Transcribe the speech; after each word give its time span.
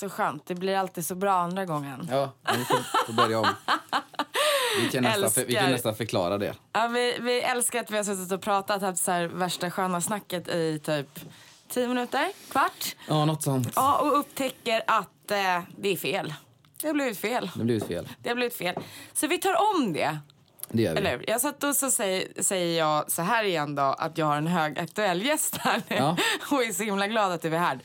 Så 0.00 0.08
skönt. 0.08 0.46
Det 0.46 0.54
blir 0.54 0.76
alltid 0.76 1.06
så 1.06 1.14
bra 1.14 1.32
andra 1.32 1.64
gången. 1.64 2.08
Ja, 2.10 2.32
vi 2.56 2.64
får, 2.64 3.06
får 3.06 3.12
börja 3.12 3.40
om. 3.40 3.48
Vi 4.78 4.88
kan, 4.88 5.02
nästan, 5.02 5.30
för, 5.30 5.44
vi 5.44 5.54
kan 5.54 5.70
nästan 5.70 5.94
förklara 5.94 6.38
det. 6.38 6.54
Ja, 6.72 6.86
vi, 6.86 7.16
vi 7.20 7.40
älskar 7.40 7.80
att 7.80 7.90
vi 7.90 7.96
har 7.96 8.04
suttit 8.04 8.32
och 8.32 8.42
pratat, 8.42 8.82
haft 8.82 9.02
så 9.02 9.10
här 9.10 9.26
värsta 9.26 9.70
sköna 9.70 10.00
snacket 10.00 10.48
i 10.48 10.80
typ 10.84 11.20
10 11.68 11.88
minuter, 11.88 12.28
kvart. 12.50 12.96
Ja, 13.08 13.24
något 13.24 13.42
sånt. 13.42 13.72
Ja, 13.76 13.98
och 13.98 14.18
upptäcker 14.18 14.82
att 14.86 15.30
eh, 15.30 15.62
det 15.76 15.88
är 15.88 15.96
fel. 15.96 16.34
Det 16.80 16.86
har 16.86 16.94
blivit 16.94 17.18
fel. 17.18 17.50
Det 17.54 17.60
har 17.60 17.64
blivit 17.64 17.86
fel. 17.86 18.08
Det 18.22 18.28
har 18.28 18.36
blivit 18.36 18.56
fel. 18.56 18.74
Så 19.12 19.26
vi 19.26 19.38
tar 19.38 19.54
om 19.74 19.92
det. 19.92 20.18
Det 20.68 20.82
gör 20.82 20.92
vi. 20.92 20.98
Eller 20.98 21.10
hur? 21.10 21.30
Jag 21.30 21.40
satt 21.40 21.64
och 21.64 21.76
så 21.76 21.90
säger, 21.90 22.42
säger 22.42 22.78
jag 22.78 23.10
så 23.10 23.22
här 23.22 23.44
igen 23.44 23.74
då, 23.74 23.82
att 23.82 24.18
jag 24.18 24.26
har 24.26 24.36
en 24.36 24.46
högaktuell 24.46 25.22
gäst 25.26 25.56
här 25.56 25.82
nu. 25.88 25.96
Ja. 25.96 26.16
och 26.50 26.64
är 26.64 26.72
så 26.72 26.82
himla 26.82 27.06
glad 27.06 27.32
att 27.32 27.42
du 27.42 27.54
är 27.54 27.58
här. 27.58 27.78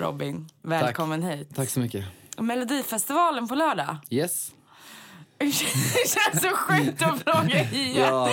Robin, 0.00 0.48
välkommen 0.62 1.22
hit. 1.22 1.48
Tack 1.54 1.68
så 1.68 1.80
mycket. 1.80 2.04
Melodifestivalen 2.38 3.48
på 3.48 3.54
lördag. 3.54 3.96
Yes. 4.10 4.52
Det 5.38 5.52
känns 5.52 6.42
så 6.42 6.48
sjukt 6.56 7.02
att 7.02 7.22
fråga 7.22 7.70
igen. 7.72 7.96
Ja. 8.12 8.28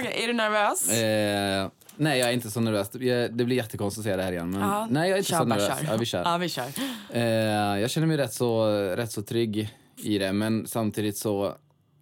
Okej. 0.00 0.22
Är 0.22 0.26
du 0.26 0.32
nervös? 0.32 0.90
Eh, 0.90 1.68
nej, 1.96 2.18
jag 2.18 2.28
är 2.28 2.32
inte 2.32 2.50
så 2.50 2.60
nervös. 2.60 2.90
Det 2.90 3.30
blir 3.44 3.52
jättekonstigt 3.56 3.98
att 4.00 4.04
säga 4.04 4.16
det 4.16 4.22
här 4.22 4.32
igen. 4.32 4.50
Men 4.50 4.60
Ja. 4.60 4.86
nej, 4.90 5.08
jag 5.10 5.14
är 5.14 5.18
inte 5.18 5.30
Kör 5.30 5.38
så 5.38 5.44
nervös. 5.44 5.68
kör. 5.68 5.86
Ja, 5.90 5.96
vi 5.96 6.06
kör. 6.06 6.22
Ja, 6.24 6.36
vi 6.36 6.48
kör. 6.48 6.66
Eh, 7.12 7.22
jag 7.80 7.90
känner 7.90 8.06
mig 8.06 8.16
rätt 8.16 8.32
så, 8.32 8.66
rätt 8.96 9.12
så 9.12 9.22
trygg 9.22 9.74
i 9.96 10.18
det, 10.18 10.32
men 10.32 10.66
samtidigt 10.66 11.18
så 11.18 11.54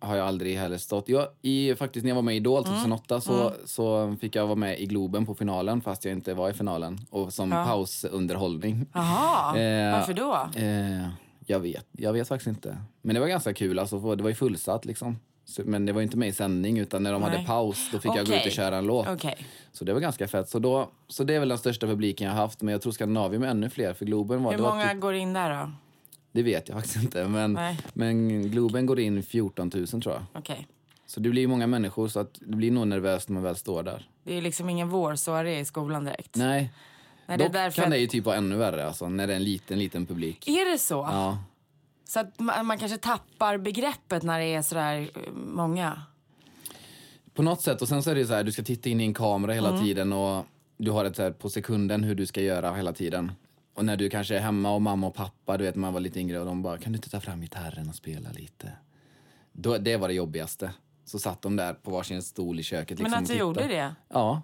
har 0.03 0.17
jag 0.17 0.27
aldrig 0.27 0.57
heller 0.59 0.79
stått... 0.79 1.09
Jag, 1.09 1.27
i, 1.43 1.75
faktiskt 1.75 2.05
när 2.05 2.11
jag 2.11 2.15
var 2.15 2.23
med 2.23 2.35
i 2.35 2.37
Idol 2.37 2.59
Mm. 2.67 2.75
2008 2.75 3.21
så, 3.21 3.53
så 3.65 4.17
fick 4.21 4.37
jag 4.37 4.47
vara 4.47 4.57
med 4.57 4.81
i 4.81 4.87
Globen 4.87 5.27
på 5.27 5.35
finalen 5.35 5.81
fast 5.81 6.05
jag 6.05 6.13
inte 6.13 6.35
var 6.35 6.51
i 6.51 6.53
finalen. 6.53 6.99
Och 7.11 7.33
som 7.33 7.53
Ja. 7.53 7.65
pausunderhållning. 7.65 8.87
Jaha, 8.93 9.59
Eh, 9.59 9.93
varför 9.93 10.15
då? 10.15 10.49
Eh, 10.61 11.09
jag 11.47 11.61
vet, 11.61 11.87
jag 11.93 12.13
vet 12.13 12.29
faktiskt 12.29 12.49
inte. 12.49 12.77
Men 13.03 13.15
det 13.15 13.21
var 13.21 13.29
ganska 13.29 13.55
kul, 13.55 13.79
alltså, 13.79 14.15
det 14.15 14.23
var 14.23 14.31
ju 14.31 14.35
fullsatt 14.37 14.85
liksom. 14.85 15.19
Så, 15.45 15.63
men 15.65 15.87
det 15.87 15.93
var 15.93 16.03
inte 16.03 16.17
med 16.17 16.29
i 16.29 16.33
sändning 16.33 16.79
utan 16.79 17.03
när 17.03 17.13
de 17.13 17.23
hade 17.23 17.37
Nej. 17.37 17.47
paus 17.47 17.89
då 17.93 17.99
fick 17.99 18.17
jag 18.17 18.27
gå 18.27 18.35
ut 18.35 18.47
och 18.47 18.53
köra 18.53 18.77
en 18.77 18.87
låt. 18.87 19.09
Okej. 19.09 19.47
Så 19.73 19.85
det 19.85 19.93
var 19.93 20.01
ganska 20.01 20.29
fett. 20.29 20.49
Så, 20.49 20.59
då, 20.59 20.91
så 21.09 21.25
det 21.25 21.35
är 21.35 21.39
väl 21.41 21.49
den 21.49 21.59
största 21.59 21.87
publiken 21.87 22.27
jag 22.27 22.35
haft. 22.35 22.63
Men 22.63 22.73
jag 22.73 22.83
tror 22.83 22.93
Skandinavien 22.93 23.41
med 23.41 23.51
ännu 23.51 23.71
fler. 23.71 23.95
För 23.95 24.05
Globen 24.05 24.43
var... 24.43 24.51
Hur 24.51 24.59
det, 24.59 24.63
var 24.65 24.71
många 24.71 24.89
typ, 24.89 25.01
går 25.01 25.15
in 25.15 25.33
där 25.33 25.51
då? 25.51 25.71
Det 26.33 26.43
vet 26.43 26.69
jag 26.69 26.77
faktiskt 26.77 26.97
inte. 26.97 27.29
Men, 27.29 27.53
Nej. 27.53 27.79
men 27.93 28.43
Globen 28.51 28.87
går 28.87 29.01
in 29.01 29.23
14 29.23 29.71
000 29.75 29.87
tror 29.87 30.03
jag. 30.15 30.23
Okej. 30.35 30.67
Så 31.07 31.21
det 31.21 31.29
blir 31.29 31.47
många 31.47 31.67
människor 31.67 32.09
så 32.09 32.21
att 32.21 32.35
det 32.41 32.57
blir 32.57 32.71
nog 32.71 32.87
nervöst 32.89 33.29
när 33.29 33.35
man 33.35 33.43
väl 33.43 33.57
står 33.57 33.83
där. 33.83 34.09
Det 34.25 34.39
är 34.39 34.43
liksom 34.43 34.69
ingen 34.71 34.89
vårsoaré 34.89 35.59
i 35.59 35.65
skolan 35.65 36.05
direkt. 36.05 36.37
Nej. 36.37 36.71
Nej, 37.27 37.39
det 37.39 37.45
är 37.45 37.49
Dock 37.49 37.53
därför 37.53 37.83
kan 37.83 37.91
det 37.91 37.99
ju 37.99 38.07
typ 38.07 38.25
vara 38.25 38.37
ännu 38.37 38.57
värre 38.57 38.87
alltså, 38.87 39.09
när 39.09 39.27
det 39.27 39.33
är 39.33 39.37
en 39.37 39.45
liten, 39.45 39.79
liten 39.79 40.07
publik. 40.07 40.49
Är 40.49 40.73
det 40.73 40.79
så? 40.79 40.95
Ja. 40.95 41.39
Så 42.09 42.21
att 42.21 42.41
man, 42.41 42.67
man 42.67 42.79
kanske 42.79 42.99
tappar 42.99 43.59
begreppet 43.59 44.23
när 44.23 44.39
det 44.39 44.45
är 44.55 44.63
sådär 44.63 45.01
eh, 45.15 45.33
många? 45.33 46.03
På 47.35 47.43
något 47.43 47.61
sätt. 47.63 47.83
Och 47.83 47.89
sen 47.89 48.03
så 48.03 48.11
är 48.11 48.15
det 48.15 48.27
så 48.27 48.35
här, 48.35 48.45
du 48.45 48.53
ska 48.53 48.63
titta 48.63 48.89
in 48.89 49.01
i 49.01 49.05
en 49.05 49.15
kamera 49.15 49.53
hela 49.53 49.69
Mm. 49.69 49.83
tiden 49.83 50.13
och 50.13 50.45
du 50.77 50.91
har 50.91 51.05
ett 51.05 51.17
så 51.17 51.23
här 51.23 51.31
på 51.31 51.51
sekunden 51.51 52.05
hur 52.05 52.15
du 52.15 52.27
ska 52.27 52.41
göra 52.41 52.75
hela 52.75 52.93
tiden. 52.93 53.33
Och 53.75 53.85
när 53.85 53.97
du 53.97 54.11
kanske 54.11 54.37
är 54.37 54.41
hemma 54.41 54.75
och 54.75 54.83
mamma 54.83 55.07
och 55.07 55.15
pappa, 55.15 55.57
du 55.57 55.65
vet 55.65 55.75
när 55.75 55.81
man 55.81 55.93
var 55.93 56.01
lite 56.01 56.21
yngre 56.21 56.41
och 56.41 56.47
de 56.47 56.63
bara, 56.63 56.79
kan 56.79 56.93
du 56.93 56.97
inte 56.97 57.11
ta 57.11 57.21
fram 57.21 57.41
gitarren 57.41 57.89
och 57.89 57.95
spela 57.95 58.31
lite? 58.31 58.73
Då, 59.53 59.79
det 59.79 59.97
var 59.97 60.09
det 60.09 60.15
jobbigaste. 60.15 60.71
Så 61.05 61.19
satt 61.19 61.43
de 61.43 61.57
där 61.57 61.75
på 61.75 61.91
varsin 61.91 62.23
stol 62.23 62.61
i 62.61 62.63
köket. 62.63 62.99
Liksom, 62.99 63.11
Men 63.11 63.23
att 63.23 63.29
du 63.29 63.35
gjorde 63.35 63.69
det? 63.69 63.95
Ja, 64.09 64.43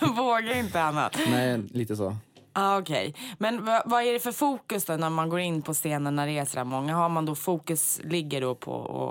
Vågar 0.16 0.58
inte 0.58 0.82
annat. 0.82 1.18
nej, 1.30 1.58
lite 1.58 1.96
så. 1.96 2.16
Ah, 2.52 2.78
Okej. 2.78 3.14
Men 3.38 3.64
vad, 3.64 4.02
är 4.02 4.12
det 4.12 4.20
för 4.20 4.32
fokus 4.32 4.84
då 4.84 4.96
när 4.96 5.10
man 5.10 5.28
går 5.28 5.40
in 5.40 5.62
på 5.62 5.74
scenen 5.74 6.16
när 6.16 6.26
det 6.26 6.38
är 6.38 6.44
sådär 6.44 6.64
många? 6.64 6.94
Har 6.94 7.08
man 7.08 7.26
då 7.26 7.34
fokus 7.34 8.00
ligger 8.04 8.40
då 8.40 8.54
på 8.54 9.02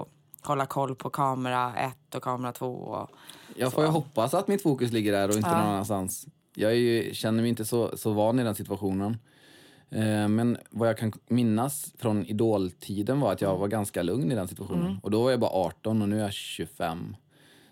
att 0.42 0.48
hålla 0.48 0.66
koll 0.66 0.96
på 0.96 1.10
kamera 1.10 1.76
ett 1.76 2.16
och 2.16 2.24
kamera 2.24 2.52
två? 2.52 2.74
Och... 2.74 3.10
Jag 3.56 3.74
får 3.74 3.84
ju 3.84 3.90
hoppas 3.90 4.34
att 4.34 4.48
mitt 4.48 4.64
fokus 4.64 4.92
ligger 4.92 5.12
där 5.12 5.30
och 5.30 5.36
inte 5.36 5.50
någon 5.52 5.60
annanstans. 5.60 6.28
Jag 6.56 6.76
ju, 6.76 7.14
känner 7.14 7.42
mig 7.42 7.50
inte 7.50 7.66
så, 7.66 7.98
så 7.98 8.14
van 8.14 8.40
i 8.40 8.44
den 8.44 8.56
situationen. 8.56 9.18
Eh, 9.90 10.28
men 10.28 10.58
vad 10.70 10.90
jag 10.90 10.98
kan 10.98 11.14
minnas 11.28 11.94
från 11.98 12.26
idoltiden 12.26 13.20
var 13.20 13.32
att 13.32 13.42
jag 13.42 13.58
var 13.58 13.68
ganska 13.68 14.04
lugn 14.04 14.32
i 14.32 14.36
den 14.36 14.48
situationen. 14.48 15.00
Och 15.04 15.12
då 15.12 15.24
var 15.24 15.32
jag 15.32 15.40
bara 15.40 15.52
18 15.52 16.02
och 16.02 16.10
nu 16.10 16.20
är 16.20 16.24
jag 16.24 16.34
25. 16.34 17.16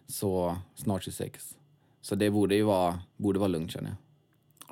Så 0.08 0.58
snart 0.76 1.04
26. 1.04 1.58
Så 2.02 2.16
det 2.16 2.30
borde 2.30 2.56
ju 2.56 2.64
vara, 2.64 3.00
borde 3.18 3.40
vara 3.40 3.48
lugnt 3.48 3.72
känner 3.72 3.90
jag. 3.90 3.98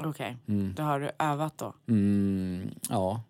Okej, 0.09 0.37
då 0.75 0.83
har 0.83 0.99
du 0.99 1.11
övat 1.19 1.57
då? 1.57 1.73
Mm, 1.87 2.69
ja, 2.89 3.23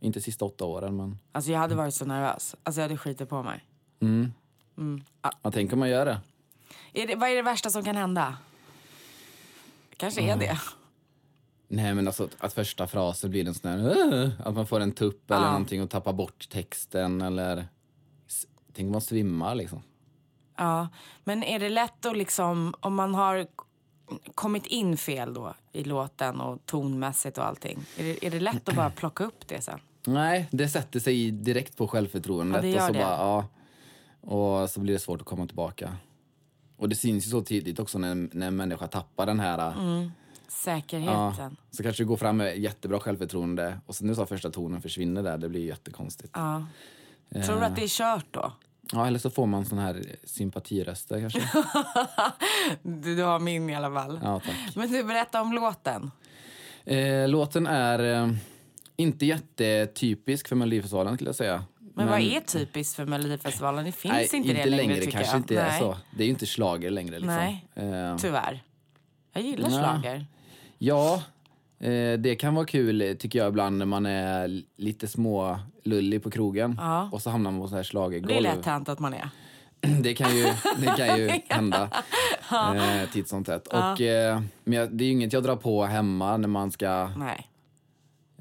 inte 0.00 0.20
sista 0.20 0.44
åtta 0.44 0.64
åren 0.64 0.96
men... 0.96 1.18
Alltså 1.32 1.50
jag 1.50 1.58
hade 1.58 1.74
varit 1.74 1.94
så 1.94 2.04
nervös. 2.04 2.56
Alltså 2.62 2.80
jag 2.80 2.88
hade 2.88 2.98
skitit 2.98 3.28
på 3.28 3.42
mig. 3.42 3.64
Jag 5.42 5.52
tänker 5.52 5.74
om 5.74 5.78
man 5.78 5.88
gör 5.88 6.06
det. 6.06 6.20
Är 6.92 7.06
det, 7.06 7.16
vad 7.16 7.28
är 7.28 7.36
det 7.36 7.42
värsta 7.42 7.70
som 7.70 7.84
kan 7.84 7.96
hända? 7.96 8.36
Kanske 9.96 10.20
är 10.20 10.36
det. 10.36 10.58
Nej 11.68 11.94
men 11.94 12.06
alltså 12.06 12.28
att 12.38 12.52
första 12.52 12.86
frasen 12.86 13.30
blir 13.30 13.46
en 13.46 13.54
sån 13.54 13.70
här... 13.70 14.32
Att 14.44 14.54
man 14.54 14.66
får 14.66 14.80
en 14.80 14.92
tupp 14.92 15.30
eller 15.30 15.46
någonting 15.46 15.82
och 15.82 15.90
tappar 15.90 16.12
bort 16.12 16.48
texten 16.48 17.20
eller... 17.20 17.68
Tänk 18.72 18.86
om 18.86 18.92
man 18.92 19.00
svimmar 19.00 19.54
liksom. 19.54 19.82
Ja, 20.56 20.88
men 21.24 21.42
är 21.42 21.58
det 21.58 21.68
lätt 21.68 22.06
att 22.06 22.16
liksom, 22.16 22.74
om 22.80 22.94
man 22.94 23.14
har 23.14 23.46
kommit 24.34 24.66
in 24.66 24.96
fel 24.96 25.34
då 25.34 25.54
i 25.72 25.84
låten 25.84 26.40
och 26.40 26.66
tonmässigt 26.66 27.38
och 27.38 27.46
allting, 27.46 27.78
är 27.96 28.04
det, 28.04 28.26
är 28.26 28.30
det 28.30 28.40
lätt 28.40 28.68
att 28.68 28.76
bara 28.76 28.90
plocka 28.96 29.24
upp 29.24 29.48
det 29.48 29.60
sen? 29.60 29.80
Nej, 30.06 30.48
det 30.50 30.68
sätter 30.68 31.00
sig 31.00 31.30
direkt 31.30 31.76
på 31.76 31.88
självförtroendet. 31.88 32.56
Ja, 32.56 32.62
det 32.62 32.68
gör 32.68 32.80
och 32.80 32.86
så 32.86 32.92
det. 32.92 32.98
Bara, 32.98 33.16
ja, 33.16 33.48
och 34.20 34.70
så 34.70 34.80
blir 34.80 34.92
det 34.92 35.00
svårt 35.00 35.20
att 35.20 35.26
komma 35.26 35.46
tillbaka. 35.46 35.96
Och 36.76 36.88
det 36.88 36.96
syns 36.96 37.26
ju 37.26 37.30
så 37.30 37.42
tidigt 37.42 37.78
också 37.78 37.98
när, 37.98 38.28
när 38.32 38.46
en 38.46 38.56
människa 38.56 38.86
tappar 38.86 39.26
den 39.26 39.40
här... 39.40 39.72
Mm. 39.72 40.02
Ja, 40.02 40.72
Säkerheten. 40.72 41.56
så 41.70 41.82
kanske 41.82 42.02
du 42.02 42.06
går 42.06 42.16
fram 42.16 42.36
med 42.36 42.58
jättebra 42.58 43.00
självförtroende 43.00 43.78
och 43.86 43.94
sen 43.94 44.06
nu 44.06 44.14
så 44.14 44.26
första 44.26 44.50
tonen 44.50 44.82
försvinner 44.82 45.22
där. 45.22 45.38
Det 45.38 45.48
blir 45.48 45.66
jättekonstigt. 45.66 46.32
Ja. 46.34 46.66
Tror 47.44 47.56
du 47.56 47.64
att 47.64 47.76
det 47.76 47.82
är 47.82 47.88
kört 47.88 48.26
då? 48.30 48.52
Ja, 48.92 49.06
eller 49.06 49.18
så 49.18 49.30
får 49.30 49.46
man 49.46 49.64
sån 49.64 49.78
här 49.78 50.02
sympatiröster 50.24 51.20
kanske. 51.20 51.42
Du, 52.82 53.16
du 53.16 53.22
har 53.22 53.38
min 53.38 53.70
i 53.70 53.74
alla 53.74 53.94
fall. 53.94 54.20
Ja, 54.22 54.40
tack. 54.40 54.76
Men 54.76 54.92
du, 54.92 55.04
berätta 55.04 55.40
om 55.40 55.52
låten. 55.52 56.10
Eh, 56.84 57.28
låten 57.28 57.66
är 57.66 58.22
eh, 58.22 58.32
inte 58.96 59.26
jättetypisk 59.26 60.48
för 60.48 60.56
Melodifestivalen 60.56 61.14
skulle 61.14 61.28
jag 61.28 61.36
säga. 61.36 61.64
Men, 61.96 62.08
vad 62.08 62.20
är 62.20 62.40
typiskt 62.40 62.96
för 62.96 63.06
Melodifestivalen? 63.06 63.84
Det 63.84 63.92
finns 63.92 64.12
Nej, 64.14 64.28
inte 64.32 64.52
det 64.52 64.66
längre, 64.66 64.94
tycker 64.94 65.10
kanske 65.10 65.32
jag. 65.32 65.38
inte 65.40 65.60
är 65.60 65.68
Nej. 65.68 65.78
så. 65.80 65.96
Det 66.16 66.22
är 66.22 66.24
ju 66.24 66.30
inte 66.30 66.46
slager 66.46 66.90
längre 66.90 67.18
liksom. 67.18 67.34
Nej. 67.36 67.66
Eh, 67.74 68.16
Tyvärr. 68.16 68.62
Jag 69.32 69.42
gillar 69.42 69.70
Ja. 69.70 69.76
schlager. 69.78 70.26
ja, 70.78 71.22
Eh, 71.78 72.18
det 72.18 72.36
kan 72.36 72.54
vara 72.54 72.66
kul 72.66 73.16
tycker 73.18 73.38
jag 73.38 73.48
ibland 73.48 73.78
när 73.78 73.86
man 73.86 74.06
är 74.06 74.62
lite 74.76 75.08
små 75.08 75.58
lullig 75.84 76.22
på 76.22 76.30
krogen 76.30 76.76
Ja. 76.80 77.08
och 77.12 77.22
så 77.22 77.30
hamnar 77.30 77.50
man 77.50 77.60
på 77.60 77.68
så 77.68 77.76
här 77.76 77.82
schlagergolv. 77.82 78.28
Det 78.28 78.36
är 78.36 78.40
lätt 78.56 78.64
hänt 78.66 78.88
att 78.88 78.98
man 78.98 79.14
är. 79.14 79.28
Det 80.02 80.14
kan 80.14 80.36
ju, 80.36 80.42
det 80.78 80.86
kan 80.96 81.18
ju 81.18 81.28
hända 81.48 81.90
eh, 82.52 83.10
titt 83.12 83.28
som 83.28 83.44
tätt. 83.44 83.66
Och, 83.66 84.00
eh, 84.00 84.40
men 84.64 84.78
jag, 84.78 84.92
det 84.92 85.04
är 85.04 85.06
ju 85.06 85.12
inget 85.12 85.32
jag 85.32 85.42
drar 85.42 85.56
på 85.56 85.84
hemma 85.84 86.36
när 86.36 86.48
man 86.48 86.70
ska 86.72 87.08
Nej. 87.16 87.46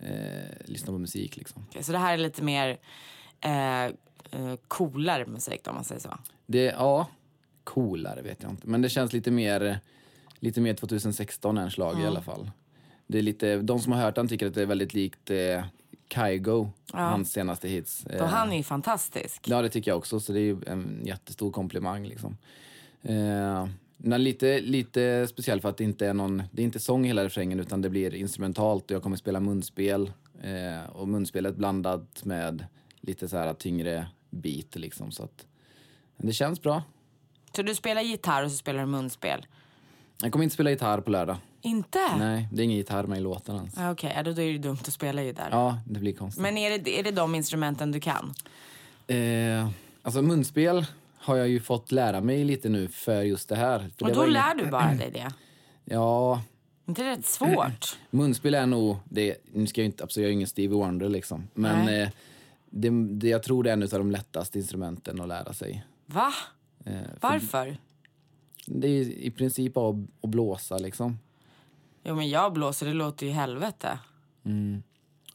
eh, 0.01 0.66
lyssna 0.66 0.94
på 0.94 0.98
musik. 1.00 1.38
Liksom. 1.38 1.66
Okej, 1.69 1.84
så 1.84 1.92
det 1.92 1.98
här 1.98 2.13
är 2.13 2.18
lite 2.18 2.44
mer 2.44 2.78
eh, 3.46 3.86
eh, 4.32 4.56
coolare 4.68 5.26
musik 5.26 5.68
om 5.68 5.76
man 5.76 5.84
säger 5.84 6.02
så. 6.02 6.18
Det, 6.46 6.64
ja, 6.64 7.08
coolare 7.64 8.22
vet 8.22 8.44
jag 8.44 8.52
inte. 8.52 8.68
Men 8.68 8.82
det 8.82 8.90
känns 8.90 9.14
lite 9.14 9.32
mer, 9.32 9.80
lite 10.40 10.62
mer 10.62 10.74
2016 10.74 11.58
än 11.58 11.72
slag 11.72 12.02
i 12.02 12.06
alla 12.06 12.22
fall. 12.22 12.52
Det 13.08 13.18
är 13.18 13.22
lite, 13.22 13.58
de 13.58 13.80
som 13.80 13.92
har 13.92 14.02
hört 14.02 14.16
den 14.16 14.28
tycker 14.28 14.48
att 14.48 14.54
det 14.54 14.62
är 14.62 14.66
väldigt 14.66 14.94
likt 14.94 15.32
eh, 15.32 15.64
Kygo, 16.14 16.70
hans 16.92 17.32
senaste 17.32 17.68
hits. 17.68 18.06
Och 18.06 18.12
Eh, 18.12 18.26
han 18.26 18.52
är 18.52 18.58
ju 18.58 18.64
fantastisk. 18.64 19.50
Ja, 19.50 19.62
det 19.62 19.70
tycker 19.70 19.92
jag 19.92 19.98
också. 19.98 20.20
Så 20.20 20.34
det 20.34 20.40
är 20.40 20.44
ju 20.44 20.58
en 20.68 21.02
jättestor 21.06 21.52
komplimang. 21.52 22.08
Liksom. 22.08 22.38
Eh, 23.02 23.68
men 23.98 24.24
lite, 24.24 24.60
lite 24.62 25.28
speciell 25.28 25.62
för 25.62 25.70
att 25.70 25.78
det 25.78 25.84
inte 25.84 26.08
är 26.08 26.14
någon, 26.14 26.44
det 26.52 26.62
är 26.62 26.64
inte 26.64 26.80
sång 26.80 27.06
i 27.06 27.08
hela 27.08 27.24
refrängen 27.24 27.60
utan 27.60 27.82
det 27.82 27.90
blir 27.90 28.16
instrumentalt 28.16 28.92
och 28.92 28.96
jag 28.96 29.04
kommer 29.04 29.18
spela 29.18 29.40
munspel. 29.40 30.12
Eh, 30.42 30.90
och 30.90 31.08
munspelet 31.08 31.56
blandat 31.56 32.26
med 32.26 32.66
lite 33.07 33.28
så 33.30 33.38
här 33.38 33.54
tyngre 33.54 34.07
beat 34.30 34.75
liksom. 34.75 35.12
Så 35.12 35.24
att, 35.24 35.46
men 36.18 36.28
det 36.28 36.34
känns 36.34 36.62
bra. 36.62 36.84
Så 37.56 37.62
du 37.62 37.75
spelar 37.75 38.02
gitarr 38.02 38.44
och 38.44 38.52
så 38.52 38.57
spelar 38.57 38.80
du 38.80 38.86
munspel? 38.86 39.46
Jag 40.22 40.31
kommer 40.31 40.44
inte 40.44 40.54
spela 40.54 40.69
gitarr 40.69 41.02
på 41.02 41.12
lördag. 41.12 41.38
Inte? 41.62 42.00
Nej, 42.18 42.48
det 42.52 42.62
är 42.62 42.63
ingen 42.63 42.78
gitarr 42.78 43.04
med 43.04 43.18
i 43.18 43.22
låten 43.22 43.56
ens. 43.56 43.78
Ah, 43.78 43.92
Okej, 43.92 44.13
ja, 44.16 44.24
då 44.24 44.31
är 44.31 44.36
det 44.36 44.57
dumt 44.57 44.78
att 44.81 44.94
spela 44.94 45.24
gitarr. 45.24 45.50
Ja, 45.52 45.80
det 45.88 46.00
blir 46.00 46.13
konstigt. 46.13 46.42
Men 46.42 46.57
är 46.57 46.78
det, 46.80 47.00
är 47.00 47.04
det 47.04 47.12
de 47.12 47.36
instrumenten 47.36 47.92
du 47.92 48.00
kan? 48.00 48.34
Eh, 49.08 49.69
alltså 50.01 50.22
munspel 50.22 50.86
har 51.18 51.36
jag 51.36 51.48
ju 51.50 51.60
fått 51.60 51.92
lära 51.92 52.22
mig 52.22 52.44
lite 52.44 52.69
nu 52.69 52.88
för 52.88 53.22
just 53.22 53.50
det 53.50 53.56
här. 53.56 53.80
För 53.80 54.06
Och 54.06 54.08
det 54.08 54.13
då 54.13 54.25
lär 54.25 54.54
inget- 54.54 54.66
du 54.66 54.72
bara 54.72 54.94
dig 54.94 55.12
det? 55.12 55.31
Ja, 55.88 56.42
inte 56.88 57.04
det 57.04 57.10
rätt 57.12 57.25
svårt? 57.25 57.98
Munspel 58.10 58.54
är 58.54 58.66
nog, 58.66 58.98
det, 59.06 59.38
nu 59.54 59.68
ska 59.68 59.81
jag 59.81 59.86
inte, 59.86 60.04
absolut, 60.04 60.24
jag 60.24 60.30
är 60.30 60.34
ingen 60.34 60.48
Stevie 60.48 60.78
Wonder 60.78 61.10
liksom. 61.10 61.48
Men 61.54 61.88
eh, 62.01 62.10
det, 62.77 62.89
det, 62.89 63.27
jag 63.27 63.44
tror 63.44 63.63
det 63.63 63.69
är 63.69 63.74
en 63.74 63.83
av 63.83 63.89
de 63.89 64.12
lättaste 64.12 64.60
instrumenten 64.60 65.22
att 65.22 65.27
lära 65.27 65.54
sig. 65.54 65.86
Va? 66.06 66.33
Eh, 66.86 66.94
för 66.94 67.18
Varför? 67.22 67.77
Det 68.68 68.88
är 68.88 69.01
i 69.01 69.31
princip 69.31 69.77
att, 69.77 69.95
att 70.22 70.30
blåsa 70.30 70.77
liksom. 70.77 71.19
Jo 72.04 72.16
men 72.16 72.30
jag 72.30 72.54
blåser, 72.54 72.86
det 72.86 72.94
låter 72.94 73.25
ju 73.25 73.31
helvete. 73.31 74.00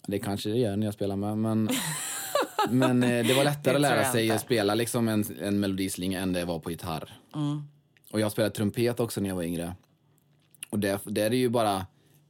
Det 0.07 0.19
kanske 0.19 0.51
det 0.51 0.59
gör 0.59 0.77
när 0.77 0.87
jag 0.87 0.95
spelar 0.95 1.17
med, 1.17 1.39
men, 1.39 1.69
men 2.71 3.03
eh, 3.03 3.27
det 3.27 3.35
var 3.35 3.45
lättare 3.45 3.75
att 3.75 3.81
lära 3.81 4.05
sig 4.05 4.31
att 4.31 4.41
spela 4.41 4.75
liksom 4.75 5.09
en, 5.09 5.25
en 5.41 5.61
melodislinga 5.61 6.21
än 6.21 6.33
det 6.33 6.45
var 6.45 6.59
på 6.59 6.71
gitarr. 6.71 7.19
Mm. 7.35 7.63
Och 8.11 8.21
jag 8.21 8.33
spelade 8.33 8.55
trumpet 8.55 9.01
också 9.01 9.21
när 9.21 9.29
jag 9.29 9.37
var 9.37 9.43
yngre. 9.43 9.75
Och 10.71 10.79
det, 10.79 11.01
det 11.05 11.23
är 11.23 11.31
det 11.31 11.37
ju 11.37 11.49
bara 11.49 11.87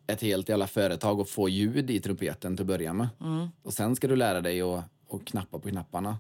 ett 0.07 0.23
helt 0.23 0.49
jävla 0.49 0.67
företag 0.67 1.21
att 1.21 1.31
få 1.31 1.49
ljud 1.49 1.91
i 1.91 2.01
trumpeten 2.01 2.57
till 2.57 2.63
att 2.63 2.67
börja 2.67 2.93
med. 2.93 3.09
Mm. 3.21 3.49
Och 3.63 3.73
sen 3.73 3.97
ska 3.97 4.09
du 4.09 4.17
lära 4.17 4.41
dig 4.41 4.61
att, 4.61 4.85
att 5.15 5.25
knappa 5.25 5.59
på 5.59 5.69
knapparna. 5.69 6.19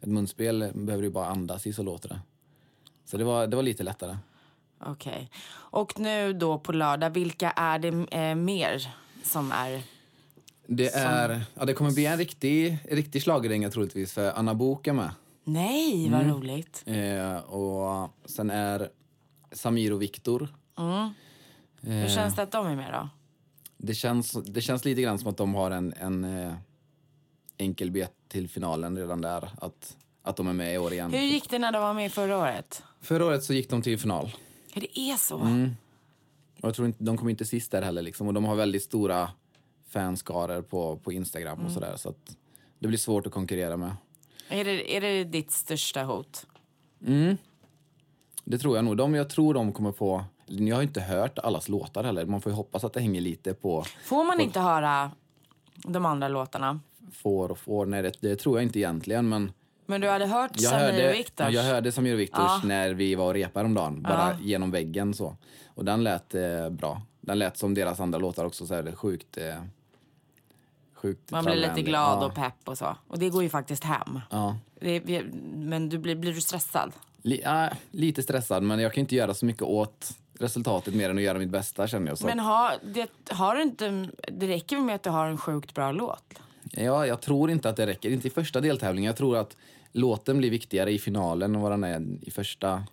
Ett 0.00 0.08
munspel 0.08 0.70
behöver 0.74 1.02
du 1.02 1.10
bara 1.10 1.26
andas 1.26 1.66
i 1.66 1.72
så 1.72 1.82
låter 1.82 2.08
det. 2.08 2.20
Så 3.04 3.16
det 3.16 3.24
var, 3.24 3.46
det 3.46 3.56
var 3.56 3.62
lite 3.62 3.82
lättare. 3.82 4.16
Okej. 4.86 5.30
Och 5.52 6.00
nu 6.00 6.32
då 6.32 6.58
på 6.58 6.72
lördag, 6.72 7.10
vilka 7.10 7.50
är 7.50 7.78
det 7.78 8.06
eh, 8.18 8.34
mer 8.34 8.94
som 9.24 9.52
är... 9.52 9.82
Det, 10.66 10.94
är, 10.94 11.44
ja, 11.54 11.64
det 11.64 11.74
kommer 11.74 11.90
bli 11.92 12.06
en 12.06 12.18
riktig, 12.18 12.78
riktig 12.90 13.22
schlagerdänga 13.22 13.70
troligtvis 13.70 14.12
för 14.12 14.32
Anna 14.38 14.54
Book 14.54 14.86
är 14.86 14.92
med. 14.92 15.10
Nej, 15.44 16.10
vad 16.10 16.20
Mm. 16.20 16.34
roligt. 16.34 16.82
Eh, 16.86 17.36
och 17.36 18.10
sen 18.24 18.50
är 18.50 18.88
Samir 19.52 19.92
och 19.92 20.02
Viktor. 20.02 20.48
Hur 21.80 22.08
känns 22.08 22.34
det 22.36 22.42
att 22.42 22.52
de 22.52 22.66
är 22.66 22.76
med 22.76 22.92
då? 22.92 23.08
Det 23.76 23.94
känns, 23.94 24.32
det 24.32 24.60
känns 24.60 24.84
lite 24.84 25.02
grann 25.02 25.18
som 25.18 25.28
att 25.28 25.36
de 25.36 25.54
har 25.54 25.70
en, 25.70 25.92
en 25.92 26.24
eh, 27.62 27.66
enkel 27.68 27.90
biljett 27.90 28.14
till 28.28 28.48
finalen 28.48 28.98
redan 28.98 29.20
där. 29.20 29.50
Att, 29.60 29.96
att 30.22 30.36
de 30.36 30.48
är 30.48 30.52
med 30.52 30.74
i 30.74 30.78
år 30.78 30.92
igen. 30.92 31.10
Hur 31.12 31.20
gick 31.20 31.50
det 31.50 31.58
när 31.58 31.72
de 31.72 31.82
var 31.82 31.94
med 31.94 32.12
förra 32.12 32.38
året? 32.38 32.82
Förra 33.00 33.26
året 33.26 33.44
så 33.44 33.54
gick 33.54 33.70
de 33.70 33.82
till 33.82 33.98
final. 33.98 34.32
Ja, 34.74 34.80
det 34.80 34.98
är 35.00 35.16
så? 35.16 35.38
Mm. 35.38 35.76
Och 36.60 36.68
jag 36.68 36.74
tror 36.74 36.86
inte, 36.86 37.04
de 37.04 37.16
kom 37.16 37.28
inte 37.28 37.44
sist 37.44 37.70
där 37.70 37.82
heller. 37.82 38.02
Liksom. 38.02 38.26
Och 38.28 38.34
de 38.34 38.44
har 38.44 38.56
väldigt 38.56 38.82
stora 38.82 39.30
fanskaror 39.88 40.62
på, 40.62 40.96
på 40.96 41.12
Instagram 41.12 41.52
Mm. 41.54 41.66
och 41.66 41.72
sådär. 41.72 41.96
Så 41.96 42.08
att 42.08 42.36
det 42.78 42.88
blir 42.88 42.98
svårt 42.98 43.26
att 43.26 43.32
konkurrera 43.32 43.76
med. 43.76 43.96
Är, 44.48 44.64
det, 44.64 44.96
är 44.96 45.00
det 45.00 45.24
ditt 45.24 45.50
största 45.50 46.02
hot? 46.02 46.46
Det 48.44 48.58
tror 48.58 48.76
jag 48.76 48.84
nog. 48.84 48.96
De, 48.96 49.14
jag 49.14 49.30
tror 49.30 49.54
de 49.54 49.72
kommer 49.72 49.92
få... 49.92 50.24
Jag 50.46 50.76
har 50.76 50.82
inte 50.82 51.00
hört 51.00 51.38
allas 51.38 51.68
låtar 51.68 52.04
heller. 52.04 52.26
Man 52.26 52.40
får 52.40 52.52
ju 52.52 52.56
hoppas 52.56 52.84
att 52.84 52.92
det 52.92 53.00
hänger 53.00 53.20
lite 53.20 53.54
på 53.54 53.84
Får 54.04 54.24
man 54.24 54.40
inte 54.40 54.60
höra 54.60 55.10
de 55.74 56.06
andra 56.06 56.28
låtarna? 56.28 56.80
Får 57.12 57.50
och 57.50 57.58
får. 57.58 57.86
Nej, 57.86 58.02
det, 58.02 58.12
det 58.20 58.36
tror 58.36 58.58
jag 58.58 58.62
inte 58.62 58.78
egentligen. 58.78 59.28
Men 59.28 59.52
Men 59.86 60.00
du 60.00 60.08
hade 60.08 60.26
hört 60.26 60.50
jag 60.54 60.70
Samir 60.70 60.84
hörde, 60.84 61.12
Viktors? 61.12 61.54
jag 61.54 61.62
hörde 61.62 61.92
Samir 61.92 62.14
Viktors 62.16 62.38
Ja. 62.38 62.60
när 62.64 62.90
vi 62.94 63.14
var 63.14 63.26
och 63.26 63.34
repade 63.34 63.66
om 63.66 63.74
dagen. 63.74 64.02
Bara 64.02 64.36
genom 64.42 64.70
väggen 64.70 65.14
så. 65.14 65.36
Och 65.74 65.84
den 65.84 66.04
lät 66.04 66.34
eh, 66.34 66.70
bra. 66.70 67.02
Den 67.20 67.38
lät 67.38 67.56
som 67.56 67.74
deras 67.74 68.00
andra 68.00 68.18
låtar 68.18 68.44
också. 68.44 68.66
Så 68.66 68.74
är 68.74 68.82
det 68.82 68.92
sjukt... 68.92 69.36
Eh, 69.36 69.54
sjukt 70.94 71.30
Man 71.30 71.44
blir 71.44 71.54
lite 71.54 71.82
glad 71.82 72.22
ja. 72.22 72.26
och 72.26 72.34
pepp 72.34 72.68
och 72.68 72.78
så. 72.78 72.96
Och 73.08 73.18
det 73.18 73.28
går 73.28 73.42
ju 73.42 73.48
faktiskt 73.48 73.84
hem. 73.84 74.20
Ja. 74.30 74.56
Det, 74.80 75.22
men 75.54 75.88
du 75.88 75.98
blir, 75.98 76.16
blir 76.16 76.32
du 76.32 76.40
stressad? 76.40 76.92
Li, 77.22 77.40
ja, 77.44 77.70
lite 77.90 78.22
stressad, 78.22 78.62
men 78.62 78.78
jag 78.78 78.92
kan 78.92 79.00
inte 79.00 79.14
göra 79.14 79.34
så 79.34 79.46
mycket 79.46 79.62
åt 79.62 80.18
resultatet 80.38 80.94
mer 80.94 81.10
än 81.10 81.16
att 81.18 81.24
göra 81.24 81.38
mitt 81.38 81.50
bästa 81.50 81.86
känner 81.86 82.08
jag. 82.08 82.18
Så. 82.18 82.26
Men 82.26 82.38
har, 82.38 82.72
det, 82.94 83.10
har 83.30 83.54
du 83.54 83.62
inte, 83.62 84.08
det 84.32 84.46
räcker 84.46 84.78
med 84.78 84.94
att 84.94 85.02
du 85.02 85.10
har 85.10 85.26
en 85.26 85.38
sjukt 85.38 85.74
bra 85.74 85.92
låt? 85.92 86.40
Ja, 86.70 87.06
jag 87.06 87.20
tror 87.20 87.50
inte 87.50 87.68
att 87.68 87.76
det 87.76 87.86
räcker. 87.86 88.10
Inte 88.10 88.28
i 88.28 88.30
första 88.30 88.60
deltävlingen. 88.60 89.06
Jag 89.06 89.16
tror 89.16 89.36
att 89.36 89.56
låten 89.92 90.38
blir 90.38 90.50
viktigare 90.50 90.92
i 90.92 90.98
finalen 90.98 91.54
än 91.54 91.60
vad 91.60 91.72
den 91.72 91.84
är 91.84 92.18
i 92.22 92.30
första, 92.30 92.84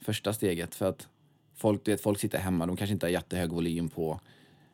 första 0.00 0.32
steget. 0.32 0.74
För 0.74 0.88
att 0.88 1.08
folk, 1.56 1.88
vet, 1.88 2.00
folk 2.00 2.20
sitter 2.20 2.38
hemma, 2.38 2.66
de 2.66 2.76
kanske 2.76 2.92
inte 2.92 3.06
har 3.06 3.10
jättehög 3.10 3.50
volym 3.52 3.88
på, 3.88 4.20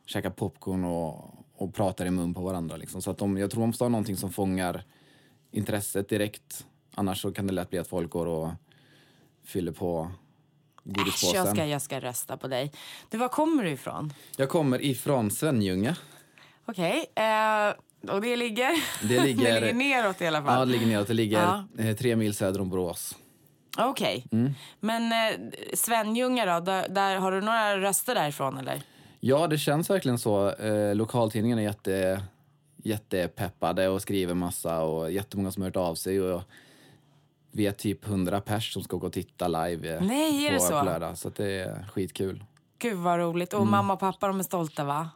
käkar 0.05 0.29
popcorn 0.29 0.83
och, 0.83 1.33
och 1.55 1.73
pratar 1.73 2.05
i 2.05 2.11
mun 2.11 2.33
på 2.33 2.41
varandra. 2.41 2.77
Liksom. 2.77 3.01
Så 3.01 3.11
att 3.11 3.17
de, 3.17 3.37
jag 3.37 3.51
tror 3.51 3.59
man 3.59 3.69
måste 3.69 3.83
ha 3.83 3.89
någonting 3.89 4.17
som 4.17 4.31
fångar 4.31 4.83
intresset 5.51 6.09
direkt. 6.09 6.65
Annars 6.95 7.21
så 7.21 7.31
kan 7.31 7.47
det 7.47 7.53
lätt 7.53 7.69
bli 7.69 7.79
att 7.79 7.87
folk 7.87 8.11
går 8.11 8.25
och 8.25 8.49
fyller 9.43 9.71
på 9.71 10.11
Äsch, 10.11 10.83
godispåsen. 10.83 11.35
jag 11.35 11.55
ska, 11.55 11.65
jag 11.65 11.81
ska 11.81 11.99
rösta 11.99 12.37
på 12.37 12.47
dig. 12.47 12.71
Du, 13.09 13.17
var 13.17 13.29
kommer 13.29 13.63
du 13.63 13.69
ifrån? 13.69 14.13
Jag 14.37 14.49
kommer 14.49 14.81
ifrån 14.81 15.31
Svenljunga. 15.31 15.95
Okej. 16.65 17.11
Eh, 17.15 17.73
och 18.09 18.21
det 18.21 18.35
ligger? 18.35 18.71
Det 19.07 19.19
ligger- 19.23 19.53
det 19.53 19.59
ligger 19.59 19.73
neråt 19.73 20.21
i 20.21 20.27
alla 20.27 20.37
Ja, 20.37 20.41
det 20.41 20.47
fall? 20.47 20.67
ligger 20.69 20.87
neråt. 20.87 21.07
Det 21.07 21.13
ligger 21.13 21.41
Ja. 21.41 21.83
eh, 21.83 21.95
tre 21.95 22.15
mil 22.15 22.33
söder 22.33 22.61
om 22.61 22.69
Borås. 22.69 23.15
Okej. 23.77 24.25
Mm. 24.31 24.53
Men 24.79 25.11
eh, 25.11 25.39
Svenljunga 25.73 26.45
då? 26.45 26.59
Där, 26.65 26.89
där, 26.89 27.15
har 27.17 27.31
du 27.31 27.41
några 27.41 27.77
röster 27.77 28.15
därifrån 28.15 28.57
eller? 28.57 28.81
Ja, 29.19 29.47
det 29.47 29.57
känns 29.57 29.89
verkligen 29.89 30.19
så. 30.19 30.49
Eh, 30.51 30.95
lokaltidningen 30.95 31.57
är 31.59 31.63
jätte, 31.63 32.21
jättepeppade 32.83 33.87
och 33.89 34.01
skriver 34.01 34.33
massa 34.33 34.81
och 34.81 35.11
jättemånga 35.11 35.51
som 35.51 35.63
har 35.63 35.67
hört 35.69 35.75
av 35.75 35.95
sig. 35.95 36.21
Och 36.21 36.41
vi 37.51 37.67
är 37.67 37.71
typ 37.71 38.07
100 38.07 38.41
pers 38.41 38.73
som 38.73 38.83
ska 38.83 38.97
åka 38.97 39.05
och 39.07 39.13
titta 39.13 39.47
live 39.47 39.95
eh, 39.95 40.01
Nej, 40.01 40.45
är 40.47 40.51
det 40.51 40.57
på, 40.57 40.63
så? 40.63 40.79
på 40.79 40.85
lördag. 40.85 41.17
Så 41.17 41.29
det 41.29 41.51
är 41.51 41.85
skitkul. 41.93 42.43
Gud 42.79 42.97
vad 42.97 43.19
roligt. 43.19 43.53
Mm. 43.53 43.61
Och 43.61 43.67
mamma 43.67 43.93
och 43.93 43.99
pappa 43.99 44.27
de 44.27 44.39
är 44.39 44.43
stolta 44.43 44.83
va? 44.83 45.09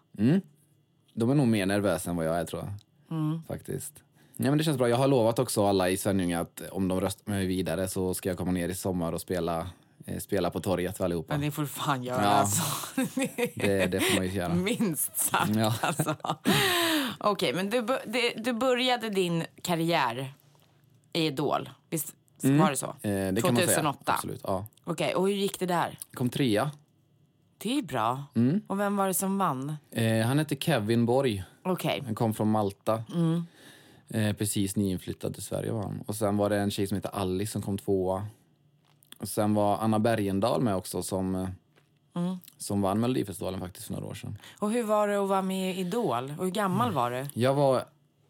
De 1.14 1.30
är 1.30 1.36
nog 1.36 1.48
mer 1.48 1.66
nervösa 1.66 2.10
än 2.10 2.16
vad 2.16 2.26
jag 2.26 2.36
är 2.40 2.46
tror 2.46 2.62
jag. 2.62 2.72
Mm. 3.18 3.42
Faktiskt. 3.48 3.94
Ja, 4.38 4.46
men 4.50 4.58
det 4.58 4.64
känns 4.64 4.78
bra. 4.78 4.90
Jag 4.90 4.98
har 4.98 5.08
lovat 5.08 5.40
också 5.40 5.66
alla 5.68 5.90
i 5.90 5.98
Svenljunga 5.98 6.40
att 6.40 6.62
om 6.72 6.88
de 6.88 7.02
röstar 7.02 7.32
mig 7.32 7.46
vidare 7.46 7.88
så 7.88 8.14
ska 8.14 8.30
jag 8.30 8.38
komma 8.38 8.52
ner 8.52 8.70
i 8.70 8.76
sommar 8.76 9.14
och 9.14 9.22
spela, 9.22 9.68
eh, 10.06 10.18
spela 10.20 10.50
på 10.52 10.60
torget 10.60 10.98
för 10.98 11.06
allihopa. 11.06 11.34
Men 11.34 11.42
det 11.42 11.52
får 11.52 11.62
du 11.62 11.68
fan 11.68 12.04
göra 12.04 12.22
Ja. 12.24 12.28
alltså. 12.30 12.62
Det, 13.56 13.86
det 13.86 14.00
får 14.00 14.16
man 14.16 14.26
ju 14.26 14.32
göra. 14.32 14.54
Minst 14.54 15.18
sagt 15.18 15.56
Ja. 15.56 15.74
alltså. 15.82 16.16
Okej, 17.20 17.54
men 17.54 17.70
du, 17.70 17.82
det- 18.06 18.34
du 18.44 18.54
började 18.54 19.10
din 19.10 19.44
karriär 19.62 20.34
i 21.14 21.26
Idol. 21.26 21.70
Visst 21.90 22.16
var 22.42 22.70
det 22.70 22.78
så? 22.78 22.86
Eh, 22.88 22.94
det 23.02 23.42
kan 23.42 23.54
man 23.54 23.56
säga. 23.56 23.68
2008? 23.68 23.98
Absolut. 24.14 24.42
Ja. 24.44 24.66
Okej, 24.84 25.16
och 25.16 25.28
hur 25.28 25.36
gick 25.36 25.60
det 25.60 25.66
där? 25.66 25.98
Kom 26.14 26.30
trea. 26.30 26.72
Det 27.64 27.78
är 27.78 27.82
bra. 27.82 28.24
Mm. 28.36 28.62
Och 28.68 28.80
vem 28.80 28.96
var 28.98 29.08
det 29.08 29.14
som 29.14 29.38
vann? 29.38 29.76
Eh, 29.92 30.26
han 30.26 30.40
heter 30.40 30.56
Kevin 30.56 31.06
Borg. 31.06 31.44
Okej. 31.64 32.02
Han 32.06 32.16
kom 32.16 32.34
från 32.34 32.52
Malta. 32.52 33.04
Mm. 33.14 33.44
Eh, 34.10 34.36
precis 34.36 34.76
nyinflyttad 34.76 35.34
till 35.34 35.44
Sverige 35.44 35.72
var 35.72 35.84
han. 35.84 36.04
Och 36.08 36.16
sen 36.16 36.38
var 36.38 36.50
det 36.50 36.58
en 36.58 36.72
tjej 36.72 36.88
som 36.88 36.96
heter 36.96 37.10
Alice 37.16 37.52
som 37.52 37.62
kom 37.62 37.78
tvåa. 37.78 38.26
Och 39.20 39.28
sen 39.28 39.54
var 39.54 39.78
Anna 39.78 40.00
Bergendahl 40.00 40.62
med 40.62 40.76
också 40.76 41.02
som, 41.04 41.36
eh, 41.36 41.48
Som 42.58 42.82
vann 42.82 43.00
Melodifestivalen 43.00 43.60
faktiskt 43.60 43.86
för 43.88 43.94
några 43.94 44.06
år 44.06 44.14
sedan. 44.14 44.38
Och 44.60 44.72
hur 44.72 44.84
var 44.84 45.08
det 45.08 45.24
att 45.24 45.30
vara 45.30 45.42
med 45.42 45.76
i 45.76 45.80
Idol? 45.80 46.34
Och 46.38 46.46
hur 46.46 46.52
gammal 46.52 46.92
var 46.92 47.12
du? 47.12 47.26
Jag 47.34 47.54
var, 47.54 47.74
jag 47.76 47.84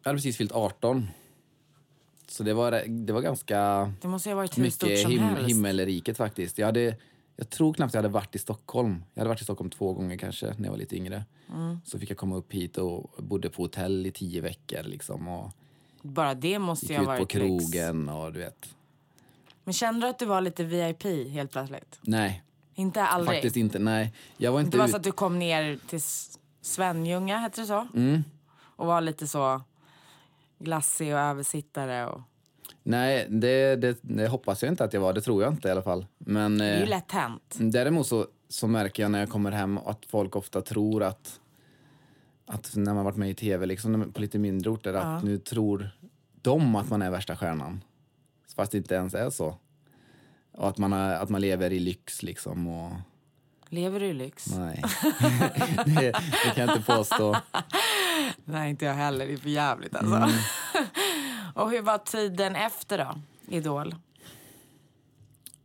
hade 0.04 0.16
precis 0.16 0.36
fyllt 0.36 0.52
18. 0.52 1.08
Så 2.28 2.42
det 2.42 2.54
var, 2.54 2.70
det 2.88 3.12
var 3.12 3.20
ganska 3.20 3.92
Det 4.00 4.08
måste 4.08 4.28
ha 4.30 4.36
varit 4.36 4.58
hur 4.58 4.70
stort 4.70 4.88
mycket 4.88 5.02
som 5.02 5.10
him, 5.10 5.20
helst. 5.20 5.48
himmelriket 5.50 6.16
faktiskt. 6.16 6.58
Jag, 6.58 6.66
hade, 6.66 6.96
jag 7.42 7.50
tror 7.50 7.74
knappt 7.74 7.94
jag 7.94 7.98
hade 8.02 8.12
varit 8.14 8.34
i 8.34 8.38
Stockholm. 8.38 9.04
Jag 9.14 9.20
hade 9.20 9.28
varit 9.28 9.40
i 9.40 9.44
Stockholm 9.44 9.70
två 9.70 9.92
gånger 9.92 10.16
kanske 10.16 10.46
när 10.46 10.64
jag 10.64 10.70
var 10.70 10.78
lite 10.78 10.96
yngre. 10.96 11.24
Mm. 11.52 11.80
Så 11.84 11.98
fick 11.98 12.10
jag 12.10 12.18
komma 12.18 12.36
upp 12.36 12.52
hit 12.52 12.78
och 12.78 13.10
bodde 13.18 13.50
på 13.50 13.62
hotell 13.62 14.06
i 14.06 14.12
tio 14.12 14.40
veckor 14.40 14.82
liksom. 14.82 15.28
Och 15.28 15.50
Bara 16.02 16.34
det 16.34 16.58
måste 16.58 16.86
ju 16.86 16.92
gick 16.98 17.06
ha 17.06 17.14
ut 17.18 17.18
på 17.18 17.22
varit 17.24 17.34
lyx. 17.34 17.70
krogen 17.72 18.08
och 18.08 18.32
du 18.32 18.38
vet. 18.38 18.74
Men 19.64 19.74
kände 19.74 20.06
du 20.06 20.10
att 20.10 20.18
du 20.18 20.26
var 20.26 20.40
lite 20.40 20.64
VIP 20.64 21.02
helt 21.30 21.52
plötsligt? 21.52 21.98
Nej, 22.02 22.42
Inte 22.74 23.02
aldrig? 23.02 23.36
faktiskt 23.36 23.56
inte. 23.56 23.78
Nej, 23.78 24.12
jag 24.36 24.52
var 24.52 24.60
inte 24.60 24.70
Det 24.70 24.78
var 24.78 24.84
ut- 24.84 24.90
så 24.90 24.96
att 24.96 25.02
du 25.02 25.12
kom 25.12 25.38
ner 25.38 25.78
till 25.88 26.00
Svenljunga, 26.60 27.38
heter 27.38 27.60
det 27.62 27.66
så? 27.68 27.86
Mm. 27.94 28.24
Och 28.54 28.86
var 28.86 29.00
lite 29.00 29.28
så 29.28 29.62
glassig 30.58 31.12
och 31.14 31.20
översittare. 31.20 32.06
Och... 32.06 32.20
Nej, 32.82 33.26
det, 33.30 33.76
det, 33.76 33.98
det 34.02 34.28
hoppas 34.28 34.62
jag 34.62 34.72
inte 34.72 34.84
att 34.84 34.92
jag 34.92 35.00
var. 35.00 35.12
Det 35.12 35.20
tror 35.20 35.42
jag 35.42 35.52
inte 35.52 35.68
i 35.68 35.70
alla 35.70 35.82
fall. 35.82 36.06
Men, 36.18 36.58
Det 36.58 36.64
är 36.64 36.76
ju 36.76 36.82
eh, 36.82 36.88
lätt 36.88 37.12
hänt. 37.12 37.56
Däremot 37.58 38.06
så, 38.06 38.26
så 38.48 38.66
märker 38.66 39.02
jag 39.02 39.12
när 39.12 39.18
jag 39.20 39.28
kommer 39.28 39.50
hem 39.50 39.78
att 39.78 40.06
folk 40.08 40.36
ofta 40.36 40.60
tror 40.60 41.02
att, 41.02 41.40
att 42.46 42.76
när 42.76 42.94
man 42.94 43.04
varit 43.04 43.16
med 43.16 43.30
i 43.30 43.34
tv 43.34 43.66
liksom, 43.66 44.12
på 44.12 44.20
lite 44.20 44.38
mindre 44.38 44.70
orter, 44.70 44.94
att 44.94 45.22
nu 45.22 45.38
tror 45.38 45.90
de 46.42 46.74
att 46.74 46.90
man 46.90 47.02
är 47.02 47.10
värsta 47.10 47.36
stjärnan. 47.36 47.84
Fast 48.56 48.72
det 48.72 48.78
inte 48.78 48.94
ens 48.94 49.14
är 49.14 49.30
så. 49.30 49.58
Och 50.52 50.68
att 50.68 50.78
man, 50.78 50.92
har, 50.92 51.10
att 51.12 51.28
man 51.28 51.40
lever 51.40 51.72
i 51.72 51.78
lyx 51.78 52.22
liksom. 52.22 52.68
Och, 52.68 52.92
Lever 53.68 54.00
du 54.00 54.06
i 54.06 54.12
lyx? 54.12 54.46
nej, 54.56 54.82
det, 55.86 56.12
det 56.44 56.54
kan 56.54 56.66
jag 56.66 56.76
inte 56.76 56.92
påstå. 56.92 57.36
Nej, 58.44 58.70
inte 58.70 58.84
jag 58.84 58.94
heller. 58.94 59.26
Det 59.26 59.32
är 59.32 59.36
för 59.36 59.48
jävligt 59.48 59.96
alltså. 59.96 60.16
Mm. 60.16 60.30
Och 61.54 61.70
hur 61.70 61.82
var 61.82 61.98
tiden 61.98 62.56
efter 62.56 62.98
då? 62.98 63.20
Idol? 63.56 63.94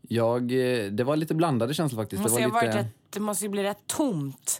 Jag, 0.01 0.51
eh, 0.51 0.91
det 0.91 1.03
var 1.03 1.15
lite 1.15 1.35
blandade 1.35 1.73
känslor 1.73 2.01
faktiskt. 2.01 2.23
Det 2.23 2.29
måste, 2.29 2.41
det, 2.41 2.47
var 2.47 2.65
lite, 2.65 2.77
rätt, 2.77 2.95
det 3.09 3.19
måste 3.19 3.45
ju 3.45 3.49
bli 3.49 3.63
rätt 3.63 3.87
tomt. 3.87 4.59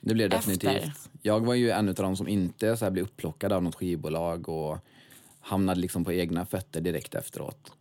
Det 0.00 0.14
blev 0.14 0.30
det 0.30 0.36
Efter. 0.36 0.52
definitivt. 0.52 1.10
Jag 1.22 1.46
var 1.46 1.54
ju 1.54 1.70
en 1.70 1.88
av 1.88 1.94
dem 1.94 2.16
som 2.16 2.28
inte 2.28 2.76
så 2.76 2.84
här 2.84 2.92
blev 2.92 3.04
upplockad 3.04 3.52
av 3.52 3.62
något 3.62 3.74
skivbolag 3.74 4.48
och 4.48 4.78
hamnade 5.40 5.80
liksom 5.80 6.04
på 6.04 6.12
egna 6.12 6.46
fötter 6.46 6.80
direkt 6.80 7.14
efteråt. 7.14 7.72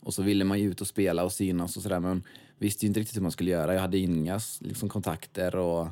Och 0.00 0.14
så 0.14 0.22
ville 0.22 0.44
man 0.44 0.60
ju 0.60 0.70
ut 0.70 0.80
och 0.80 0.86
spela 0.86 1.24
och 1.24 1.32
synas 1.32 1.76
och 1.76 1.82
sådär 1.82 2.00
men 2.00 2.22
visste 2.58 2.84
ju 2.84 2.88
inte 2.88 3.00
riktigt 3.00 3.16
hur 3.16 3.22
man 3.22 3.32
skulle 3.32 3.50
göra. 3.50 3.74
Jag 3.74 3.80
hade 3.80 3.98
inga 3.98 4.40
liksom, 4.60 4.88
kontakter 4.88 5.56
och 5.56 5.88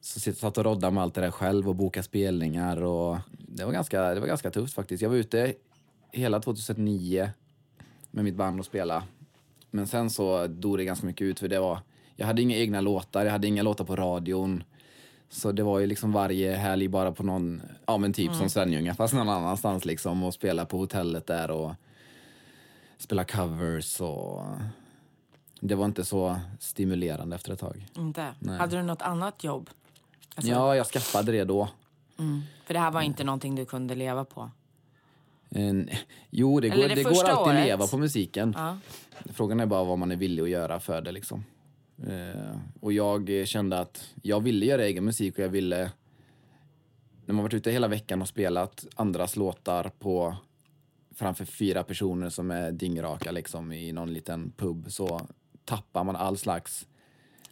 så 0.00 0.32
satt 0.32 0.58
och 0.58 0.64
roddade 0.64 0.94
med 0.94 1.02
allt 1.02 1.14
det 1.14 1.20
där 1.20 1.30
själv 1.30 1.68
och 1.68 1.74
boka 1.74 2.02
spelningar 2.02 2.82
och 2.82 3.18
det 3.30 3.64
var 3.64 3.72
ganska, 3.72 4.14
det 4.14 4.20
var 4.20 4.26
ganska 4.26 4.50
tufft 4.50 4.74
faktiskt. 4.74 5.02
Jag 5.02 5.10
var 5.10 5.16
ute 5.16 5.54
hela 6.12 6.40
2009 6.40 7.30
med 8.10 8.24
mitt 8.24 8.34
band 8.34 8.60
och 8.60 8.66
spela. 8.66 9.02
Men 9.70 9.86
sen 9.86 10.10
så 10.10 10.46
dog 10.46 10.78
det 10.78 10.84
ganska 10.84 11.06
mycket 11.06 11.24
ut 11.24 11.40
för 11.40 11.48
det 11.48 11.60
var, 11.60 11.78
jag 12.16 12.26
hade 12.26 12.42
inga 12.42 12.56
egna 12.56 12.80
låtar, 12.80 13.24
jag 13.24 13.32
hade 13.32 13.46
inga 13.46 13.62
låtar 13.62 13.84
på 13.84 13.96
radion. 13.96 14.64
Så 15.30 15.52
det 15.52 15.62
var 15.62 15.78
ju 15.78 15.86
liksom 15.86 16.12
varje 16.12 16.56
helg 16.56 16.88
bara 16.88 17.12
på 17.12 17.22
någon, 17.22 17.62
ja 17.86 17.98
men 17.98 18.12
typ 18.12 18.34
som 18.34 18.50
Svenljunga 18.50 18.94
fast 18.94 19.14
någon 19.14 19.28
annanstans 19.28 19.84
liksom 19.84 20.22
och 20.22 20.34
spela 20.34 20.64
på 20.64 20.78
hotellet 20.78 21.26
där 21.26 21.50
och 21.50 21.72
spela 22.98 23.24
covers 23.24 24.00
och 24.00 24.42
det 25.60 25.74
var 25.74 25.84
inte 25.84 26.04
så 26.04 26.36
stimulerande 26.60 27.36
efter 27.36 27.52
ett 27.52 27.58
tag. 27.58 27.86
Inte? 27.96 28.26
Nej. 28.38 28.58
Hade 28.58 28.76
du 28.76 28.82
något 28.82 29.02
annat 29.02 29.44
jobb? 29.44 29.70
Alltså, 30.38 30.50
Ja, 30.52 30.76
jag 30.76 30.86
skaffade 30.86 31.32
det 31.32 31.44
då. 31.44 31.68
För 32.64 32.74
det 32.74 32.80
här 32.80 32.90
var 32.90 33.02
inte 33.02 33.24
någonting 33.24 33.54
du 33.54 33.64
kunde 33.64 33.94
leva 33.94 34.24
på? 34.24 34.50
En, 35.50 35.88
jo, 36.30 36.60
det 36.60 36.68
Eller 36.68 36.82
går, 36.82 36.88
det 36.88 36.94
det 36.94 37.02
går 37.02 37.10
första 37.10 37.32
alltid 37.32 37.54
året. 37.54 37.66
leva 37.66 37.86
på 37.86 37.98
musiken. 37.98 38.54
Ja. 38.56 38.78
Frågan 39.32 39.60
är 39.60 39.66
bara 39.66 39.84
vad 39.84 39.98
man 39.98 40.10
är 40.12 40.16
villig 40.16 40.42
att 40.42 40.48
göra 40.48 40.80
för 40.80 41.00
det. 41.00 41.12
Liksom. 41.12 41.44
Eh, 42.06 42.56
och 42.80 42.92
jag 42.92 43.40
eh, 43.40 43.44
kände 43.44 43.78
att 43.78 44.14
jag 44.22 44.40
ville 44.40 44.66
göra 44.66 44.84
egen 44.84 45.04
musik 45.04 45.38
och 45.38 45.44
jag 45.44 45.48
ville... 45.48 45.90
När 47.26 47.34
man 47.34 47.42
varit 47.42 47.54
ute 47.54 47.70
hela 47.70 47.88
veckan 47.88 48.22
och 48.22 48.28
spelat 48.28 48.86
andras 48.96 49.36
låtar 49.36 49.90
på 49.98 50.36
framför 51.14 51.44
fyra 51.44 51.84
personer 51.84 52.28
som 52.28 52.50
är 52.50 52.72
dingraka 52.72 53.30
liksom, 53.30 53.72
i 53.72 53.92
någon 53.92 54.12
liten 54.12 54.52
pub 54.56 54.92
så 54.92 55.20
tappar 55.64 56.04
man 56.04 56.16
all 56.16 56.36
slags 56.38 56.86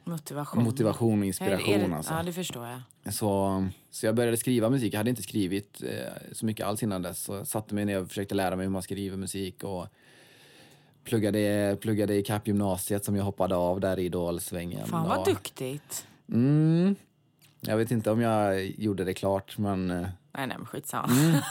Motivation? 0.09 0.65
motivation 0.65 1.19
och 1.19 1.25
Ja, 1.25 1.27
inspiration. 1.27 1.91
det, 1.91 1.97
alltså. 1.97 2.15
ja, 2.15 2.23
det 2.23 2.33
förstår 2.33 2.67
jag. 2.67 3.15
Så, 3.15 3.67
så 3.91 4.07
jag 4.07 4.15
började 4.15 4.37
skriva 4.37 4.71
musik. 4.71 4.95
Jag 4.95 4.99
hade 4.99 5.11
inte 5.11 5.23
skrivit 5.23 5.83
eh, 5.83 6.13
så 6.33 6.47
mycket 6.47 6.67
alls 6.67 6.83
innan 6.83 7.03
dess. 7.03 7.23
Så 7.25 7.35
jag 7.35 7.47
satte 7.47 7.75
mig 7.75 7.85
ner 7.85 8.01
och 8.03 8.09
försökte 8.09 8.35
lära 8.35 8.57
mig 8.57 8.65
hur 8.67 8.71
man 8.71 8.83
skriver 8.83 9.17
musik 9.17 9.65
och 9.65 9.87
pluggade, 11.05 11.77
pluggade 11.81 12.15
i 12.15 12.23
kapp 12.23 12.47
gymnasiet 12.49 13.05
som 13.05 13.17
jag 13.17 13.25
hoppade 13.25 13.57
av 13.57 13.81
där 13.81 13.99
i 13.99 14.05
idolsvängen. 14.05 14.87
Fan 14.87 15.09
vad 15.09 15.19
och, 15.19 15.25
duktigt. 15.27 16.07
Mm, 16.33 16.97
jag 17.61 17.77
vet 17.77 17.91
inte 17.91 18.11
om 18.11 18.21
jag 18.21 18.67
gjorde 18.67 19.05
det 19.05 19.15
klart 19.15 19.59
men 19.59 19.91
eh, 19.91 19.97
Nej, 20.37 20.47
nej, 20.47 20.57
men 20.59 20.67
skitsamma. 20.67 21.09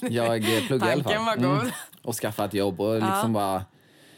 jag 0.00 0.56
eh, 0.56 0.66
pluggade 0.66 0.90
i 0.90 0.92
alla 0.92 1.02
fall. 1.04 1.12
Tanken 1.12 1.24
var 1.24 1.36
god. 1.36 1.72
och 2.02 2.14
skaffade 2.14 2.48
ett 2.48 2.54
jobb 2.54 2.80
och 2.80 2.94
liksom 2.94 3.32
bara 3.32 3.64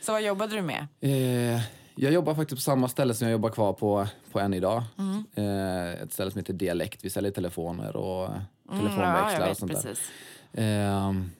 Så 0.00 0.12
vad 0.12 0.22
jobbade 0.22 0.56
du 0.56 0.62
med? 0.62 0.86
Eh, 1.00 1.60
jag 2.00 2.12
jobbar 2.12 2.34
faktiskt 2.34 2.56
på 2.56 2.62
samma 2.62 2.88
ställe 2.88 3.14
som 3.14 3.28
jag 3.28 3.32
jobbar 3.32 3.50
kvar 3.50 3.72
på, 3.72 4.06
på 4.32 4.40
än 4.40 4.54
idag. 4.54 4.82
Mm. 4.98 5.24
Eh, 5.34 6.02
ett 6.02 6.12
ställe 6.12 6.30
som 6.30 6.38
heter 6.38 6.52
Dialekt. 6.52 7.04
Vi 7.04 7.10
säljer 7.10 7.32
telefoner 7.32 7.96
och 7.96 8.28
Mm, 8.70 8.84
ja, 8.84 8.88
telefonväxlar 8.88 9.50
och 9.50 9.56
sånt 9.56 9.72
där. 9.72 9.82
precis. 9.82 10.10
Ehm, 10.52 11.30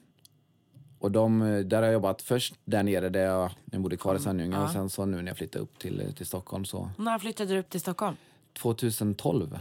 och 0.99 1.11
de, 1.11 1.39
där 1.65 1.77
har 1.77 1.83
jag 1.83 1.93
jobbat 1.93 2.21
först 2.21 2.55
där 2.65 2.83
nere 2.83 3.09
där 3.09 3.25
jag, 3.25 3.51
jag 3.71 3.81
bodde 3.81 3.97
kvar 3.97 4.15
i 4.15 4.19
Svenljunga 4.19 4.63
och 4.63 4.69
sen 4.69 4.89
så 4.89 5.05
nu 5.05 5.21
när 5.21 5.27
jag 5.27 5.37
flyttade 5.37 5.63
upp 5.63 5.79
till, 5.79 6.13
till 6.17 6.25
Stockholm 6.25 6.65
så 6.65 6.89
När 6.97 7.19
flyttade 7.19 7.53
du 7.53 7.59
upp 7.59 7.69
till 7.69 7.79
Stockholm? 7.79 8.15
2012. 8.61 9.59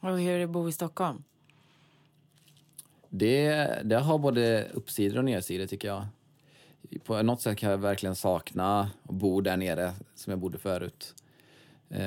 Och 0.00 0.18
hur 0.18 0.30
är 0.30 0.38
det 0.38 0.44
att 0.44 0.50
bo 0.50 0.68
i 0.68 0.72
Stockholm? 0.72 1.24
Det, 3.08 3.68
det 3.84 3.96
har 3.96 4.18
både 4.18 4.64
uppsidor 4.74 5.18
och 5.18 5.24
nedsidor 5.24 5.66
tycker 5.66 5.88
jag. 5.88 6.06
På 7.04 7.22
något 7.22 7.40
sätt 7.40 7.58
kan 7.58 7.70
jag 7.70 7.78
verkligen 7.78 8.16
sakna 8.16 8.80
att 8.80 8.88
bo 9.14 9.40
där 9.40 9.56
nere 9.56 9.92
som 10.14 10.30
jag 10.30 10.38
bodde 10.40 10.58
förut. 10.58 11.14
Eh, 11.90 12.00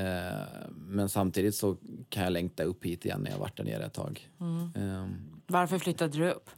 men 0.77 1.09
samtidigt 1.09 1.55
så 1.55 1.77
kan 2.09 2.23
jag 2.23 2.33
längta 2.33 2.63
upp 2.63 2.85
hit 2.85 3.05
igen 3.05 3.21
när 3.21 3.31
jag 3.31 3.37
varit 3.37 3.57
där 3.57 3.63
nere 3.63 3.85
ett 3.85 3.93
tag. 3.93 4.29
Eh, 4.75 5.07
Varför 5.47 5.77
flyttade 5.79 6.17
du 6.17 6.31
upp? 6.31 6.49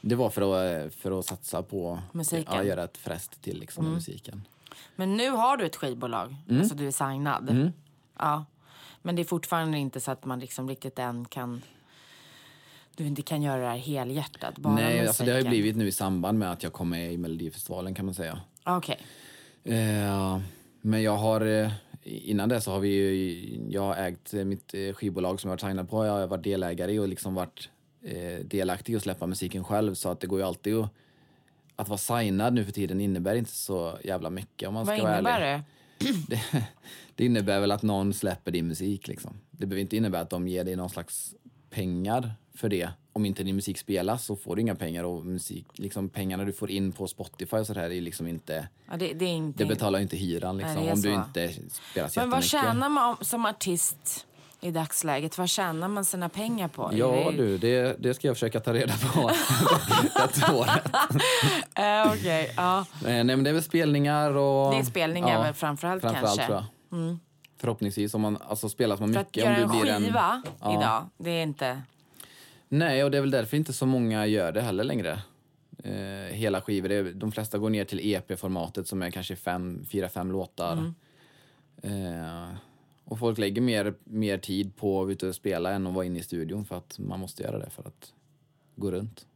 det 0.00 0.14
var 0.14 0.30
för 0.30 0.42
att, 0.86 0.94
för 0.94 1.18
att 1.18 1.26
satsa 1.26 1.62
på 1.62 1.98
Musiken. 2.12 2.54
Ja, 2.56 2.62
göra 2.64 2.84
ett 2.84 2.96
fräst 2.98 3.42
till 3.42 3.60
liksom, 3.60 3.84
med 3.84 3.92
musiken. 3.94 4.42
Men 4.96 5.16
nu 5.16 5.30
har 5.30 5.56
du 5.56 5.66
ett 5.66 5.76
skivbolag, 5.76 6.36
Mm. 6.48 6.60
alltså 6.60 6.74
du 6.76 6.86
är 6.86 6.90
signad. 6.90 7.72
Ja. 8.18 8.44
Men 9.02 9.16
det 9.16 9.22
är 9.22 9.24
fortfarande 9.24 9.78
inte 9.78 10.00
så 10.00 10.10
att 10.10 10.24
man 10.24 10.40
liksom 10.40 10.68
riktigt 10.68 10.98
än 10.98 11.24
kan... 11.24 11.62
Du 13.00 13.06
inte 13.06 13.22
kan 13.22 13.42
göra 13.42 13.60
det 13.60 13.66
här 13.68 13.76
helhjärtat, 13.76 14.58
bara 14.58 14.74
Nej, 14.74 15.06
alltså 15.06 15.24
det 15.24 15.32
har 15.32 15.38
ju 15.38 15.48
blivit 15.48 15.76
nu 15.76 15.88
i 15.88 15.92
samband 15.92 16.38
med 16.38 16.52
att 16.52 16.62
jag 16.62 16.72
kom 16.72 16.88
med 16.88 17.12
i 17.12 17.16
Melodifestivalen 17.16 17.94
kan 17.94 18.04
man 18.04 18.14
säga. 18.14 18.40
Okej. 18.64 18.98
Eh, 19.64 20.38
men 20.80 21.02
jag 21.02 21.16
har, 21.16 21.40
eh, 21.46 21.72
innan 22.02 22.48
det 22.48 22.60
så 22.60 22.70
har 22.70 22.80
vi 22.80 22.88
ju, 22.88 23.70
jag 23.70 23.82
har 23.82 23.96
ägt 23.96 24.34
eh, 24.34 24.44
mitt 24.44 24.74
eh, 24.74 24.92
skivbolag 24.94 25.40
som 25.40 25.50
jag 25.50 25.58
har 25.58 25.68
signad 25.68 25.90
på. 25.90 26.06
Jag 26.06 26.12
har 26.12 26.26
varit 26.26 26.44
delägare 26.44 26.92
i 26.92 26.98
och 26.98 27.08
liksom 27.08 27.34
varit 27.34 27.68
eh, 28.04 28.44
delaktig 28.44 28.92
i 28.92 28.96
att 28.96 29.02
släppa 29.02 29.26
musiken 29.26 29.64
själv. 29.64 29.94
Så 29.94 30.08
att 30.08 30.20
det 30.20 30.26
går 30.26 30.38
ju 30.38 30.46
alltid 30.46 30.74
att, 30.74 30.90
att 31.76 31.88
vara 31.88 31.98
signad 31.98 32.54
nu 32.54 32.64
för 32.64 32.72
tiden 32.72 33.00
innebär 33.00 33.34
inte 33.34 33.50
så 33.50 33.98
jävla 34.04 34.30
mycket 34.30 34.68
om 34.68 34.74
man 34.74 34.86
Vad 34.86 34.96
ska 34.96 35.04
vara 35.04 35.14
innebär 35.14 35.40
ärlig. 35.40 35.62
det? 35.62 35.64
Det, 36.28 36.64
det 37.14 37.24
innebär 37.24 37.60
väl 37.60 37.72
att 37.72 37.82
någon 37.82 38.14
släpper 38.14 38.50
din 38.50 38.66
musik 38.66 39.08
liksom. 39.08 39.40
Det 39.50 39.66
behöver 39.66 39.80
inte 39.80 39.96
innebära 39.96 40.22
att 40.22 40.30
de 40.30 40.48
ger 40.48 40.64
dig 40.64 40.76
någon 40.76 40.90
slags 40.90 41.34
pengar 41.70 42.32
för 42.54 42.68
det. 42.68 42.90
Om 43.12 43.24
inte 43.24 43.42
din 43.42 43.54
musik 43.56 43.78
spelas 43.78 44.24
så 44.24 44.36
får 44.36 44.56
du 44.56 44.62
inga 44.62 44.74
pengar 44.74 45.04
och 45.04 45.26
musik, 45.26 45.66
liksom 45.72 46.08
pengarna 46.08 46.44
du 46.44 46.52
får 46.52 46.70
in 46.70 46.92
på 46.92 47.06
Spotify 47.06 47.56
och 47.56 47.66
så 47.66 47.74
här 47.74 47.90
är 47.92 48.00
liksom 48.00 48.26
inte 48.26 48.68
Ja, 48.90 48.96
det, 48.96 49.12
det 49.12 49.24
är 49.24 49.28
inte... 49.28 49.64
det 49.64 49.68
betalar 49.68 49.98
inte 49.98 50.16
hyran 50.16 50.56
liksom, 50.56 50.74
Nej, 50.84 50.92
om 50.92 51.00
du 51.00 51.12
inte 51.12 51.52
spelar 51.92 52.08
så 52.08 52.20
Men 52.20 52.30
vad 52.30 52.44
tjänar 52.44 52.88
man 52.88 53.10
om- 53.18 53.24
som 53.24 53.46
artist 53.46 54.26
i 54.60 54.70
dagsläget? 54.70 55.38
Vad 55.38 55.48
tjänar 55.48 55.88
man 55.88 56.04
sina 56.04 56.28
pengar 56.28 56.68
på? 56.68 56.90
Ja 56.92 57.30
du, 57.36 57.58
det, 57.58 57.96
det 58.02 58.14
ska 58.14 58.26
jag 58.26 58.36
försöka 58.36 58.60
ta 58.60 58.74
reda 58.74 58.92
på 59.14 59.30
detta 60.16 60.54
året. 60.54 60.90
Eh, 61.74 62.12
Okej, 62.12 62.52
ja. 62.56 62.78
Eh, 62.80 62.84
Nej 63.04 63.24
men 63.24 63.42
det 63.44 63.50
är 63.50 63.54
väl 63.54 63.62
spelningar 63.62 64.30
och... 64.36 64.72
Det 64.72 64.78
är 64.78 64.82
spelningar 64.84 65.42
väl 65.42 65.54
framförallt 65.54 66.02
framförallt, 66.02 66.38
kanske. 66.38 66.42
Mm. 66.42 66.66
tror 66.90 67.08
jag. 67.10 67.18
Förhoppningsvis, 67.60 68.14
om 68.14 68.20
man 68.20 68.36
alltså, 68.36 68.68
spelar 68.68 68.96
man 68.96 69.12
För 69.12 69.20
att 69.20 69.26
mycket. 69.26 69.44
göra 69.44 69.56
om 69.56 69.62
en 69.62 69.68
du 69.78 69.82
blir 69.82 69.98
skiva 69.98 70.42
Ja. 70.60 70.72
idag, 70.78 71.08
det 71.18 71.30
är 71.30 71.42
inte... 71.42 71.82
Nej, 72.68 73.04
och 73.04 73.10
det 73.10 73.16
är 73.16 73.20
väl 73.20 73.30
därför 73.30 73.56
inte 73.56 73.72
så 73.72 73.86
många 73.86 74.26
gör 74.26 74.52
det 74.52 74.60
heller 74.60 74.84
längre. 74.84 75.22
Eh, 75.84 76.34
hela 76.34 76.60
skivor. 76.60 76.90
Är, 76.90 77.12
de 77.12 77.32
flesta 77.32 77.58
går 77.58 77.70
ner 77.70 77.84
till 77.84 78.00
EP-formatet 78.14 78.88
som 78.88 79.02
är 79.02 79.10
kanske 79.10 79.36
fem, 79.36 79.84
fyra, 79.90 80.08
fem 80.08 80.32
låtar. 80.32 80.72
Mm. 81.82 82.14
Eh, 82.46 82.48
och 83.04 83.18
folk 83.18 83.38
lägger 83.38 83.62
mer, 83.62 83.94
mer 84.04 84.38
tid 84.38 84.76
på 84.76 85.02
att 85.02 85.22
och 85.22 85.34
spela 85.34 85.70
än 85.70 85.86
att 85.86 85.94
vara 85.94 86.04
inne 86.04 86.18
i 86.18 86.22
studion 86.22 86.64
för 86.64 86.76
att 86.76 86.98
man 86.98 87.20
måste 87.20 87.42
göra 87.42 87.58
det 87.58 87.70
för 87.70 87.82
att 87.86 88.12
gå 88.76 88.90
runt. 88.90 89.26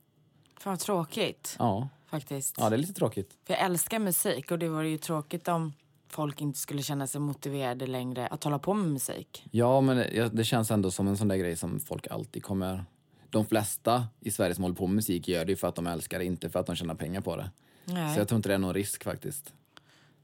Fan 0.61 0.71
vad 0.73 0.81
tråkigt 0.81 1.57
Ja, 1.59 1.89
faktiskt. 2.07 2.55
ja 2.59 2.71
det 2.71 2.77
är 2.77 2.79
lite 2.79 2.93
tråkigt. 2.93 3.37
För 3.45 3.55
jag 3.55 3.63
älskar 3.63 3.99
musik 3.99 4.51
och 4.51 4.59
det 4.59 4.69
vore 4.69 4.89
ju 4.89 4.99
tråkigt 4.99 5.49
om 5.49 5.73
folk 6.15 6.41
inte 6.41 6.59
skulle 6.59 6.83
känna 6.83 7.07
sig 7.07 7.21
motiverade 7.21 7.87
längre 7.87 8.27
att 8.27 8.45
hålla 8.45 8.59
på 8.59 8.75
med 8.75 8.93
musik. 8.93 9.47
Ja, 9.51 9.81
men 9.81 9.97
det, 9.97 10.31
det 10.33 10.45
känns 10.45 10.71
ändå 10.71 10.91
som 10.91 11.09
en 11.09 11.17
sån 11.17 11.29
där 11.29 11.37
grej 11.37 11.57
som 11.57 11.81
folk 11.81 12.07
alltid 12.07 12.43
kommer... 12.43 12.85
De 13.31 13.47
flesta 13.47 14.07
i 14.21 14.31
Sverige 14.31 14.55
som 14.55 14.65
håller 14.65 14.77
på 14.77 14.87
med 14.87 14.95
musik 14.97 15.29
gör 15.29 15.45
det 15.45 15.57
för 15.57 15.69
att 15.69 15.75
de 15.75 15.87
älskar 15.87 16.19
det, 16.19 16.25
inte 16.25 16.51
för 16.51 16.61
att 16.61 16.67
de 16.67 16.77
tjänar 16.77 16.95
pengar 16.95 17.21
på 17.21 17.37
det. 17.37 17.51
Nej. 17.85 18.15
Så 18.15 18.21
jag 18.21 18.29
tror 18.29 18.37
inte 18.37 18.49
det 18.49 18.55
är 18.55 18.59
någon 18.59 18.75
risk 18.75 19.05
faktiskt. 19.05 19.53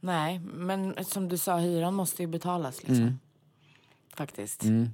Nej, 0.00 0.38
men 0.38 1.04
som 1.04 1.28
du 1.28 1.38
sa, 1.38 1.56
hyran 1.58 1.94
måste 1.94 2.22
ju 2.22 2.26
betalas 2.26 2.82
liksom. 2.82 3.18
Faktiskt. 4.14 4.62
Mm. 4.62 4.88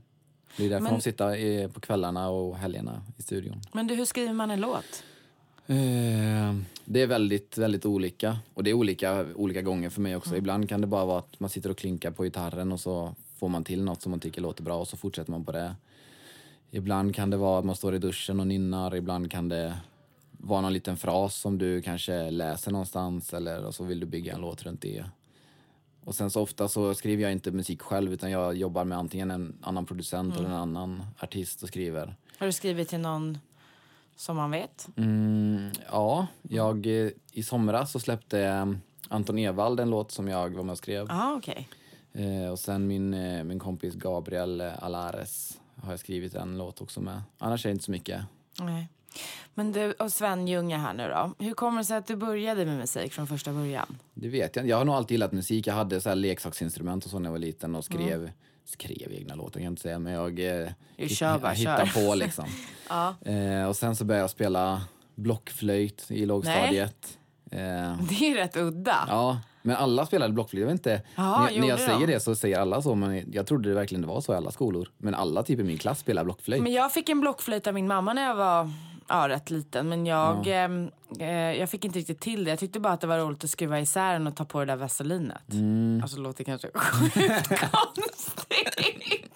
Det 0.57 0.65
är 0.65 0.71
därför 0.71 0.83
Men- 0.83 0.93
de 0.93 1.01
sitter 1.01 1.69
på 1.69 1.81
kvällarna 1.81 2.29
och 2.29 2.57
helgerna 2.57 3.03
i 3.17 3.23
studion. 3.23 3.61
Men 3.73 3.87
du, 3.87 3.95
hur 3.95 4.05
skriver 4.05 4.33
man 4.33 4.51
en 4.51 4.61
låt? 4.61 5.05
Eh, 5.67 6.55
det 6.85 7.03
är 7.03 7.07
väldigt, 7.07 7.59
väldigt 7.59 7.87
olika. 7.87 8.39
Och 8.55 8.65
det 8.65 8.71
är 8.71 8.75
olika, 8.75 9.27
olika 9.35 9.63
gånger 9.63 9.91
för 9.91 10.01
mig 10.01 10.17
också. 10.17 10.37
Ibland 10.37 10.69
kan 10.69 10.81
det 10.81 10.87
bara 10.87 11.05
vara 11.05 11.19
att 11.19 11.41
man 11.41 11.51
sitter 11.51 11.71
och 11.71 11.79
klinkar 11.79 12.11
på 12.11 12.25
gitarren 12.25 12.73
och 12.73 12.81
så 12.81 13.15
får 13.39 13.49
man 13.49 13.65
till 13.65 13.83
något 13.83 14.03
som 14.03 14.11
man 14.11 14.21
tycker 14.21 14.41
låter 14.41 14.63
bra 14.63 14.79
och 14.79 14.89
så 14.89 14.97
fortsätter 14.97 15.31
man 15.31 15.45
på 15.45 15.53
det. 15.53 15.75
Ibland 16.71 17.15
kan 17.15 17.31
det 17.31 17.37
vara 17.37 17.59
att 17.59 17.65
man 17.65 17.77
står 17.77 17.95
i 17.95 17.99
duschen 17.99 18.41
och 18.41 18.47
nynnar. 18.47 18.95
Ibland 18.95 19.31
kan 19.31 19.49
det 19.49 19.77
vara 20.31 20.61
någon 20.61 20.73
liten 20.73 20.97
fras 20.97 21.37
som 21.37 21.59
du 21.59 21.83
kanske 21.83 22.31
läser 22.31 22.71
någonstans 22.71 23.35
eller 23.35 23.65
och 23.65 23.75
så 23.75 23.85
vill 23.85 24.01
du 24.01 24.07
bygga 24.07 24.35
en 24.35 24.41
låt 24.41 24.63
runt 24.63 24.83
det. 24.83 25.05
Och 26.05 26.15
sen 26.15 26.31
så 26.31 26.43
ofta 26.43 26.69
så 26.69 26.95
skriver 26.95 27.23
jag 27.23 27.33
inte 27.33 27.51
musik 27.51 27.83
själv 27.83 28.13
utan 28.13 28.31
jag 28.31 28.57
jobbar 28.57 28.85
med 28.85 28.99
antingen 28.99 29.31
en 29.31 29.57
annan 29.63 29.87
producent 29.87 30.37
eller 30.37 30.49
en 30.49 30.55
annan 30.55 31.03
artist 31.19 31.63
och 31.63 31.69
skriver. 31.69 32.17
Har 32.39 32.47
du 32.47 32.53
skrivit 32.53 32.89
till 32.89 33.01
någon 33.01 33.39
som 34.17 34.37
man 34.37 34.51
vet? 34.51 34.89
Mm, 34.97 35.71
ja, 35.91 36.27
jag, 36.43 36.87
i 37.33 37.43
somras 37.45 37.93
så 37.93 38.01
släppte 38.01 38.75
Anton 39.09 39.39
Ewald 39.39 39.81
en 39.81 39.91
låt 39.91 40.13
som 40.13 40.29
jag 40.29 40.55
var 40.55 40.63
med 40.63 40.73
och 40.73 40.79
skrev. 40.79 41.07
Ja, 41.09 41.35
okej. 41.35 41.69
Eh, 42.13 42.51
och 42.51 42.59
sen 42.59 42.87
min, 42.87 43.15
eh, 43.15 43.45
min 43.45 43.59
kompis 43.59 43.95
Gabriel 43.95 44.61
Alares 44.61 45.61
har 45.83 45.91
jag 45.91 46.01
skrivit 46.01 46.35
en 46.35 46.59
låt 46.59 46.81
också 46.81 47.01
med. 47.01 47.23
Annars 47.39 47.65
är 47.67 47.69
det 47.69 47.73
inte 47.73 47.85
så 47.85 47.91
mycket. 47.91 48.23
Nej. 48.61 48.89
Men 49.55 49.73
du, 49.73 49.93
och 49.93 50.13
Sven 50.13 50.49
Ljunga 50.49 50.79
här 50.79 50.95
nu 50.95 51.09
då. 51.09 51.45
Hur 51.45 51.55
kommer 51.55 51.79
det 51.79 51.85
sig 51.85 51.97
att 51.97 52.07
du 52.07 52.17
började 52.17 52.65
med 52.65 52.79
musik 52.79 53.13
från 53.13 53.27
första 53.27 53.53
början? 53.53 53.99
Det 54.15 54.29
vet 54.29 54.57
jag 54.57 54.63
inte. 54.63 54.71
Jag 54.71 54.77
har 54.77 54.85
nog 54.85 54.95
alltid 54.95 55.11
gillat 55.11 55.33
musik. 55.33 55.67
Jag 55.67 55.75
hade 55.75 56.01
så 56.01 56.15
leksaksinstrument 56.15 57.05
och 57.05 57.11
så 57.11 57.19
när 57.19 57.27
jag 57.27 57.33
var 57.33 57.39
liten 57.39 57.75
och 57.75 57.85
skrev, 57.85 58.21
Mm. 58.21 58.31
Skrev 58.67 59.13
egna 59.13 59.35
låtar 59.35 59.53
kan 59.53 59.63
jag 59.63 59.73
inte 59.73 59.83
säga, 59.83 59.99
men 59.99 60.13
jag, 60.13 60.41
eh, 60.41 61.09
kör 61.09 61.39
bara, 61.39 61.53
hittade 61.53 61.87
kör. 61.87 62.09
på 62.09 62.15
liksom. 62.15 62.45
eh, 63.25 63.69
och 63.69 63.77
sen 63.77 63.97
så 63.97 64.05
började 64.05 64.23
jag 64.23 64.31
spela 64.31 64.83
blockflöjt 65.15 66.11
i 66.11 66.27
lågstadiet. 66.27 67.19
Eh, 67.51 67.59
Det 68.09 68.31
är 68.31 68.35
rätt 68.35 68.57
udda. 68.57 69.05
Ja, 69.09 69.41
men 69.63 69.77
alla 69.77 70.07
spelade 70.07 70.33
blockflöjt. 70.33 70.61
Jag 70.61 70.67
vet 70.67 70.73
inte. 70.73 71.03
Ja, 71.17 71.49
när, 71.51 71.61
när 71.61 71.69
jag 71.69 71.79
säger 71.79 72.07
de? 72.07 72.13
det 72.13 72.21
så 72.21 72.35
säger 72.35 72.61
alla 72.61 72.83
så, 72.83 72.95
men 72.95 73.33
jag 73.33 73.47
trodde 73.47 73.69
det 73.69 73.75
verkligen 73.75 74.03
det 74.03 74.09
var 74.09 74.21
så 74.21 74.33
i 74.33 74.37
alla 74.37 74.51
skolor. 74.51 74.89
Men 74.99 75.15
alla 75.15 75.43
typ 75.43 75.61
i 75.61 75.63
min 75.63 75.79
klass 75.79 75.99
spelar 75.99 76.25
blockflöjt. 76.25 76.63
Men 76.63 76.73
jag 76.73 76.93
fick 76.93 77.09
en 77.09 77.21
blockflöjt 77.21 77.67
av 77.67 77.75
min 77.75 77.87
mamma 77.87 78.13
när 78.13 78.23
jag 78.23 78.35
var 78.35 78.71
ja, 79.09 79.29
rätt 79.29 79.51
liten. 79.51 79.89
Men 79.89 80.07
jag, 80.07 80.47
ehm, 80.47 80.91
eh, 81.21 81.29
jag 81.31 81.71
fick 81.71 81.85
inte 81.85 81.99
riktigt 81.99 82.21
till 82.21 82.45
det. 82.45 82.51
Jag 82.51 82.59
tyckte 82.59 82.81
bara 82.81 82.93
att 82.93 83.01
det 83.01 83.07
var 83.07 83.19
roligt 83.19 83.45
att 83.45 83.51
skruva 83.51 83.81
isär 83.81 84.13
den 84.13 84.27
och 84.27 84.37
ta 84.37 84.45
på 84.45 84.59
det 84.61 84.65
där 84.67 84.77
vaselinet. 84.77 85.53
Mm. 85.53 86.01
Alltså 86.03 86.17
det 86.17 86.23
låter 86.23 86.45
kanske 86.45 86.69
sjukt 86.75 87.49
konstigt. 87.73 89.31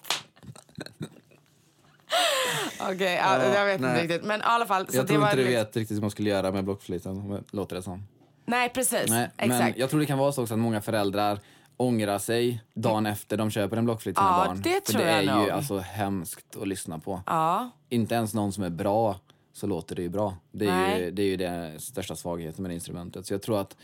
Okej, 2.81 3.13
ja, 3.23 3.43
jag 3.43 3.65
vet 3.65 3.75
inte 3.75 3.87
nej. 3.93 4.01
riktigt. 4.03 4.23
Men 4.25 4.39
i 4.39 4.43
alla 4.45 4.65
fall. 4.65 4.87
Så 4.87 4.97
jag 4.97 5.03
det 5.05 5.07
tror 5.07 5.19
var 5.21 5.27
inte 5.31 5.37
du 5.43 5.47
vet 5.47 5.75
riktigt 5.77 5.97
hur 5.97 6.01
man 6.01 6.11
skulle 6.11 6.29
göra 6.29 6.51
med 6.51 6.63
blockflöjten, 6.63 7.43
låter 7.51 7.75
det 7.75 7.81
som. 7.83 8.03
Nej, 8.45 8.69
precis. 8.69 9.09
Nej, 9.09 9.29
men 9.37 9.51
Exakt. 9.51 9.77
jag 9.77 9.89
tror 9.89 9.99
det 9.99 10.05
kan 10.05 10.17
vara 10.17 10.31
så 10.31 10.41
också 10.41 10.53
att 10.53 10.59
många 10.59 10.81
föräldrar 10.81 11.39
ångrar 11.77 12.19
sig 12.19 12.63
dagen 12.73 13.05
efter 13.05 13.37
de 13.37 13.51
köper 13.51 13.77
en 13.77 13.85
blockflöjt 13.85 14.15
till 14.15 14.21
sina 14.23 14.37
Ja, 14.37 14.45
barn. 14.47 14.61
det 14.61 14.91
För 14.91 14.97
det 14.97 15.03
är 15.03 15.21
jag 15.21 15.23
ju 15.23 15.39
nog. 15.39 15.49
alltså 15.49 15.77
hemskt 15.79 16.55
att 16.61 16.67
lyssna 16.67 16.99
på. 16.99 17.21
Ja, 17.25 17.69
Inte 17.89 18.15
ens 18.15 18.33
någon 18.33 18.51
som 18.53 18.63
är 18.63 18.69
bra 18.69 19.15
så 19.53 19.67
låter 19.67 19.95
det 19.95 20.01
ju 20.01 20.09
bra. 20.09 20.35
Det 20.51 20.65
är, 20.65 20.97
ju, 20.99 21.11
det 21.11 21.21
är 21.23 21.27
ju 21.27 21.37
den 21.37 21.79
största 21.79 22.15
svagheten 22.15 22.61
med 22.61 22.71
det 22.71 22.75
instrumentet. 22.75 23.25
Så 23.25 23.33
jag 23.33 23.41
tror 23.41 23.61
att 23.61 23.77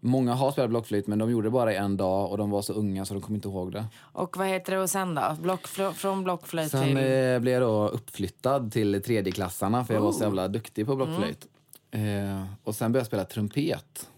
många 0.00 0.34
har 0.34 0.52
spelat 0.52 0.70
blockflöjt 0.70 1.06
men 1.06 1.18
de 1.18 1.30
gjorde 1.30 1.46
det 1.46 1.50
bara 1.50 1.72
i 1.72 1.76
en 1.76 1.96
dag 1.96 2.30
och 2.30 2.38
de 2.38 2.50
var 2.50 2.62
så 2.62 2.72
unga 2.72 3.04
så 3.04 3.14
de 3.14 3.20
kommer 3.22 3.36
inte 3.36 3.48
ihåg 3.48 3.72
det. 3.72 3.84
och 3.98 4.36
vad 4.36 4.46
heter 4.46 4.72
det 4.72 4.78
och 4.82 4.90
sen 4.90 5.14
då? 5.14 5.20
Blockflö- 5.20 5.92
från 5.92 6.24
blockflöjt 6.24 6.70
Sen 6.70 6.82
till... 6.82 6.96
eh, 6.96 7.38
blev 7.38 7.46
jag 7.48 7.62
då 7.62 7.88
uppflyttad 7.88 8.72
till 8.72 9.02
tredjeklassarna 9.02 9.84
för 9.84 9.94
jag 9.94 10.00
var 10.00 10.12
så 10.12 10.22
jävla 10.24 10.48
duktig 10.48 10.86
på 10.86 10.96
blockflöjt. 10.96 11.46
Eh, 11.90 12.44
och 12.64 12.74
sen 12.74 12.92
började 12.92 13.00
jag 13.00 13.06
spela 13.06 13.24
trumpet. 13.24 14.08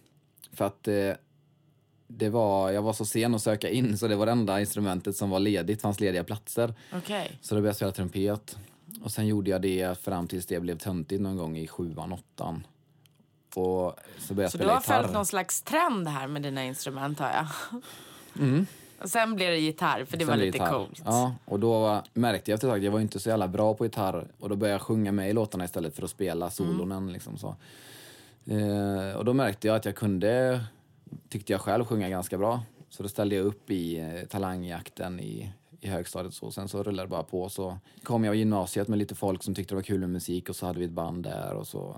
För 0.52 0.64
att 0.64 0.88
eh, 0.88 0.94
det 2.06 2.28
var, 2.28 2.70
jag 2.70 2.82
var 2.82 2.92
så 2.92 3.04
sen 3.04 3.34
att 3.34 3.42
söka 3.42 3.68
in 3.70 3.98
så 3.98 4.08
det 4.08 4.16
var 4.16 4.26
det 4.26 4.32
enda 4.32 4.60
instrumentet 4.60 5.16
som 5.16 5.30
var 5.30 5.40
ledigt, 5.40 5.82
fanns 5.82 6.00
lediga 6.00 6.24
platser. 6.24 6.74
Okej. 6.94 7.38
Så 7.40 7.54
då 7.54 7.60
började 7.60 7.68
jag 7.68 7.76
spela 7.76 7.92
trumpet. 7.92 8.58
Och 9.02 9.10
sen 9.10 9.26
gjorde 9.26 9.50
jag 9.50 9.62
det 9.62 9.98
fram 10.00 10.28
tills 10.28 10.46
det 10.46 10.60
blev 10.60 10.78
töntigt 10.78 11.22
någon 11.22 11.36
gång 11.36 11.56
i 11.56 11.66
sjuan, 11.68 12.12
åttan. 12.12 12.66
Och 13.54 13.94
så 14.18 14.34
började 14.34 14.42
jag 14.42 14.50
Så 14.50 14.58
du 14.58 14.62
spela 14.62 14.72
har 14.72 14.80
gitarr. 14.80 15.02
följt 15.02 15.12
någon 15.14 15.26
slags 15.26 15.62
trend 15.62 16.08
här 16.08 16.26
med 16.26 16.42
dina 16.42 16.64
instrument 16.64 17.18
har 17.18 17.30
jag. 17.30 17.46
Och 19.02 19.10
sen 19.10 19.34
blev 19.36 19.50
det 19.50 19.58
gitarr 19.58 20.04
för 20.04 20.16
det 20.16 20.24
Mm. 20.24 20.26
Sen 20.32 20.38
var 20.38 20.44
lite 20.46 20.58
gitarr. 20.58 20.72
coolt. 20.72 21.02
Ja, 21.04 21.34
och 21.44 21.60
då 21.60 22.02
märkte 22.14 22.50
jag 22.50 22.54
efter 22.56 22.68
ett 22.68 22.72
tag 22.72 22.78
att 22.78 22.84
jag 22.84 22.92
var 22.92 23.00
inte 23.00 23.20
så 23.20 23.28
jävla 23.28 23.48
bra 23.48 23.74
på 23.74 23.84
gitarr. 23.84 24.26
Och 24.38 24.48
då 24.48 24.56
började 24.56 24.74
jag 24.74 24.82
sjunga 24.82 25.12
med 25.12 25.30
i 25.30 25.32
låtarna 25.32 25.64
istället 25.64 25.96
för 25.96 26.02
att 26.02 26.10
spela 26.10 26.50
solonen. 26.50 27.12
Liksom 27.12 27.38
så. 27.38 27.56
Eh, 28.46 29.16
och 29.16 29.24
då 29.24 29.32
märkte 29.32 29.66
jag 29.66 29.76
att 29.76 29.84
jag 29.84 29.94
kunde, 29.94 30.60
tyckte 31.28 31.52
jag 31.52 31.60
själv, 31.60 31.84
sjunga 31.84 32.08
ganska 32.08 32.38
bra. 32.38 32.60
Så 32.88 33.02
då 33.02 33.08
ställde 33.08 33.34
jag 33.36 33.46
upp 33.46 33.70
i 33.70 33.98
eh, 33.98 34.28
talangjakten 34.28 35.20
i, 35.20 35.50
i 35.80 35.88
högstadiet. 35.88 36.34
Så. 36.34 36.50
Sen 36.50 36.68
så 36.68 36.82
rullade 36.82 37.06
det 37.06 37.10
bara 37.10 37.22
på. 37.22 37.48
Så 37.48 37.78
kom 38.02 38.24
jag 38.24 38.36
i 38.36 38.38
gymnasiet 38.38 38.88
med 38.88 38.98
lite 38.98 39.14
folk 39.14 39.42
som 39.42 39.54
tyckte 39.54 39.74
det 39.74 39.76
var 39.76 39.82
kul 39.82 40.00
med 40.00 40.10
musik 40.10 40.48
och 40.48 40.56
så 40.56 40.66
hade 40.66 40.78
vi 40.78 40.84
ett 40.84 40.90
band 40.90 41.22
där. 41.22 41.54
Och 41.54 41.66
så, 41.66 41.96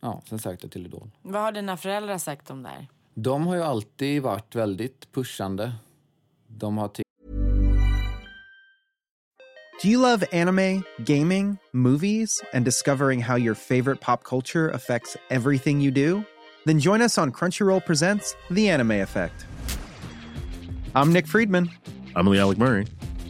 ja, 0.00 0.22
sen 0.28 0.38
sökte 0.38 0.64
jag 0.66 0.72
till 0.72 0.86
Idol. 0.86 1.10
Vad 1.22 1.42
har 1.42 1.52
dina 1.52 1.76
föräldrar 1.76 2.18
sagt 2.18 2.50
om 2.50 2.62
det 2.62 2.68
här? 2.68 2.86
De 3.14 3.46
har 3.46 3.54
ju 3.54 3.62
alltid 3.62 4.22
varit 4.22 4.54
väldigt 4.54 5.12
pushande. 5.12 5.72
De 6.46 6.78
har 6.78 6.88
tyckt 6.88 7.06
Do 9.82 9.88
you 9.90 10.00
love 10.00 10.24
anime, 10.32 10.82
gaming, 10.98 11.58
movies, 11.72 12.30
and 12.54 12.64
discovering 12.64 13.20
how 13.20 13.36
your 13.36 13.54
favorite 13.54 14.00
pop 14.00 14.24
culture 14.24 14.70
affects 14.70 15.16
everything 15.30 15.82
you 15.82 15.90
do? 15.90 16.22
Then 16.64 16.78
join 16.80 17.02
us 17.02 17.18
on 17.18 17.30
Crunchyroll 17.30 17.80
Presents 17.80 18.34
The 18.50 18.70
Anime 18.70 19.02
Effect. 19.02 19.46
I'm 20.94 21.12
Nick 21.12 21.26
Friedman. 21.26 21.70
I'm 22.16 22.26
Lee 22.26 22.40
Alec 22.40 22.56
Murray. 22.58 22.86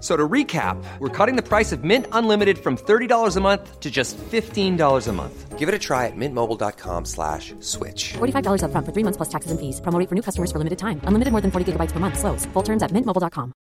So 0.00 0.16
to 0.16 0.28
recap, 0.28 0.76
we're 1.00 1.08
cutting 1.08 1.34
the 1.34 1.42
price 1.42 1.72
of 1.72 1.82
Mint 1.82 2.06
Unlimited 2.12 2.58
from 2.58 2.76
$30 2.76 3.36
a 3.36 3.40
month 3.40 3.80
to 3.80 3.90
just 3.90 4.16
$15 4.16 5.08
a 5.08 5.12
month. 5.12 5.58
Give 5.58 5.68
it 5.68 5.74
a 5.74 5.78
try 5.78 6.06
at 6.06 6.12
mintmobile.com 6.16 7.04
slash 7.04 7.52
switch. 7.58 8.12
$45 8.18 8.62
upfront 8.62 8.86
for 8.86 8.92
three 8.92 9.02
months 9.02 9.16
plus 9.16 9.28
taxes 9.28 9.50
and 9.50 9.58
fees. 9.58 9.80
Promo 9.80 9.98
rate 9.98 10.08
for 10.08 10.14
new 10.14 10.22
customers 10.22 10.52
for 10.52 10.58
limited 10.58 10.78
time. 10.78 11.00
Unlimited 11.02 11.32
more 11.32 11.42
than 11.42 11.50
40 11.50 11.72
gigabytes 11.72 11.90
per 11.92 11.98
month. 11.98 12.16
Slows. 12.18 12.46
Full 12.52 12.62
terms 12.62 12.82
at 12.82 12.92
mintmobile.com. 12.92 13.52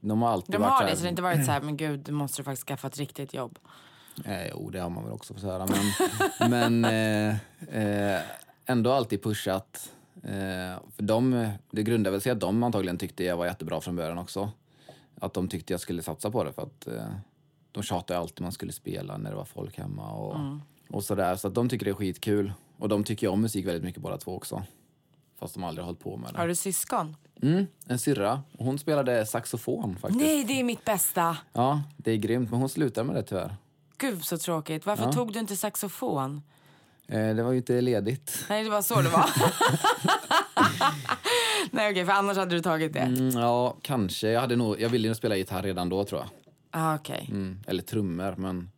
De 0.00 0.22
har 0.22 0.30
alltid 0.30 0.52
De 0.54 0.62
har 0.62 0.86
det, 0.86 0.96
så 0.96 1.02
det 1.02 1.08
inte 1.08 1.22
varit 1.22 1.44
så 1.44 1.52
här, 1.52 1.60
men 1.66 1.76
gud, 1.76 2.00
du 2.00 2.12
måste 2.12 2.42
du 2.42 2.44
faktiskt 2.44 2.68
skaffa 2.68 2.86
ett 2.86 2.98
riktigt 2.98 3.34
jobb. 3.34 3.58
Eh, 4.24 4.46
jo, 4.50 4.70
det 4.70 4.80
har 4.80 4.90
man 4.90 5.04
väl 5.04 5.12
också 5.12 5.34
fått 5.34 5.42
höra. 5.42 5.66
Men, 5.66 6.50
men 6.82 6.84
eh, 6.84 8.16
eh, 8.16 8.20
ändå 8.66 8.92
alltid 8.92 9.22
pushat. 9.22 9.90
Eh, 10.16 10.80
för 10.96 11.02
de, 11.02 11.48
det 11.70 11.82
grundar 11.82 12.10
väl 12.10 12.20
sig 12.20 12.32
att 12.32 12.40
de 12.40 12.62
antagligen 12.62 12.98
tyckte 12.98 13.24
jag 13.24 13.36
var 13.36 13.46
jättebra 13.46 13.80
från 13.80 13.96
början 13.96 14.18
också. 14.18 14.50
Att 15.20 15.34
de 15.34 15.48
tyckte 15.48 15.72
jag 15.72 15.80
skulle 15.80 16.02
satsa 16.02 16.30
på 16.30 16.44
det 16.44 16.52
för 16.52 16.62
att 16.62 16.86
eh, 16.86 17.04
de 17.72 17.82
tjatade 17.82 18.20
alltid 18.20 18.40
man 18.42 18.52
skulle 18.52 18.72
spela 18.72 19.16
när 19.16 19.30
det 19.30 19.36
var 19.36 19.44
folk 19.44 19.78
hemma 19.78 20.12
och, 20.12 20.36
och 20.90 21.04
sådär. 21.04 21.36
Så 21.36 21.48
att 21.48 21.54
de 21.54 21.68
tycker 21.68 21.84
det 21.84 21.90
är 21.90 21.94
skitkul. 21.94 22.52
Och 22.78 22.88
de 22.88 23.04
tycker 23.04 23.28
om 23.28 23.40
musik 23.40 23.66
väldigt 23.66 23.84
mycket 23.84 24.02
båda 24.02 24.18
två 24.18 24.34
också. 24.36 24.62
Fast 25.38 25.54
de 25.54 25.64
aldrig 25.64 25.82
har 25.82 25.86
hållit 25.86 26.00
på 26.00 26.16
med 26.16 26.32
det. 26.34 26.38
Har 26.38 26.48
du 26.48 26.54
syskon? 26.54 27.16
Mm, 27.42 27.66
en 27.86 27.98
syrra. 27.98 28.42
Hon 28.58 28.78
spelade 28.78 29.26
saxofon 29.26 29.96
faktiskt. 29.96 30.24
Nej, 30.24 30.44
det 30.44 30.60
är 30.60 30.64
mitt 30.64 30.84
bästa. 30.84 31.36
Ja, 31.52 31.82
det 31.96 32.10
är 32.12 32.16
grymt. 32.16 32.50
Men 32.50 32.60
hon 32.60 32.68
slutade 32.68 33.06
med 33.06 33.16
det 33.16 33.22
tyvärr. 33.22 33.56
Gud 33.98 34.24
så 34.24 34.38
tråkigt. 34.38 34.86
Varför 34.86 35.04
Ja. 35.04 35.12
tog 35.12 35.32
du 35.32 35.38
inte 35.38 35.56
saxofon? 35.56 36.42
Eh, 37.08 37.34
det 37.34 37.42
var 37.42 37.50
ju 37.52 37.56
inte 37.58 37.80
ledigt. 37.80 38.44
Nej, 38.48 38.64
det 38.64 38.70
var 38.70 38.82
så 38.82 39.02
det 39.02 39.08
var. 39.08 39.30
Nej, 41.70 41.90
okej, 41.90 42.04
för 42.06 42.12
annars 42.12 42.36
hade 42.36 42.54
du 42.54 42.60
tagit 42.60 42.92
det. 42.92 42.98
Mm, 43.00 43.30
ja, 43.30 43.76
kanske. 43.82 44.28
Jag, 44.28 44.40
hade 44.40 44.56
nog, 44.56 44.80
jag 44.80 44.88
ville 44.88 45.08
nog 45.08 45.16
spela 45.16 45.36
gitarr 45.36 45.62
redan 45.62 45.88
då 45.88 46.04
tror 46.04 46.20
jag. 46.20 46.28
Ah, 46.70 46.94
okej. 46.94 47.26
Mm, 47.30 47.58
eller 47.66 47.82
trummor, 47.82 48.34
men... 48.38 48.70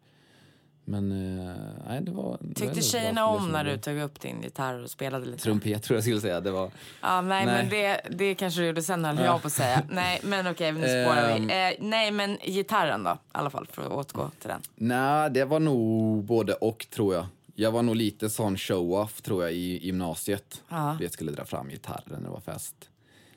Men 0.87 1.13
eh, 1.13 1.55
nej, 1.89 2.01
det 2.01 2.11
var... 2.11 2.39
det 2.41 2.49
Tyckte 2.49 2.65
väldigt 2.67 2.85
tjejerna 2.85 3.27
om 3.27 3.49
när 3.49 3.65
du 3.65 3.79
tog 3.79 3.99
upp 3.99 4.21
din 4.21 4.43
gitarr 4.43 4.83
och 4.83 4.91
spelade 4.91 5.27
lite? 5.27 5.39
Trumpet 5.43 5.83
tror 5.83 5.97
jag 5.97 6.05
skulle 6.05 6.21
säga. 6.21 6.41
Det 6.41 6.51
var... 6.51 6.71
Ja, 7.01 7.21
nej, 7.21 7.47
Nej. 7.47 7.55
men 7.57 7.69
det, 7.69 8.01
det 8.17 8.35
kanske 8.35 8.61
du 8.61 8.67
gjorde 8.67 8.83
sen 8.83 9.05
höll 9.05 9.19
jag 9.25 9.41
på 9.43 9.47
att 9.47 9.53
säga. 9.53 9.83
Nej, 9.91 10.21
men 10.23 10.47
okej, 10.47 10.73
nu 10.73 10.81
spårar 10.81 11.31
Ehm. 11.31 11.47
vi. 11.47 11.53
Eh, 11.53 11.71
nej, 11.89 12.11
men 12.11 12.37
gitarren 12.45 13.05
då, 13.05 13.11
i 13.11 13.15
alla 13.33 13.51
fall, 13.51 13.67
för 13.73 13.83
att 13.83 13.93
återgå 13.93 14.31
till 14.41 14.49
den. 14.49 14.61
Nej, 14.75 15.31
det 15.31 15.45
var 15.45 15.61
nog 15.61 16.25
både 16.25 16.53
och 16.55 16.87
tror 16.95 17.15
jag. 17.15 17.27
Jag 17.55 17.73
var 17.73 17.83
nog 17.83 17.97
lite 17.97 18.31
sån 18.31 18.57
show-off 18.57 19.21
tror 19.23 19.43
jag 19.43 19.53
i 19.53 19.87
gymnasiet. 19.87 20.62
Ja. 20.69 20.97
Jag 21.01 21.12
skulle 21.12 21.33
dra 21.33 21.45
fram 21.45 21.69
gitarren 21.69 22.03
när 22.07 22.21
det 22.21 22.29
var 22.31 22.40
fest. 22.40 22.75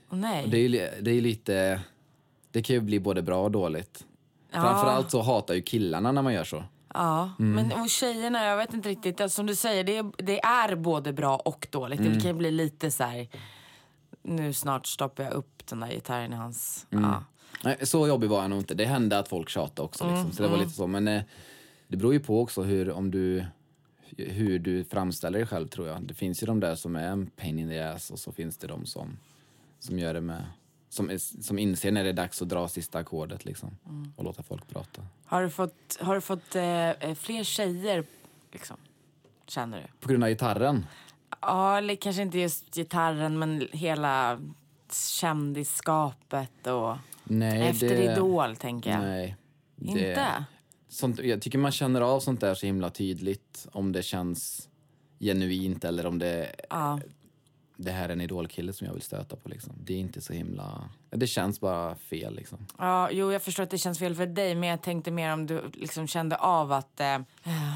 Åh 0.10 0.17
nej. 0.17 0.47
Det 0.47 0.58
är 0.58 0.62
ju 0.62 0.89
det 1.01 1.12
är 1.12 1.21
lite... 1.21 1.82
Det 2.51 2.62
kan 2.62 2.73
ju 2.73 2.80
bli 2.82 2.99
både 2.99 3.21
bra 3.21 3.43
och 3.43 3.51
dåligt. 3.51 4.06
Ja. 4.51 4.62
Framförallt 4.62 5.12
så 5.12 5.21
hatar 5.21 5.53
ju 5.53 5.62
killarna 5.62 6.12
när 6.12 6.21
man 6.21 6.34
gör 6.34 6.43
så. 6.43 6.63
Ja, 6.93 7.30
Mm. 7.39 7.51
men 7.69 7.82
och 7.82 7.89
tjejerna, 7.89 8.45
jag 8.45 8.58
vet 8.58 8.73
inte 8.73 8.89
riktigt. 8.89 9.21
Alltså, 9.21 9.36
Som 9.36 9.45
du 9.45 9.56
säger, 9.56 9.84
det 9.84 9.97
är, 9.97 10.12
det 10.17 10.39
är 10.39 10.75
både 10.75 11.13
bra 11.13 11.36
och 11.38 11.67
dåligt. 11.71 11.99
Mm. 11.99 12.13
Det 12.13 12.19
kan 12.19 12.27
ju 12.32 12.38
bli 12.38 12.51
lite 12.51 12.91
så 12.91 13.03
här... 13.03 13.27
Nu 14.23 14.53
snart 14.53 14.88
stoppar 14.88 15.23
jag 15.23 15.34
upp 15.34 15.67
den 15.67 15.80
där 15.80 15.88
gitarren 15.91 16.34
i 16.34 16.36
hans... 16.36 16.88
Mm. 16.91 17.03
Ja. 17.03 17.23
Nej, 17.63 17.77
så 17.84 18.08
jobbig 18.08 18.30
var 18.30 18.41
jag 18.41 18.49
nog 18.49 18.60
inte. 18.60 18.73
Det 18.73 18.86
hände 18.86 19.19
att 19.19 19.27
folk 19.27 19.49
tjatade 19.49 19.82
också. 19.82 20.03
Mm, 20.03 20.15
Liksom. 20.15 20.32
Så 20.32 20.43
det 20.43 20.49
var 20.49 20.58
lite 20.58 20.71
så. 20.71 20.88
Men 20.88 21.08
eh, 21.08 21.21
det 21.88 21.97
beror 21.97 22.13
ju 22.13 22.19
på 22.19 22.41
också 22.41 22.62
hur, 22.63 22.91
om 22.91 23.12
du, 23.12 23.45
hur 24.17 24.60
du 24.60 24.84
framställer 24.84 25.39
dig 25.39 25.47
själv 25.47 25.67
tror 25.67 25.88
jag. 25.88 26.03
Det 26.03 26.13
finns 26.13 26.43
ju 26.43 26.47
de 26.47 26.60
där 26.60 26.75
som 26.75 26.95
är 26.95 27.08
en 27.08 27.27
pain 27.27 27.60
in 27.60 27.69
the 27.69 27.80
ass 27.80 28.12
och 28.12 28.19
så 28.19 28.32
finns 28.32 28.58
det 28.58 28.67
de 28.67 28.86
som, 28.86 29.17
som 29.80 29.99
gör 29.99 30.13
det 30.13 30.21
med 30.21 30.43
som, 30.89 31.10
är- 31.10 31.41
som 31.43 31.60
inser 31.60 31.91
när 31.91 32.03
det 32.03 32.10
är 32.10 32.13
dags 32.13 32.41
att 32.41 32.49
dra 32.49 32.67
sista 32.67 32.99
ackordet 32.99 33.45
liksom, 33.45 33.77
Mm. 33.86 34.13
och 34.15 34.23
låta 34.23 34.43
folk 34.43 34.67
prata. 34.67 35.01
Har 35.25 35.41
du 35.43 35.49
fått, 35.49 35.97
har 36.01 36.15
du 36.15 36.21
fått 36.21 36.56
eh, 36.56 36.89
eh, 36.89 37.15
fler 37.15 37.43
tjejer, 37.43 38.03
liksom? 38.51 38.77
Känner 39.47 39.77
du? 39.82 39.88
På 39.99 40.10
grund 40.10 40.23
av 40.23 40.30
gitarren? 40.30 40.86
Ja, 41.41 41.77
eller 41.77 41.95
kanske 41.95 42.21
inte 42.21 42.39
just 42.39 42.75
gitarren, 42.75 43.39
men 43.39 43.67
hela 43.71 44.39
kändisskapet 45.38 46.67
och... 46.67 46.95
Nej, 47.23 47.67
Efter 47.69 47.89
det, 47.89 48.03
Idol, 48.13 48.56
tänker 48.56 48.89
jag. 48.91 48.99
Nej. 48.99 49.36
det- 49.75 49.88
Inte? 49.88 50.45
Sånt, 50.89 51.19
jag 51.19 51.41
tycker 51.41 51.58
man 51.58 51.71
känner 51.71 52.02
av 52.02 52.19
sånt 52.19 52.41
där 52.41 52.54
så 52.54 52.65
himla 52.65 52.89
tydligt. 52.89 53.67
Om 53.71 53.91
det 53.91 54.04
känns 54.04 54.69
genuint 55.19 55.84
eller 55.84 56.06
om 56.06 56.19
det, 56.19 56.56
Ja. 56.69 57.00
det 57.78 57.91
här 57.91 58.10
är 58.10 58.13
en 58.13 58.21
idolkille 58.21 58.73
som 58.73 58.88
jag 58.88 58.93
vill 58.93 59.02
stöta 59.02 59.36
på. 59.36 59.50
Liksom. 59.50 59.73
Det 59.84 59.93
är 59.93 59.97
inte 59.97 60.21
så 60.21 60.34
himla... 60.34 60.89
Det 61.10 61.28
känns 61.28 61.60
bara 61.60 61.95
fel. 61.95 62.36
Liksom. 62.36 62.65
Ja, 62.78 63.12
jo, 63.12 63.32
jag 63.32 63.41
förstår 63.41 63.63
att 63.63 63.69
det 63.69 63.78
känns 63.78 64.00
fel 64.00 64.15
för 64.15 64.26
dig, 64.26 64.56
men 64.56 64.69
jag 64.69 64.82
tänkte 64.82 65.12
mer 65.12 65.34
om 65.34 65.45
du 65.45 65.62
liksom 65.73 66.08
kände 66.08 66.36
av 66.36 66.71
att, 66.71 67.00
eh, 67.00 67.19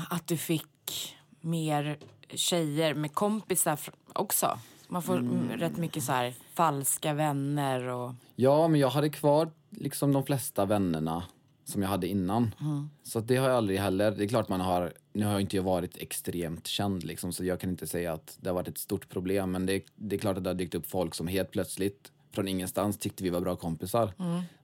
att 0.09 0.27
du 0.27 0.37
fick 0.37 1.15
mer 1.41 1.97
tjejer 2.29 2.93
med 2.93 3.13
kompisar 3.13 3.79
också. 4.13 4.59
Man 4.87 5.01
får 5.01 5.17
mm. 5.17 5.49
rätt 5.49 5.77
mycket 5.77 6.03
så 6.03 6.11
här 6.11 6.33
falska 6.53 7.13
vänner 7.13 7.83
och... 7.83 8.13
Ja, 8.35 8.67
men 8.67 8.79
jag 8.79 8.89
hade 8.89 9.09
kvar 9.09 9.51
liksom 9.69 10.13
de 10.13 10.25
flesta 10.25 10.65
vännerna 10.65 11.23
som 11.65 11.81
jag 11.81 11.89
hade 11.89 12.07
innan. 12.07 12.55
Så 13.03 13.19
att 13.19 13.27
det 13.27 13.35
har 13.35 13.47
jag 13.47 13.57
aldrig 13.57 13.79
heller. 13.79 14.11
Det 14.11 14.23
är 14.23 14.27
klart 14.27 14.49
man 14.49 14.61
har... 14.61 14.93
Nu 15.13 15.25
har 15.25 15.31
jag 15.31 15.41
inte 15.41 15.59
varit 15.59 15.97
extremt 15.97 16.67
känd 16.67 17.03
liksom, 17.03 17.33
så 17.33 17.45
jag 17.45 17.59
kan 17.59 17.69
inte 17.69 17.87
säga 17.87 18.13
att 18.13 18.37
det 18.41 18.49
har 18.49 18.55
varit 18.55 18.67
ett 18.67 18.77
stort 18.77 19.09
problem. 19.09 19.51
Men 19.51 19.65
det, 19.65 19.83
det 19.95 20.15
är 20.15 20.19
klart 20.19 20.37
att 20.37 20.43
det 20.43 20.49
har 20.49 20.55
dykt 20.55 20.75
upp 20.75 20.89
folk 20.89 21.15
som 21.15 21.27
helt 21.27 21.51
plötsligt 21.51 22.11
från 22.33 22.47
ingenstans 22.47 22.97
tyckte 22.97 23.23
vi 23.23 23.29
var 23.29 23.41
bra 23.41 23.55
kompisar. 23.55 24.13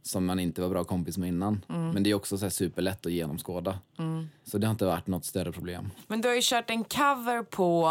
Som 0.02 0.26
man 0.26 0.40
inte 0.40 0.62
var 0.62 0.70
bra 0.70 0.84
kompis 0.84 1.18
med 1.18 1.30
innan. 1.30 1.66
Men 1.68 2.04
det 2.04 2.10
är 2.10 2.14
också 2.14 2.38
så 2.38 2.50
superlätt 2.50 3.06
att 3.06 3.12
genomskåda. 3.12 3.80
Så 4.44 4.58
det 4.58 4.68
har 4.68 4.72
inte 4.72 4.86
varit 4.86 5.08
något 5.08 5.26
större 5.26 5.52
problem. 5.52 5.90
Men 6.08 6.22
du 6.22 6.28
har 6.28 6.36
ju 6.36 6.42
kört 6.44 6.70
en 6.70 6.84
cover 6.84 7.44
på 7.44 7.88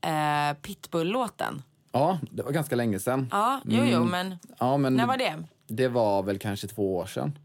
eh, 0.00 0.56
Pitbull-låten. 0.62 1.62
Ja, 1.92 2.18
det 2.30 2.42
var 2.42 2.52
ganska 2.52 2.76
länge 2.76 2.98
sedan. 2.98 3.28
Ja, 3.30 3.60
jo, 3.64 3.82
jo, 3.84 4.04
men 4.04 4.36
Ja, 4.58 4.76
men 4.76 4.94
när 4.96 5.06
var 5.06 5.16
det? 5.16 5.44
Det 5.66 5.88
var 5.88 6.22
väl 6.22 6.38
kanske 6.38 6.66
två 6.68 6.96
år 6.96 7.06
sedan. 7.06 7.38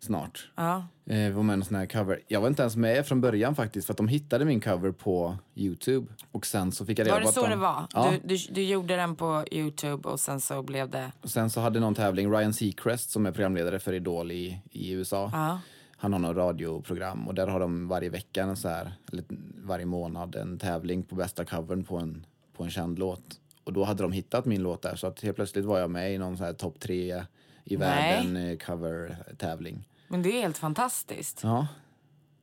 Snart. 0.00 0.48
Ja. 0.54 0.86
Eh, 1.06 1.32
var 1.32 1.42
med 1.42 1.58
i 1.58 1.62
sån 1.62 1.76
här 1.76 1.86
cover. 1.86 2.20
Jag 2.28 2.40
var 2.40 2.48
inte 2.48 2.62
ens 2.62 2.76
med 2.76 3.06
från 3.06 3.20
början 3.20 3.54
faktiskt 3.54 3.86
för 3.86 3.94
att 3.94 3.98
de 3.98 4.08
hittade 4.08 4.44
min 4.44 4.60
cover 4.60 4.92
på 4.92 5.36
Youtube. 5.54 6.06
Och 6.32 6.46
sen 6.46 6.72
så 6.72 6.86
fick 6.86 6.98
jag 6.98 7.06
reda 7.06 7.14
Var 7.14 7.20
på 7.20 7.24
det 7.24 7.28
att 7.28 7.34
så 7.34 7.42
de... 7.42 7.50
det 7.50 7.56
var? 7.56 7.86
Ja. 7.94 8.12
Du, 8.22 8.36
du, 8.36 8.42
du 8.50 8.62
gjorde 8.62 8.96
den 8.96 9.16
på 9.16 9.44
Youtube 9.50 10.08
och 10.08 10.20
sen 10.20 10.40
så 10.40 10.62
blev 10.62 10.90
det... 10.90 11.12
Och 11.22 11.30
sen 11.30 11.50
så 11.50 11.60
hade 11.60 11.80
någon 11.80 11.94
tävling, 11.94 12.32
Ryan 12.32 12.52
Seacrest 12.52 13.10
som 13.10 13.26
är 13.26 13.32
programledare 13.32 13.78
för 13.78 13.92
Idol 13.92 14.32
i, 14.32 14.60
i 14.70 14.90
USA. 14.90 15.30
Ja. 15.32 15.60
Han 15.96 16.12
har 16.12 16.20
något 16.20 16.36
radioprogram 16.36 17.28
och 17.28 17.34
där 17.34 17.46
har 17.46 17.60
de 17.60 17.88
varje 17.88 18.10
vecka, 18.10 18.42
en 18.42 18.56
så 18.56 18.68
här, 18.68 18.92
eller 19.12 19.24
varje 19.64 19.86
månad, 19.86 20.34
en 20.34 20.58
tävling 20.58 21.02
på 21.02 21.14
bästa 21.14 21.44
covern 21.44 21.84
på 21.84 21.96
en, 21.96 22.26
på 22.56 22.64
en 22.64 22.70
känd 22.70 22.98
låt. 22.98 23.40
Och 23.64 23.72
då 23.72 23.84
hade 23.84 24.02
de 24.02 24.12
hittat 24.12 24.44
min 24.44 24.62
låt 24.62 24.82
där 24.82 24.96
så 24.96 25.06
att 25.06 25.20
helt 25.20 25.36
plötsligt 25.36 25.64
var 25.64 25.78
jag 25.78 25.90
med 25.90 26.14
i 26.14 26.18
någon 26.18 26.36
så 26.36 26.44
här 26.44 26.52
topp 26.52 26.80
tre 26.80 27.24
i 27.68 27.76
världen 27.76 28.36
eh, 28.36 28.56
cover-tävling. 28.58 29.88
Men 30.08 30.22
det 30.22 30.28
är 30.38 30.40
helt 30.42 30.58
fantastiskt. 30.58 31.40
Ja, 31.42 31.66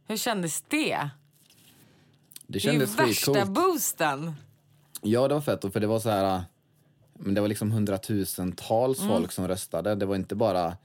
Hur 0.07 0.17
kändes 0.17 0.61
det? 0.61 0.97
det 0.97 1.09
Det 2.47 2.57
är 2.57 2.61
ju 2.61 2.71
kändes 2.71 2.99
värsta 2.99 3.45
boosten. 3.45 4.33
Ja, 5.01 5.27
det 5.27 5.33
var 5.33 5.41
fett. 5.41 5.73
För 5.73 5.79
det 5.79 5.87
var 5.87 5.99
så 5.99 6.09
här... 6.09 6.35
äh, 6.35 6.41
Men 7.13 7.33
det 7.33 7.41
var 7.41 7.47
liksom 7.47 7.71
hundratusentals 7.71 8.99
Mm. 9.01 9.11
folk 9.11 9.31
som 9.31 9.47
röstade. 9.47 9.95
Det 9.95 10.05
var 10.05 10.15
inte 10.15 10.35
bara 10.35 10.77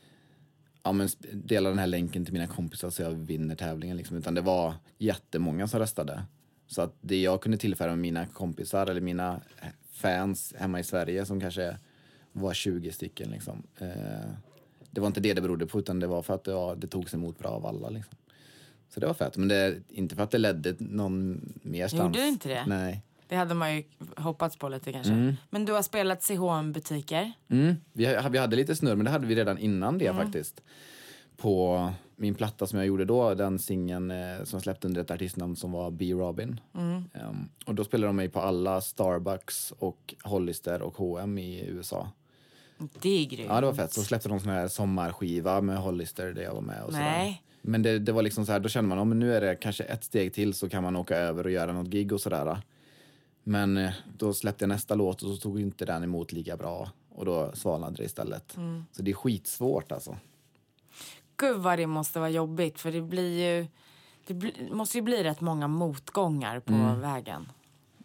ja, 0.83 0.93
men 0.93 1.09
dela 1.33 1.69
den 1.69 1.79
här 1.79 1.87
länken 1.87 2.25
till 2.25 2.33
mina 2.35 2.47
kompisar 2.47 2.91
så 2.91 3.03
jag 3.03 3.11
vinner 3.11 3.55
tävlingen. 3.57 3.97
Liksom. 3.97 4.17
Utan 4.17 4.35
det 4.35 4.41
var 4.41 4.75
jättemånga 4.99 5.69
som 5.69 5.81
röstade. 5.81 6.23
Så 6.67 6.83
att 6.83 6.95
det 7.01 7.21
jag 7.21 7.41
kunde 7.43 7.59
tillföra 7.59 7.89
med 7.91 7.99
mina 7.99 8.27
kompisar 8.27 8.87
eller 8.87 9.01
mina 9.01 9.41
fans 9.93 10.55
hemma 10.59 10.81
i 10.81 10.85
Sverige 10.85 11.27
som 11.27 11.41
kanske 11.41 11.79
var 12.41 12.55
20 12.55 12.93
stycken. 12.93 13.31
Liksom. 13.31 13.63
Eh, 13.79 13.89
det 14.91 15.01
var 15.01 15.07
inte 15.07 15.21
det 15.21 15.35
det 15.35 15.41
berodde 15.41 15.67
på 15.67 15.79
utan 15.79 16.01
det 16.01 16.07
var 16.07 16.23
för 16.23 16.35
att 16.35 16.45
det, 16.45 16.55
var, 16.55 16.77
det 16.77 16.87
togs 16.87 17.15
emot 17.15 17.39
bra 17.39 17.49
av 17.49 17.67
alla. 17.67 17.89
Liksom. 17.89 18.15
Så 18.89 19.01
det 19.01 19.07
var 19.07 19.15
fett. 19.15 19.37
Men 19.37 19.49
det, 19.49 19.79
inte 19.89 20.17
för 20.17 20.23
att 20.23 20.31
det 20.31 20.39
ledde 20.39 20.75
någon 20.79 21.41
merstans. 21.63 22.03
Gjorde 22.03 22.21
det 22.21 22.29
inte 22.29 22.49
det? 22.49 22.65
Nej. 22.67 23.03
Det 23.29 23.37
hade 23.37 23.55
man 23.55 23.77
ju 23.77 23.83
hoppats 24.17 24.57
på 24.57 24.69
lite 24.69 24.93
kanske. 24.93 25.37
Men 25.51 25.65
du 25.65 25.73
har 25.73 25.83
spelat 25.83 26.23
CHM-butiker. 26.23 27.33
Mm. 27.49 27.75
Vi, 27.93 28.17
vi 28.31 28.39
hade 28.39 28.57
lite 28.57 28.77
snurr, 28.77 28.95
men 28.97 29.05
det 29.05 29.11
hade 29.11 29.27
vi 29.27 29.35
redan 29.35 29.59
innan 29.59 29.99
det 29.99 30.07
Mm. 30.07 30.25
faktiskt. 30.25 30.63
På 31.37 31.91
min 32.17 32.35
platta 32.35 32.67
som 32.67 32.79
jag 32.79 32.87
gjorde 32.89 33.05
då, 33.05 33.35
den 33.35 33.59
singeln 33.59 34.11
eh, 34.11 34.45
som 34.45 34.57
jag 34.57 34.63
släppte 34.63 34.87
under 34.87 35.01
ett 35.01 35.11
artistnamn 35.11 35.57
som 35.57 35.73
var 35.73 35.91
B. 35.91 36.13
Robin. 36.13 36.61
Mm. 36.75 36.95
Ehm, 37.15 37.49
och 37.67 37.75
då 37.75 37.85
spelade 37.85 38.09
de 38.09 38.17
mig 38.17 38.29
på 38.29 38.41
alla 38.41 38.81
Starbucks 38.81 39.73
och 39.79 40.15
Hollister 40.23 40.83
och 40.83 40.97
H&M 40.97 41.39
i 41.39 41.65
USA. 41.67 42.09
Det 43.01 43.09
är 43.23 43.25
grymt. 43.27 43.49
Ja, 43.51 43.61
det 43.61 43.67
var 43.67 43.75
fett. 43.75 43.93
Så 43.93 44.03
släppte 44.03 44.29
de 44.29 44.41
sån 44.41 44.53
här 44.53 44.69
sommarskiva 44.69 45.61
med 45.61 45.79
Hollister 45.79 46.33
där 46.33 46.43
jag 46.43 46.55
var 46.55 46.61
med 46.61 46.83
och 46.83 46.93
sådär. 46.93 47.05
Nej. 47.05 47.43
Men 47.63 47.83
det, 47.83 47.99
det 47.99 48.13
var 48.13 48.23
liksom 48.23 48.47
så 48.47 48.53
här, 48.53 48.61
då 48.61 48.69
kände 48.69 48.89
man, 48.89 48.99
om 48.99 49.19
nu 49.19 49.35
är 49.35 49.41
det 49.41 49.57
kanske 49.57 49.85
ett 49.85 50.05
steg 50.05 50.35
till 50.35 50.55
så 50.55 50.69
kan 50.69 50.83
man 50.83 50.97
åka 50.97 51.17
över 51.17 51.45
och 51.45 51.51
göra 51.51 51.73
något 51.73 51.87
gig 51.89 52.13
och 52.13 52.21
sådär. 52.21 52.59
Men 53.45 53.77
eh, 53.77 53.93
då 54.19 54.35
släppte 54.35 54.65
jag 54.65 54.69
nästa 54.69 54.95
låt 54.95 55.23
och 55.23 55.31
så 55.31 55.37
tog 55.37 55.61
inte 55.61 55.85
den 55.85 56.05
emot 56.05 56.33
lika 56.33 56.57
bra. 56.57 56.91
Och 57.11 57.25
då 57.25 57.51
svalnade 57.55 57.97
det 57.97 58.05
istället. 58.05 58.57
Mm. 58.57 58.85
Så 58.93 59.03
det 59.03 59.11
är 59.11 59.15
skitsvårt 59.15 59.93
alltså. 59.93 60.17
Gud 61.37 61.57
vad 61.57 61.79
det 61.79 61.87
måste 61.87 62.19
vara 62.19 62.31
jobbigt 62.31 62.81
för 62.81 62.93
det 62.93 63.01
blir 63.03 63.39
ju... 63.59 63.67
Det 64.27 64.35
bli, 64.35 64.69
måste 64.73 64.99
ju 64.99 65.03
bli 65.03 65.25
rätt 65.25 65.41
många 65.41 65.69
motgångar 65.69 66.61
på 66.61 66.73
Mm. 66.73 67.01
vägen. 67.01 67.49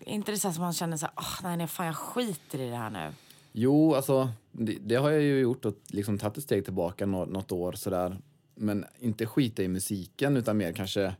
Är 0.06 0.14
inte 0.14 0.32
det 0.32 0.38
så 0.38 0.54
som 0.54 0.64
man 0.64 0.74
känner 0.74 0.98
så 0.98 1.06
här, 1.06 1.14
oh, 1.16 1.40
nej, 1.44 1.58
nej 1.58 1.68
fan 1.68 1.86
jag 1.86 1.96
skiter 1.96 2.60
i 2.62 2.70
det 2.70 2.76
här 2.76 2.90
nu. 2.90 3.12
Jo, 3.56 3.94
alltså 3.96 4.30
det, 4.52 4.78
det 4.82 4.96
har 4.96 5.12
jag 5.12 5.22
ju 5.22 5.40
gjort 5.40 5.66
och 5.66 5.74
liksom 5.88 6.18
tagit 6.18 6.38
ett 6.38 6.44
steg 6.44 6.64
tillbaka 6.64 7.06
nå, 7.06 7.26
något 7.26 7.52
år 7.52 7.72
sådär. 7.72 8.18
Men 8.56 8.86
inte 9.00 9.26
skita 9.26 9.64
i 9.64 9.68
musiken 9.68 10.38
utan 10.38 10.58
mer 10.58 10.74
kanske 10.74 11.16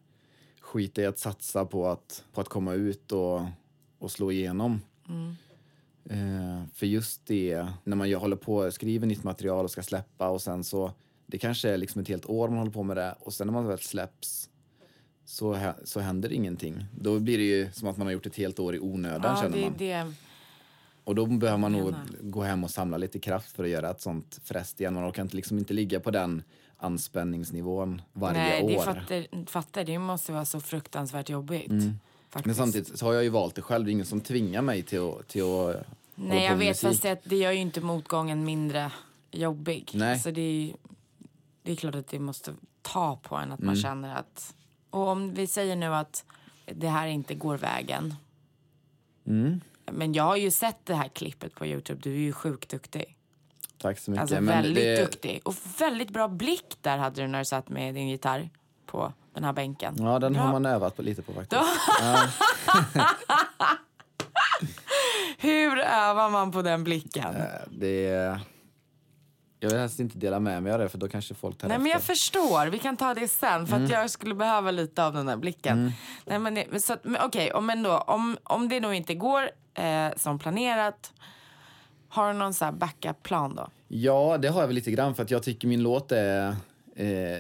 skita 0.62 1.02
i 1.02 1.06
att 1.06 1.20
satsa 1.20 1.66
på 1.66 1.88
att, 1.88 2.24
på 2.34 2.42
att 2.42 2.50
komma 2.50 2.74
ut 2.74 3.12
och, 3.12 3.42
och 4.00 4.12
slå 4.12 4.32
igenom. 4.32 4.82
Eh, 6.10 6.64
för 6.74 6.86
just 6.86 7.26
det, 7.26 7.68
när 7.84 7.96
man 7.96 8.14
håller 8.14 8.36
på 8.36 8.72
skriver 8.72 9.08
nytt 9.08 9.24
material 9.24 9.66
och 9.66 9.72
ska 9.72 9.84
släppa 9.84 10.30
och 10.30 10.42
sen 10.42 10.64
så, 10.64 10.92
det 11.26 11.38
kanske 11.38 11.70
är 11.70 11.78
liksom 11.78 12.02
ett 12.02 12.08
helt 12.08 12.26
år 12.26 12.50
man 12.50 12.58
håller 12.58 12.72
på 12.72 12.84
med 12.84 12.98
det 12.98 13.16
och 13.20 13.34
sen 13.34 13.48
när 13.48 13.54
man 13.54 13.68
väl 13.68 13.80
släpps 13.80 14.50
så, 15.26 15.74
så 15.84 16.00
händer 16.00 16.32
ingenting. 16.32 16.86
Då 17.00 17.20
blir 17.20 17.38
det 17.38 17.44
ju 17.44 17.72
som 17.72 17.88
att 17.88 17.98
man 17.98 18.08
har 18.08 18.12
gjort 18.12 18.26
ett 18.26 18.36
helt 18.36 18.60
år 18.60 18.76
i 18.76 18.80
onödan 18.80 19.36
Ja, 19.36 19.42
känner 19.42 19.58
det, 19.58 19.64
man. 19.64 19.74
det, 19.78 20.14
Och 21.04 21.16
då 21.16 21.26
behöver 21.26 21.60
man 21.60 21.72
nog 21.72 21.94
gå 22.22 22.42
hem 22.44 22.64
och 22.64 22.72
samla 22.72 22.98
lite 22.98 23.20
kraft 23.20 23.52
för 23.56 23.64
att 23.64 23.70
göra 23.70 23.90
ett 23.90 24.02
sånt 24.02 24.40
fräst 24.44 24.80
igen. 24.80 24.94
Man 24.94 25.10
orkar 25.10 25.22
inte, 25.24 25.36
liksom 25.36 25.58
inte 25.60 25.74
ligga 25.74 26.00
på 26.00 26.12
den 26.12 26.44
anspänningsnivån 26.78 28.02
varje 28.14 28.38
nej, 28.40 28.68
det 28.68 28.78
år. 28.78 28.84
fattar, 28.84 29.46
fattar, 29.46 29.84
det 29.84 30.00
måste 30.00 30.32
vara 30.32 30.46
så 30.46 30.60
fruktansvärt 30.60 31.30
jobbigt. 31.30 31.70
Mm. 31.70 32.00
Men 32.46 32.56
samtidigt 32.56 33.00
så 33.00 33.06
har 33.06 33.14
jag 33.14 33.24
ju 33.24 33.30
valt 33.30 33.56
det 33.56 33.62
själv. 33.62 33.86
Det 33.86 33.92
är 33.92 33.94
ingen 33.94 34.06
som 34.06 34.22
tvingar 34.22 34.62
mig 34.62 34.84
till 34.84 35.00
att, 35.00 35.28
till 35.28 35.44
att 35.44 35.76
Nej, 36.16 36.46
jag 36.46 36.56
vet, 36.56 36.68
musik. 36.68 36.90
fast 36.90 37.04
det, 37.04 37.22
det 37.24 37.36
gör 37.36 37.52
ju 37.52 37.60
inte 37.60 37.82
motgången 37.82 38.46
mindre 38.46 38.92
jobbig. 39.32 39.92
Nej. 39.94 40.20
Så 40.20 40.32
det 40.32 40.42
är, 40.42 40.76
det 41.64 41.72
är 41.72 41.76
klart 41.76 41.96
att 41.96 42.08
det 42.08 42.20
måste 42.20 42.54
ta 42.82 43.16
på 43.24 43.36
en 43.36 43.52
att 43.52 43.60
Mm. 43.60 43.68
man 43.68 43.76
känner 43.76 44.16
att... 44.16 44.56
Och 44.90 45.08
om 45.08 45.34
vi 45.34 45.48
säger 45.48 45.76
nu 45.76 45.86
att 45.86 46.26
det 46.66 46.88
här 46.88 47.08
inte 47.08 47.36
går 47.36 47.58
vägen. 47.58 48.16
Mm. 49.28 49.62
Men 49.92 50.14
jag 50.14 50.24
har 50.24 50.36
ju 50.36 50.52
sett 50.52 50.86
det 50.86 50.96
här 50.96 51.08
klippet 51.08 51.56
på 51.56 51.66
Youtube. 51.66 52.00
Du 52.04 52.12
är 52.14 52.18
ju 52.18 52.34
sjukt 52.34 52.70
duktig. 52.70 53.18
Tack 53.78 54.00
så 54.00 54.12
mycket. 54.12 54.22
Alltså 54.22 54.40
väldigt 54.40 54.76
det, 54.84 55.02
duktig. 55.06 55.42
Och 55.46 55.56
väldigt 55.80 56.10
bra 56.10 56.28
blick 56.28 56.78
där 56.82 56.98
hade 56.98 57.22
du 57.22 57.28
när 57.28 57.40
du 57.40 57.46
satt 57.46 57.70
med 57.70 57.94
din 57.96 58.08
gitarr 58.10 58.50
på 58.86 59.14
den 59.34 59.44
här 59.44 59.54
bänken. 59.54 59.96
Ja, 60.00 60.20
den 60.20 60.34
Bra. 60.34 60.42
har 60.42 60.52
man 60.52 60.66
övat 60.66 60.96
på 60.96 61.02
lite 61.02 61.22
på 61.22 61.34
faktiskt. 61.34 61.62
Hur 65.38 65.80
övar 65.80 66.30
man 66.30 66.52
på 66.52 66.62
den 66.62 66.84
blicken? 66.84 67.36
Eh, 67.36 67.44
Det 67.72 68.08
är... 68.08 68.40
Jag 69.60 69.70
vill 69.70 69.80
helst 69.80 70.00
inte 70.00 70.18
dela 70.18 70.40
med 70.40 70.64
mig 70.64 70.72
av 70.74 70.80
det 70.80 70.90
för 70.90 70.98
då 70.98 71.08
kanske 71.08 71.34
folk 71.34 71.58
tar 71.58 71.68
Nej 71.68 71.78
men 71.78 71.88
jag 71.88 71.96
efter. 72.00 72.14
förstår, 72.14 72.68
vi 72.68 72.80
kan 72.80 72.98
ta 72.98 73.14
det 73.14 73.28
sen 73.28 73.68
för 73.68 73.84
att 73.84 73.90
jag 73.90 74.10
skulle 74.10 74.36
behöva 74.36 74.72
lite 74.72 75.06
av 75.06 75.14
den 75.14 75.26
där 75.26 75.38
blicken. 75.38 75.92
Nej 76.26 76.40
men, 76.40 76.54
men 76.54 76.82
så 76.82 76.94
att, 76.94 77.04
men 77.04 77.22
okej, 77.22 77.52
om, 77.54 77.66
men 77.66 77.84
då, 77.84 77.98
om, 77.98 78.38
om 78.44 78.70
det 78.70 78.80
nog 78.80 78.94
inte 78.94 79.16
går 79.16 79.50
eh, 79.74 80.18
som 80.18 80.40
planerat, 80.40 81.14
har 82.08 82.34
du 82.34 82.40
någon 82.40 82.54
så 82.54 82.72
backup-plan 82.72 83.56
då? 83.56 83.68
Ja, 83.88 84.38
det 84.38 84.48
har 84.48 84.62
jag 84.62 84.68
väl 84.68 84.76
lite 84.76 84.92
grann 84.92 85.16
för 85.16 85.24
att 85.24 85.32
jag 85.32 85.44
tycker 85.44 85.68
min 85.68 85.84
låt 85.84 86.12
är 86.12 86.56
eh, 86.96 87.40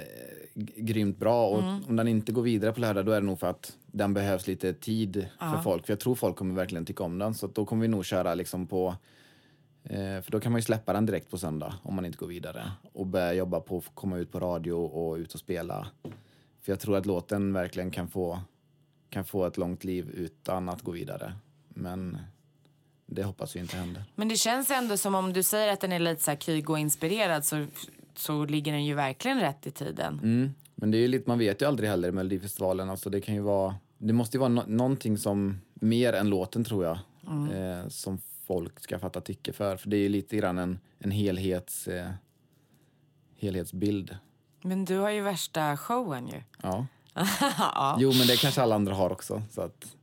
grymt 0.75 1.17
bra 1.17 1.47
och 1.47 1.63
om 1.89 1.95
den 1.95 2.07
inte 2.07 2.31
går 2.31 2.41
vidare 2.41 2.73
på 2.73 2.79
lördag 2.79 3.05
då 3.05 3.11
är 3.11 3.21
det 3.21 3.27
nog 3.27 3.39
för 3.39 3.47
att 3.47 3.77
den 3.85 4.13
behövs 4.13 4.47
lite 4.47 4.73
tid 4.73 5.27
för 5.39 5.61
folk. 5.61 5.85
För 5.85 5.93
jag 5.93 5.99
tror 5.99 6.15
folk 6.15 6.35
kommer 6.35 6.55
verkligen 6.55 6.85
tycka 6.85 7.03
om 7.03 7.19
den 7.19 7.33
så 7.33 7.47
då 7.47 7.65
kommer 7.65 7.81
vi 7.81 7.87
nog 7.87 8.05
köra 8.05 8.35
liksom 8.35 8.67
på 8.67 8.95
eh, 9.83 10.21
för 10.21 10.31
då 10.31 10.39
kan 10.39 10.51
man 10.51 10.59
ju 10.59 10.63
släppa 10.63 10.93
den 10.93 11.05
direkt 11.05 11.29
på 11.31 11.37
söndag 11.37 11.73
om 11.83 11.95
man 11.95 12.05
inte 12.05 12.17
går 12.17 12.27
vidare 12.27 12.71
och 12.93 13.07
börja 13.07 13.33
jobba 13.33 13.59
på 13.59 13.77
att 13.77 13.95
komma 13.95 14.17
ut 14.17 14.31
på 14.31 14.39
radio 14.39 14.73
och 14.73 15.15
ut 15.15 15.33
och 15.33 15.39
spela. 15.39 15.87
För 16.61 16.71
jag 16.71 16.79
tror 16.79 16.97
att 16.97 17.05
låten 17.05 17.53
verkligen 17.53 17.91
kan 17.91 18.07
få, 18.07 18.39
kan 19.09 19.25
få 19.25 19.45
ett 19.45 19.57
långt 19.57 19.83
liv 19.83 20.09
utan 20.09 20.69
att 20.69 20.81
gå 20.81 20.91
vidare. 20.91 21.33
Men 21.73 22.17
det 23.05 23.23
hoppas 23.23 23.55
vi 23.55 23.59
inte 23.59 23.77
händer. 23.77 24.03
Men 24.15 24.27
det 24.27 24.35
känns 24.35 24.71
ändå 24.71 24.97
som 24.97 25.15
om 25.15 25.33
du 25.33 25.43
säger 25.43 25.73
att 25.73 25.81
den 25.81 25.91
är 25.91 25.99
lite 25.99 26.23
så 26.23 26.31
här 26.31 26.37
Kygo-inspirerad 26.37 27.41
så, 27.41 27.65
så 28.15 28.45
ligger 28.45 28.71
den 28.71 28.85
ju 28.85 28.93
verkligen 28.93 29.39
rätt 29.39 29.67
i 29.67 29.71
tiden. 29.71 30.19
Mm. 30.23 30.53
Men 30.75 30.91
det 30.91 30.97
är 30.97 30.99
ju 30.99 31.07
lite, 31.07 31.29
man 31.29 31.39
vet 31.39 31.61
ju 31.61 31.65
aldrig 31.65 31.89
heller 31.89 32.07
i 32.07 32.11
Melodifestivalen. 32.11 32.89
Alltså 32.89 33.09
det 33.09 33.21
kan 33.21 33.35
ju 33.35 33.41
vara, 33.41 33.75
det 33.97 34.13
måste 34.13 34.37
ju 34.37 34.39
vara 34.39 34.49
no- 34.49 34.69
någonting 34.69 35.17
som, 35.17 35.61
mer 35.73 36.13
än 36.13 36.29
låten 36.29 36.63
tror 36.63 36.85
jag, 36.85 36.97
eh, 37.53 37.87
som 37.87 38.21
folk 38.47 38.79
ska 38.79 38.99
fatta 38.99 39.21
tycke 39.21 39.53
för. 39.53 39.77
För 39.77 39.89
det 39.89 39.97
är 39.97 40.01
ju 40.01 40.09
lite 40.09 40.37
grann 40.37 40.57
en, 40.57 40.79
en 40.99 41.11
helhets, 41.11 41.87
eh, 41.87 42.09
helhetsbild. 43.39 44.17
Men 44.61 44.85
du 44.85 44.97
har 44.97 45.09
ju 45.09 45.21
värsta 45.21 45.77
showen 45.77 46.27
ju. 46.27 46.41
Ja. 46.61 46.87
ja. 47.57 47.97
Jo, 47.99 48.13
men 48.17 48.27
det 48.27 48.41
kanske 48.41 48.61
alla 48.61 48.75
andra 48.75 48.93
har 48.93 49.11
också. 49.11 49.41
Så 49.49 49.61
att, 49.61 49.95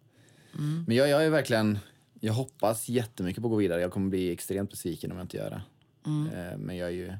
Men 0.86 0.96
jag, 0.96 1.08
jag 1.08 1.24
är 1.24 1.30
verkligen, 1.30 1.78
jag 2.20 2.32
hoppas 2.32 2.88
jättemycket 2.88 3.42
på 3.42 3.48
att 3.48 3.50
gå 3.50 3.56
vidare. 3.56 3.80
Jag 3.80 3.92
kommer 3.92 4.10
bli 4.10 4.32
extremt 4.32 4.70
besviken 4.70 5.12
om 5.12 5.18
jag 5.18 5.24
inte 5.24 5.36
gör 5.36 5.50
det. 5.50 5.62
Eh, 6.06 6.58
men 6.58 6.76
jag 6.76 6.88
är 6.88 6.92
ju, 6.92 7.12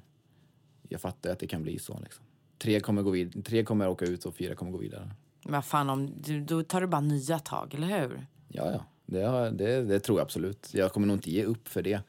jag 0.89 1.01
fattar 1.01 1.31
att 1.31 1.39
det 1.39 1.47
kan 1.47 1.63
bli 1.63 1.79
så 1.79 1.99
liksom. 2.03 2.25
Tre 2.59 2.81
kommer, 2.81 3.03
gå 3.03 3.11
vid, 3.11 3.45
tre 3.45 3.65
kommer 3.65 3.89
åka 3.89 4.05
ut 4.05 4.25
och 4.25 4.35
fyra 4.35 4.55
kommer 4.55 4.73
gå 4.73 4.79
vidare. 4.79 5.11
Men 5.45 5.63
fan, 5.63 5.91
om, 5.91 6.23
du, 6.23 6.41
då 6.41 6.63
tar 6.63 6.81
du 6.81 6.87
bara 6.87 7.01
nya 7.01 7.39
tag, 7.39 7.75
eller 7.75 8.01
hur? 8.01 8.27
Ja, 8.49 8.73
ja. 8.73 8.85
Det, 9.07 9.51
det, 9.51 9.85
det 9.85 10.01
tror 10.01 10.19
jag 10.19 10.25
absolut. 10.25 10.75
Jag 10.75 10.93
kommer 10.93 11.07
nog 11.07 11.17
inte 11.17 11.31
ge 11.31 11.45
upp 11.45 11.69
för 11.69 11.83
det. 11.83 12.01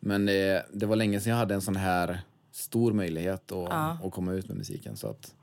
Men 0.00 0.26
det, 0.26 0.66
det 0.72 0.86
var 0.86 0.96
länge 0.96 1.20
sedan 1.20 1.30
jag 1.30 1.38
hade 1.38 1.54
en 1.54 1.60
sån 1.60 1.76
här 1.76 2.20
stor 2.50 2.92
möjlighet 2.92 3.52
att, 3.52 4.02
att 4.04 4.12
komma 4.12 4.32
ut 4.32 4.48
med 4.48 4.56
musiken. 4.56 4.96
Så 4.96 5.08
att 5.08 5.34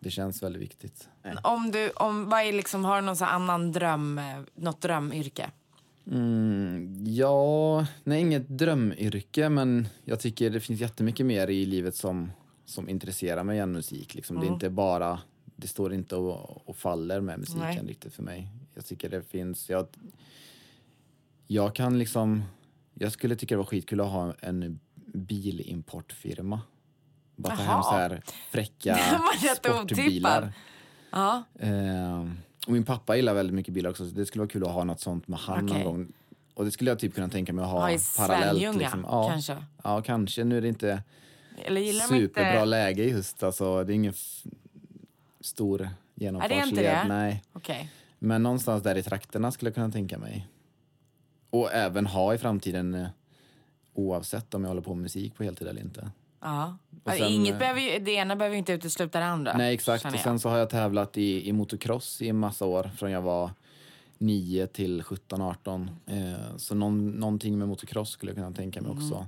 det 0.00 0.10
känns 0.10 0.42
väldigt 0.42 0.62
viktigt. 0.62 1.08
Om 1.42 1.70
du, 1.70 1.90
om, 1.90 2.28
vad 2.28 2.40
är 2.40 2.52
liksom, 2.52 2.84
har 2.84 3.00
du 3.00 3.06
någon 3.06 3.16
annan 3.20 3.72
dröm, 3.72 4.18
eh, 4.18 4.24
något 4.54 4.80
drömyrke? 4.80 5.50
Mm, 6.10 7.04
ja, 7.06 7.86
nej, 8.04 8.20
inget 8.20 8.48
drömyrke, 8.48 9.48
men 9.48 9.88
jag 10.04 10.20
tycker 10.20 10.50
det 10.50 10.60
finns 10.60 10.80
jättemycket 10.80 11.26
mer 11.26 11.48
i 11.48 11.66
livet 11.66 11.96
som, 11.96 12.32
som 12.64 12.88
intresserar 12.88 13.44
mig 13.44 13.58
än 13.58 13.72
musik. 13.72 14.14
Liksom. 14.14 14.40
Det 14.40 14.46
är 14.46 14.52
inte 14.52 14.70
bara, 14.70 15.20
det 15.56 15.68
står 15.68 15.94
inte 15.94 16.16
och, 16.16 16.68
och 16.68 16.76
faller 16.76 17.20
med 17.20 17.38
musiken 17.38 17.60
Nej. 17.60 17.84
riktigt 17.86 18.14
för 18.14 18.22
mig. 18.22 18.48
Jag 18.74 18.86
tycker 18.86 19.08
det 19.08 19.22
finns, 19.22 19.70
jag, 19.70 19.86
jag 21.46 21.74
kan 21.74 21.98
liksom, 21.98 22.42
jag 22.94 23.12
skulle 23.12 23.36
tycka 23.36 23.54
det 23.54 23.58
var 23.58 23.64
skitkul 23.64 24.00
att 24.00 24.10
ha 24.10 24.34
en 24.40 24.80
bilimportfirma. 25.14 26.60
Bara 27.38 27.56
ta 27.56 27.62
hem 27.62 27.70
Jaha. 27.70 27.82
så 27.82 27.90
här 27.90 28.22
fräcka 28.50 28.98
Det 29.42 29.56
sportbilar. 29.56 30.52
Ja. 31.10 31.42
Eh, 31.58 32.26
och 32.66 32.72
min 32.72 32.84
pappa 32.84 33.16
gillar 33.16 33.34
väldigt 33.34 33.54
mycket 33.54 33.74
bilar 33.74 33.90
också, 33.90 34.08
så 34.08 34.14
det 34.14 34.26
skulle 34.26 34.40
vara 34.40 34.48
kul 34.48 34.64
att 34.64 34.72
ha 34.72 34.84
något 34.84 35.00
sånt 35.00 35.28
med 35.28 35.38
han 35.38 35.64
Okej. 35.64 35.84
någon 35.84 35.92
gång. 35.92 36.12
Och 36.54 36.64
det 36.64 36.70
skulle 36.70 36.90
jag 36.90 36.98
typ 36.98 37.14
kunna 37.14 37.28
tänka 37.28 37.52
mig 37.52 37.64
att 37.64 37.70
ha 37.70 37.80
Ha 37.80 37.90
i 37.90 37.98
parallellt. 38.16 38.76
Liksom. 38.76 39.04
ja, 39.08 39.28
kanske? 39.28 39.56
Ja, 39.84 40.02
kanske. 40.02 40.44
Nu 40.44 40.56
är 40.56 40.60
det 40.60 40.68
inte 40.68 41.02
superbra 42.08 42.52
inte... 42.52 42.64
läge 42.64 43.04
i 43.04 43.10
höst. 43.10 43.42
Alltså, 43.42 43.84
det 43.84 43.92
är 43.92 43.94
ingen 43.94 44.14
stor 45.40 45.88
genomfartsled. 46.14 46.84
det? 46.84 47.04
Nej. 47.08 47.42
Okej. 47.52 47.90
Men 48.18 48.42
någonstans 48.42 48.82
där 48.82 48.96
i 48.96 49.02
trakterna 49.02 49.52
skulle 49.52 49.68
jag 49.68 49.74
kunna 49.74 49.90
tänka 49.90 50.18
mig. 50.18 50.48
Och 51.50 51.72
även 51.72 52.06
ha 52.06 52.34
i 52.34 52.38
framtiden 52.38 52.94
eh, 52.94 53.08
oavsett 53.94 54.54
om 54.54 54.62
jag 54.62 54.68
håller 54.68 54.82
på 54.82 54.94
med 54.94 55.02
musik 55.02 55.34
på 55.34 55.44
heltid 55.44 55.68
eller 55.68 55.80
inte. 55.80 56.10
Ja. 56.40 56.76
Sen, 57.04 57.28
Inget 57.28 57.52
eh, 57.52 57.58
behöver 57.58 57.80
ju, 57.80 57.98
det 57.98 58.10
ena 58.10 58.36
behöver 58.36 58.54
ju 58.54 58.58
inte 58.58 58.72
utesluta 58.72 59.18
det 59.18 59.24
andra. 59.26 59.56
Nej, 59.56 59.74
exakt. 59.74 60.04
Och 60.04 60.20
sen 60.20 60.38
så 60.38 60.48
har 60.48 60.58
jag 60.58 60.70
tävlat 60.70 61.18
i, 61.18 61.48
i 61.48 61.52
motocross 61.52 62.22
i 62.22 62.28
en 62.28 62.38
massa 62.38 62.64
år, 62.64 62.90
från 62.96 63.10
jag 63.10 63.22
var 63.22 63.50
9 64.18 64.66
till 64.66 65.02
17, 65.02 65.40
18. 65.42 65.90
Eh, 66.06 66.56
så 66.56 66.74
någon, 66.74 67.06
någonting 67.10 67.58
med 67.58 67.68
motocross 67.68 68.10
skulle 68.10 68.30
jag 68.30 68.36
kunna 68.36 68.52
tänka 68.52 68.82
mig 68.82 68.90
också 68.90 69.26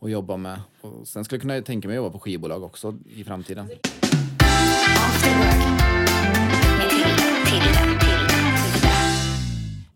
att 0.00 0.10
jobba 0.10 0.36
med. 0.36 0.60
Och 0.80 1.08
sen 1.08 1.24
skulle 1.24 1.36
jag 1.36 1.42
kunna 1.42 1.62
tänka 1.62 1.88
mig 1.88 1.96
att 1.96 2.04
jobba 2.04 2.12
på 2.12 2.18
skivbolag 2.18 2.62
också 2.62 2.98
i 3.16 3.24
framtiden. 3.24 3.68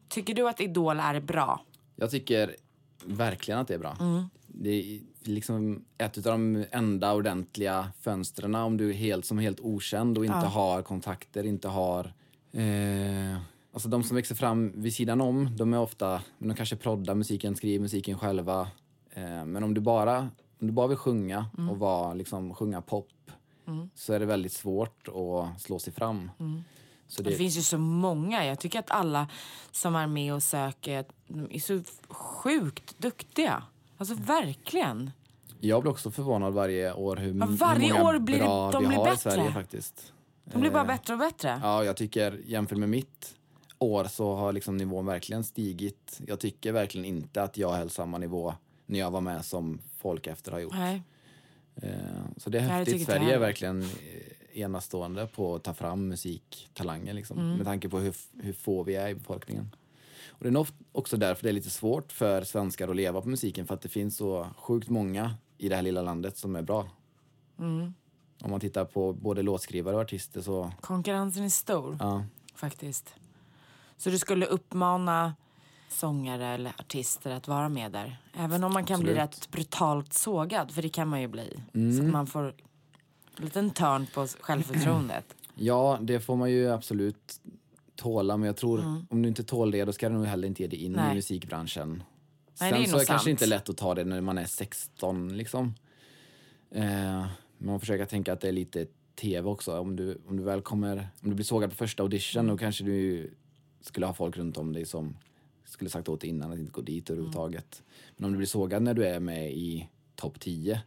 Tycker 0.09 0.35
du 0.35 0.49
att 0.49 0.61
Idol 0.61 1.01
är 1.01 1.21
bra? 1.21 1.65
Jag 1.97 2.11
tycker 2.11 2.57
verkligen 3.05 3.61
att 3.61 3.69
det 3.69 3.75
är 3.75 3.79
bra. 3.79 3.97
Det 4.47 4.71
är 4.71 5.01
liksom 5.27 5.85
ett 5.99 6.17
av 6.17 6.23
de 6.23 6.65
enda 6.71 7.15
ordentliga 7.15 7.93
fönstren 8.01 8.55
om 8.55 8.77
du 8.77 8.89
är 8.91 8.95
helt, 8.95 9.25
som 9.25 9.39
helt 9.39 9.61
okänd 9.61 10.19
och 10.19 10.25
inte 10.25 10.37
har 10.37 10.83
kontakter, 10.83 11.47
inte 11.47 11.69
har... 11.69 12.13
Eh, 12.53 13.37
alltså 13.73 13.89
de 13.89 14.03
som 14.03 14.17
växer 14.17 14.35
fram 14.35 14.73
vid 14.83 14.95
sidan 14.95 15.21
om, 15.21 15.57
de 15.57 15.75
är 15.75 15.79
ofta... 15.79 16.23
De 16.39 16.55
kanske 16.55 16.77
proddar 16.77 17.15
musiken, 17.15 17.57
skriver 17.57 17.83
musiken 17.83 18.19
själva. 18.19 18.69
Eh, 19.11 19.45
men 19.45 19.65
om 19.65 19.75
du 19.75 19.81
bara, 19.81 20.19
om 20.61 20.67
du 20.67 20.73
bara 20.73 20.87
vill 20.87 20.97
sjunga 20.97 21.47
och 21.71 21.79
vara, 21.79 22.15
liksom, 22.15 22.55
sjunga 22.55 22.83
pop 22.83 23.09
så 23.95 24.13
är 24.13 24.21
det 24.21 24.27
väldigt 24.27 24.53
svårt 24.53 25.09
att 25.09 25.63
slå 25.63 25.79
sig 25.79 25.93
fram. 25.93 26.31
Så 27.09 27.23
Det 27.23 27.31
det, 27.31 27.37
finns 27.37 27.57
ju 27.57 27.63
så 27.63 27.79
många. 27.79 28.47
Jag 28.47 28.59
tycker 28.59 28.79
att 28.79 28.91
alla 28.91 29.29
som 29.71 29.97
är 29.97 30.07
med 30.07 30.35
och 30.35 30.43
söker 30.43 31.05
de 31.27 31.49
är 31.51 31.59
så 31.59 31.83
sjukt 32.09 32.99
duktiga. 32.99 33.63
Alltså 33.97 34.15
verkligen. 34.15 35.11
Jag 35.61 35.83
blir 35.83 35.91
också 35.93 36.11
förvånad 36.11 36.53
varje 36.55 36.93
år 36.93 37.17
hur, 37.17 37.35
Ja, 37.39 37.47
hur 37.47 37.57
varje 37.57 37.93
många 37.93 38.05
år 38.05 38.19
blir 38.19 38.39
det- 38.39 38.45
bra 38.45 38.71
de 38.71 38.83
vi 38.83 38.89
blir 38.89 38.97
har 38.99 39.07
i 39.07 39.11
bättre. 39.11 39.31
Sverige 39.31 39.53
faktiskt. 39.53 40.13
De 40.45 40.61
blir 40.61 40.71
bara 40.71 40.83
Eh, 40.83 40.87
bättre 40.87 41.13
och 41.13 41.19
bättre. 41.19 41.61
Ja, 41.63 41.85
jag 41.85 41.97
tycker 41.97 42.41
jämfört 42.47 42.79
med 42.79 42.89
mitt 42.89 43.35
år 43.79 44.05
så 44.05 44.35
har 44.35 44.53
liksom 44.53 44.77
nivån 44.77 45.07
verkligen 45.07 45.45
stigit. 45.45 46.21
Jag 46.27 46.41
tycker 46.41 46.73
verkligen 46.73 47.05
inte 47.05 47.43
att 47.43 47.57
jag 47.57 47.73
höll 47.73 47.91
samma 47.91 48.19
nivå 48.19 48.55
när 48.87 48.99
jag 48.99 49.11
var 49.11 49.21
med 49.21 49.45
som 49.45 49.79
folk 49.99 50.27
efter 50.27 50.53
har 50.53 50.59
gjort. 50.59 50.73
Nej. 50.75 51.03
Eh, 51.77 51.91
Så 52.37 52.51
det 52.51 52.59
är 52.59 52.63
häftigt. 52.63 53.07
Sverige 53.07 53.35
är 53.35 53.39
verkligen 53.39 53.83
eh, 53.83 54.61
enastående 54.61 55.27
på 55.27 55.55
att 55.55 55.63
ta 55.65 55.75
fram 55.75 56.09
musiktalanger 56.09 57.13
liksom, 57.15 57.39
Mm. 57.39 57.57
med 57.57 57.67
tanke 57.67 57.89
på 57.89 57.99
hur, 57.99 58.15
hur 58.43 58.53
få 58.53 58.83
vi 58.83 58.95
är 58.95 59.09
i 59.09 59.15
befolkningen. 59.15 59.71
Och 60.43 60.45
det 60.45 60.51
är 60.51 60.53
nog 60.53 60.67
också 60.93 61.17
därför 61.17 61.43
det 61.43 61.49
är 61.49 61.53
lite 61.53 61.71
svårt 61.71 62.13
för 62.13 62.45
svenskar 62.45 62.89
att 62.89 62.97
leva 62.97 63.21
på 63.21 63.29
musiken 63.29 63.67
för 63.67 63.75
att 63.75 63.81
det 63.81 63.89
finns 63.89 64.17
så 64.17 64.47
sjukt 64.57 64.89
många 64.89 65.35
i 65.59 65.69
det 65.69 65.77
här 65.77 65.83
lilla 65.83 66.03
landet 66.03 66.37
som 66.37 66.57
är 66.57 66.63
bra. 66.63 66.89
Mm. 67.59 67.95
Om 68.43 68.51
man 68.51 68.61
tittar 68.61 68.85
på 68.85 69.13
både 69.13 69.43
låtskrivare 69.43 69.95
och 69.97 70.03
artister 70.03 70.41
så, 70.41 70.73
Konkurrensen 70.81 71.45
är 71.45 71.49
stor 71.49 71.97
ja. 72.01 72.25
faktiskt. 72.55 73.15
Så 73.97 74.11
du 74.11 74.19
skulle 74.19 74.47
uppmana 74.47 75.35
sångare 75.89 76.47
eller 76.47 76.73
artister 76.79 77.31
att 77.31 77.49
vara 77.49 77.69
med 77.69 77.93
där? 77.93 78.17
Även 78.37 78.65
om 78.65 78.73
man 78.73 78.85
kan 78.85 79.01
bli 79.01 79.11
Absolut. 79.11 79.35
rätt 79.43 79.51
brutalt 79.51 80.13
sågad, 80.13 80.71
för 80.71 80.83
det 80.83 80.89
kan 80.89 81.09
man 81.09 81.21
ju 81.21 81.29
bli. 81.29 81.61
Så 81.73 81.79
Mm. 81.79 82.07
att 82.07 82.13
man 82.13 82.27
får 82.27 82.43
en 83.39 83.45
liten 83.45 83.71
törn 83.71 84.07
på 84.15 84.27
självförtroendet. 84.41 85.35
ja, 85.55 85.99
det 86.01 86.21
får 86.21 86.37
man 86.37 86.51
ju 86.51 86.71
absolut 86.71 87.41
tåla 88.03 88.37
men 88.37 88.47
jag 88.47 88.57
tror 88.57 88.81
Mm. 88.81 89.07
om 89.11 89.23
du 89.23 89.29
inte 89.29 89.45
tål 89.45 89.71
det 89.71 89.85
då 89.85 89.93
ska 89.93 90.09
du 90.09 90.15
nog 90.15 90.27
heller 90.27 90.49
inte 90.49 90.63
ge 90.63 90.69
dig 90.69 90.79
in 90.85 90.93
Nej. 90.93 91.13
i 91.13 91.15
musikbranschen. 91.15 91.89
Nej, 92.61 92.71
Sen 92.71 92.73
det 92.81 92.85
är 92.87 92.89
så 92.89 92.97
är 92.97 93.01
det 93.01 93.07
kanske 93.07 93.31
inte 93.31 93.47
lätt 93.47 93.69
att 93.69 93.77
ta 93.77 93.95
det 93.95 94.05
när 94.05 94.21
man 94.21 94.39
är 94.39 94.45
16 94.45 95.37
liksom. 95.37 95.75
Eh, 96.71 96.83
men 97.59 97.67
man 97.67 97.81
försöker 97.81 98.05
tänka 98.07 98.33
att 98.33 98.41
det 98.41 98.49
är 98.49 98.53
lite 98.53 98.87
tv 99.15 99.49
också. 99.49 99.79
Om 99.79 99.97
du, 99.97 100.19
om 100.29 100.37
du 100.37 100.43
väl 100.43 100.61
kommer, 100.63 101.09
om 101.23 101.29
du 101.29 101.35
blir 101.35 101.45
sågad 101.45 101.71
på 101.71 101.77
första 101.77 102.03
audition 102.03 102.41
Mm. 102.41 102.51
då 102.55 102.59
kanske 102.59 102.85
du 102.85 103.31
skulle 103.81 104.07
ha 104.07 104.15
folk 104.15 104.37
runt 104.37 104.59
om 104.59 104.73
dig 104.73 104.85
som 104.87 105.17
skulle 105.65 105.91
sagt 105.91 106.09
åt 106.09 106.21
dig 106.21 106.31
innan 106.31 106.53
att 106.53 106.59
inte 106.59 106.73
gå 106.73 106.81
dit 106.81 107.11
överhuvudtaget. 107.11 107.83
Men 108.17 108.25
om 108.25 108.33
du 108.33 108.37
blir 108.37 108.47
sågad 108.47 108.83
när 108.83 108.95
du 108.95 109.05
är 109.07 109.21
med 109.21 109.53
i 109.53 109.89
topp 110.17 110.41
10 110.41 110.81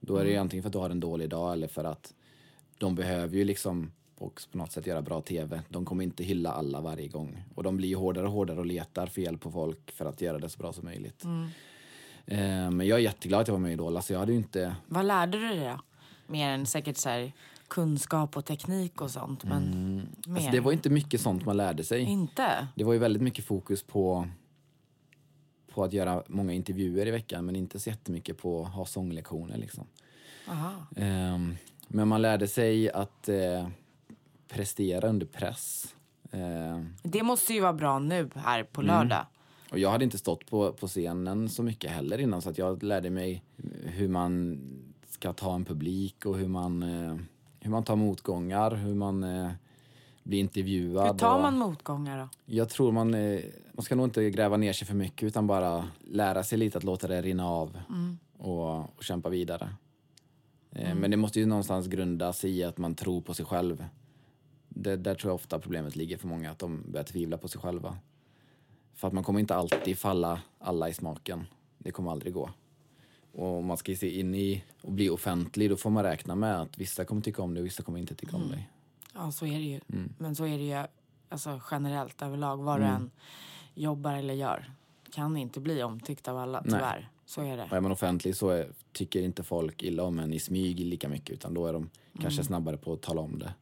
då 0.00 0.14
är 0.16 0.18
det 0.18 0.30
Mm. 0.30 0.32
ju 0.32 0.38
antingen 0.40 0.62
för 0.62 0.68
att 0.68 0.72
du 0.72 0.78
har 0.78 0.90
en 0.90 1.00
dålig 1.00 1.28
dag 1.30 1.52
eller 1.52 1.68
för 1.68 1.84
att 1.84 2.14
de 2.78 2.94
behöver 2.94 3.36
ju 3.36 3.44
liksom 3.44 3.92
också 4.18 4.48
på 4.50 4.58
något 4.58 4.72
sätt 4.72 4.86
göra 4.86 5.02
bra 5.02 5.20
tv. 5.20 5.62
De 5.68 5.84
kommer 5.84 6.04
inte 6.04 6.24
hylla 6.24 6.52
alla 6.52 6.80
varje 6.80 7.08
gång. 7.08 7.44
Och 7.54 7.62
de 7.62 7.76
blir 7.76 7.88
ju 7.88 7.96
hårdare 7.96 8.26
och 8.26 8.32
hårdare 8.32 8.58
och 8.58 8.66
letar 8.66 9.06
fel 9.06 9.38
på 9.38 9.50
folk 9.50 9.92
för 9.92 10.04
att 10.06 10.20
göra 10.20 10.38
det 10.38 10.48
så 10.48 10.58
bra 10.58 10.72
som 10.72 10.84
möjligt. 10.84 11.24
Mm. 11.24 11.48
Eh, 12.26 12.70
men 12.70 12.86
jag 12.86 12.98
är 12.98 13.02
jätteglad 13.02 13.40
att 13.40 13.48
jag 13.48 13.54
var 13.54 13.60
med 13.60 13.70
i 13.70 13.74
Idol. 13.74 13.96
Alltså 13.96 14.12
jag 14.12 14.20
hade 14.20 14.34
inte... 14.34 14.76
Vad 14.86 15.04
lärde 15.04 15.38
du 15.38 15.48
dig 15.48 15.60
då? 15.60 15.80
Mer 16.26 16.48
än 16.48 16.66
säkert 16.66 16.96
så 16.96 17.08
här, 17.08 17.32
kunskap 17.68 18.36
och 18.36 18.44
teknik 18.44 19.00
och 19.00 19.10
sånt. 19.10 19.44
Men 19.44 19.94
mer? 20.26 20.36
Alltså 20.36 20.50
det 20.50 20.60
var 20.60 20.72
inte 20.72 20.90
mycket 20.90 21.20
sånt 21.20 21.44
man 21.44 21.56
lärde 21.56 21.84
sig. 21.84 22.00
Inte? 22.02 22.68
Det 22.74 22.84
var 22.84 22.92
ju 22.92 22.98
väldigt 22.98 23.22
mycket 23.22 23.44
fokus 23.44 23.82
på, 23.82 24.28
på 25.74 25.84
att 25.84 25.92
göra 25.92 26.22
många 26.26 26.52
intervjuer 26.52 27.06
i 27.06 27.10
veckan 27.10 27.46
men 27.46 27.56
inte 27.56 27.80
så 27.80 27.90
jättemycket 27.90 28.38
på 28.38 28.62
att 28.62 28.72
ha 28.72 28.86
sånglektioner 28.86 29.56
liksom. 29.56 29.86
Aha. 30.48 30.72
Ehm, 30.96 31.56
men 31.88 32.08
man 32.08 32.22
lärde 32.22 32.48
sig 32.48 32.90
att 32.90 33.28
eh, 33.28 33.68
prestera 34.48 35.08
under 35.08 35.26
press. 35.26 35.94
Ehm, 36.32 36.94
Det 37.02 37.22
måste 37.22 37.52
ju 37.54 37.60
vara 37.60 37.72
bra 37.72 37.98
nu 37.98 38.30
här 38.34 38.62
på 38.64 38.82
lördag. 38.82 39.26
och 39.70 39.78
jag 39.78 39.90
hade 39.90 40.04
inte 40.04 40.18
stått 40.18 40.46
på, 40.46 40.72
på 40.72 40.86
scenen 40.86 41.48
så 41.48 41.62
mycket 41.62 41.90
heller 41.90 42.18
innan 42.18 42.42
så 42.42 42.50
att 42.50 42.58
jag 42.58 42.82
lärde 42.82 43.10
mig 43.10 43.42
hur 43.84 44.08
man 44.08 44.60
ska 45.08 45.32
ta 45.32 45.54
en 45.54 45.64
publik 45.64 46.26
och 46.26 46.36
hur 46.36 46.48
man, 46.48 46.82
eh, 46.82 47.16
hur 47.60 47.70
man 47.70 47.84
tar 47.84 47.96
motgångar, 47.96 48.70
hur 48.74 48.94
man 48.94 49.24
eh, 49.24 49.50
blir 50.22 50.38
intervjuad. 50.40 51.06
Hur 51.12 51.18
tar 51.18 51.36
och- 51.36 51.42
man 51.42 51.58
motgångar 51.58 52.18
då? 52.18 52.28
Jag 52.54 52.68
tror 52.68 52.92
man, 52.92 53.14
eh, 53.14 53.40
man 53.72 53.82
ska 53.84 53.94
nog 53.94 54.06
inte 54.06 54.30
gräva 54.30 54.56
ner 54.56 54.72
sig 54.72 54.86
för 54.86 54.94
mycket 54.94 55.22
utan 55.26 55.46
bara 55.46 55.88
lära 56.04 56.42
sig 56.42 56.58
lite 56.58 56.78
att 56.78 56.84
låta 56.84 57.06
det 57.08 57.22
rinna 57.22 57.48
av 57.48 57.78
och, 58.38 58.78
och 58.78 59.04
kämpa 59.04 59.28
vidare. 59.28 59.68
Eh, 60.72 60.94
Men 60.94 61.10
det 61.10 61.16
måste 61.16 61.40
ju 61.40 61.46
någonstans 61.46 61.86
grundas 61.86 62.44
i 62.44 62.64
att 62.64 62.78
man 62.78 62.94
tror 62.94 63.20
på 63.20 63.34
sig 63.34 63.44
själv. 63.46 63.84
Det, 64.78 64.96
där 64.96 65.14
tror 65.14 65.30
jag 65.30 65.34
ofta 65.34 65.58
problemet 65.58 65.96
ligger 65.96 66.16
för 66.16 66.28
många, 66.28 66.50
att 66.50 66.58
de 66.58 66.82
börjar 66.92 67.04
tvivla 67.04 67.38
på 67.38 67.48
sig 67.48 67.60
själva. 67.60 67.98
För 68.94 69.08
att 69.08 69.14
man 69.14 69.24
kommer 69.24 69.40
inte 69.40 69.54
alltid 69.54 69.98
falla 69.98 70.40
alla 70.58 70.88
i 70.88 70.94
smaken. 70.94 71.46
Det 71.78 71.92
kommer 71.92 72.10
aldrig 72.10 72.32
gå. 72.32 72.50
Och 73.32 73.58
om 73.58 73.66
man 73.66 73.76
ska 73.76 73.94
se 73.94 74.18
in 74.20 74.34
i 74.34 74.64
och 74.82 74.92
bli 74.92 75.10
offentlig, 75.10 75.70
då 75.70 75.76
får 75.76 75.90
man 75.90 76.02
räkna 76.02 76.34
med 76.34 76.60
att 76.60 76.78
vissa 76.78 77.04
kommer 77.04 77.22
tycka 77.22 77.42
om 77.42 77.54
dig 77.54 77.60
och 77.60 77.66
vissa 77.66 77.82
kommer 77.82 77.98
inte 77.98 78.14
tycka 78.14 78.36
om 78.36 78.48
dig. 78.48 78.70
Ja, 79.14 79.32
så 79.32 79.46
är 79.46 79.58
det 79.58 79.64
ju. 79.64 79.80
Mm. 79.92 80.12
Men 80.18 80.34
så 80.34 80.44
är 80.46 80.58
det 80.58 80.64
ju 80.64 80.86
alltså, 81.28 81.60
generellt 81.70 82.22
överlag. 82.22 82.56
Vad 82.56 82.76
Mm. 82.76 82.88
du 82.88 82.94
än 82.96 83.10
jobbar 83.74 84.12
eller 84.14 84.34
gör. 84.34 84.70
Kan 85.12 85.36
inte 85.36 85.60
bli 85.60 85.82
omtyckt 85.82 86.28
av 86.28 86.38
alla, 86.38 86.60
Nej. 86.60 86.70
tyvärr. 86.70 87.08
Så 87.26 87.42
är 87.42 87.56
det. 87.56 87.64
Och 87.64 87.72
är 87.72 87.80
man 87.80 87.92
offentlig 87.92 88.36
så 88.36 88.48
är, 88.48 88.68
tycker 88.92 89.22
inte 89.22 89.42
folk 89.42 89.82
illa 89.82 90.02
om 90.02 90.18
en 90.18 90.32
i 90.32 90.38
smyg 90.40 90.80
lika 90.80 91.08
mycket 91.08 91.30
utan 91.30 91.54
då 91.54 91.66
är 91.66 91.72
de 91.72 91.90
kanske 92.20 92.44
snabbare 92.44 92.76
på 92.76 92.92
att 92.92 93.02
tala 93.02 93.20
om 93.20 93.38
det. 93.38 93.54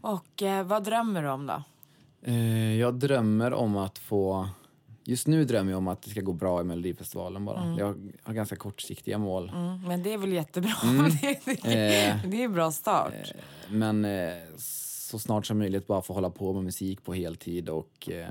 Och 0.00 0.42
eh, 0.42 0.66
vad 0.66 0.84
drömmer 0.84 1.22
du 1.22 1.28
om 1.28 1.46
då? 1.46 1.62
Eh, 2.22 2.76
jag 2.76 2.94
drömmer 2.94 3.52
om 3.52 3.76
att 3.76 3.98
få... 3.98 4.48
Just 5.04 5.26
nu 5.26 5.44
drömmer 5.44 5.72
jag 5.72 5.78
om 5.78 5.88
att 5.88 6.02
det 6.02 6.10
ska 6.10 6.20
gå 6.20 6.32
bra 6.32 6.60
i 6.60 6.64
Melodifestivalen 6.64 7.44
bara. 7.44 7.76
Jag 7.78 8.12
har 8.22 8.34
ganska 8.34 8.56
kortsiktiga 8.56 9.18
mål. 9.18 9.48
Mm, 9.48 9.82
men 9.82 10.02
det 10.02 10.12
är 10.12 10.18
väl 10.18 10.32
jättebra. 10.32 10.72
det, 11.22 11.40
det, 11.44 11.50
Eh, 11.52 12.16
det 12.26 12.40
är 12.40 12.44
en 12.44 12.52
bra 12.52 12.72
start. 12.72 13.14
Men 13.68 14.04
eh, 14.04 14.32
så 14.56 15.18
snart 15.18 15.46
som 15.46 15.58
möjligt 15.58 15.86
bara 15.86 16.02
få 16.02 16.14
hålla 16.14 16.30
på 16.30 16.52
med 16.52 16.64
musik 16.64 17.04
på 17.04 17.14
heltid 17.14 17.68
och, 17.68 18.10
eh, 18.10 18.28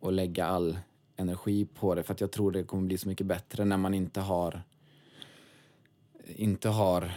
och 0.00 0.12
lägga 0.12 0.46
all 0.46 0.78
energi 1.16 1.64
på 1.64 1.94
det. 1.94 2.02
För 2.02 2.14
att 2.14 2.20
jag 2.20 2.32
tror 2.32 2.52
det 2.52 2.62
kommer 2.62 2.86
bli 2.86 2.98
så 2.98 3.08
mycket 3.08 3.26
bättre 3.26 3.64
när 3.64 3.76
man 3.76 3.94
inte 3.94 4.20
har 4.20 4.62
inte 6.36 6.68
har 6.68 7.12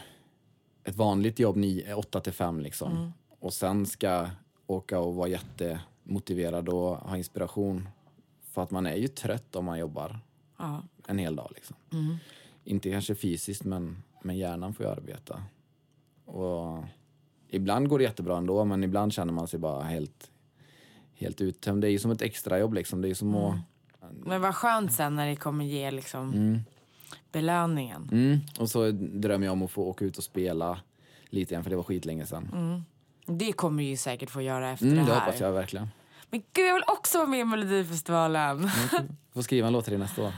ett 0.83 0.95
vanligt 0.95 1.39
jobb 1.39 1.57
8 1.95 2.19
till 2.21 2.33
5 2.33 2.59
liksom. 2.59 3.13
Och 3.39 3.53
sen 3.53 3.85
ska 3.85 4.29
åka 4.67 4.99
och 4.99 5.15
vara 5.15 5.27
jättemotiverad 5.27 6.69
och 6.69 6.97
ha 6.97 7.17
inspiration. 7.17 7.89
För 8.51 8.63
att 8.63 8.71
man 8.71 8.85
är 8.85 8.95
ju 8.95 9.07
trött 9.07 9.55
om 9.55 9.65
man 9.65 9.79
jobbar 9.79 10.19
Ja. 10.57 10.83
en 11.07 11.17
hel 11.19 11.35
dag 11.35 11.51
liksom. 11.55 11.75
Inte 12.63 12.91
kanske 12.91 13.15
fysiskt 13.15 13.63
men, 13.63 14.03
men 14.23 14.37
hjärnan 14.37 14.73
får 14.73 14.85
ju 14.85 14.91
arbeta. 14.91 15.43
Och 16.25 16.83
ibland 17.47 17.89
går 17.89 17.97
det 17.99 18.03
jättebra 18.03 18.37
ändå 18.37 18.65
men 18.65 18.83
ibland 18.83 19.13
känner 19.13 19.33
man 19.33 19.47
sig 19.47 19.59
bara 19.59 19.83
helt, 19.83 20.31
helt 21.13 21.41
uttömd. 21.41 21.81
Det 21.81 21.87
är 21.87 21.91
ju 21.91 21.99
som 21.99 22.11
ett 22.11 22.21
extrajobb 22.21 22.73
liksom. 22.73 23.01
Det 23.01 23.09
är 23.09 23.13
som 23.13 23.35
att... 23.35 23.55
Men 24.11 24.41
vad 24.41 24.55
skönt 24.55 24.93
sen 24.93 25.15
när 25.15 25.27
det 25.27 25.35
kommer 25.35 25.65
ge 25.65 25.91
liksom 25.91 26.59
belöningen. 27.31 28.09
Mm. 28.11 28.39
Och 28.59 28.69
så 28.69 28.91
drömmer 28.91 29.45
jag 29.45 29.53
om 29.53 29.61
att 29.63 29.71
få 29.71 29.83
åka 29.83 30.05
ut 30.05 30.17
och 30.17 30.23
spela 30.23 30.79
lite 31.29 31.53
igen 31.53 31.63
för 31.63 31.69
det 31.69 31.75
var 31.75 31.83
skitlänge 31.83 32.25
sedan. 32.25 32.83
Det 33.25 33.51
kommer 33.53 33.83
ju 33.83 33.97
säkert 33.97 34.29
få 34.29 34.41
göra 34.41 34.69
efter 34.71 34.85
Mm, 34.85 34.97
det 34.97 35.03
det 35.05 35.13
här. 35.13 35.19
hoppas 35.25 35.39
jag 35.39 35.51
verkligen. 35.51 35.89
Men 36.29 36.41
gud, 36.53 36.65
jag 36.67 36.73
vill 36.73 36.83
också 36.87 37.17
vara 37.17 37.27
med 37.27 37.39
i 37.39 37.43
Melodifestivalen. 37.45 38.69
Får 39.33 39.41
skriva 39.41 39.67
en 39.67 39.73
låt 39.73 39.83
till 39.85 39.91
dig 39.91 39.99
nästa 39.99 40.23
år. 40.23 40.33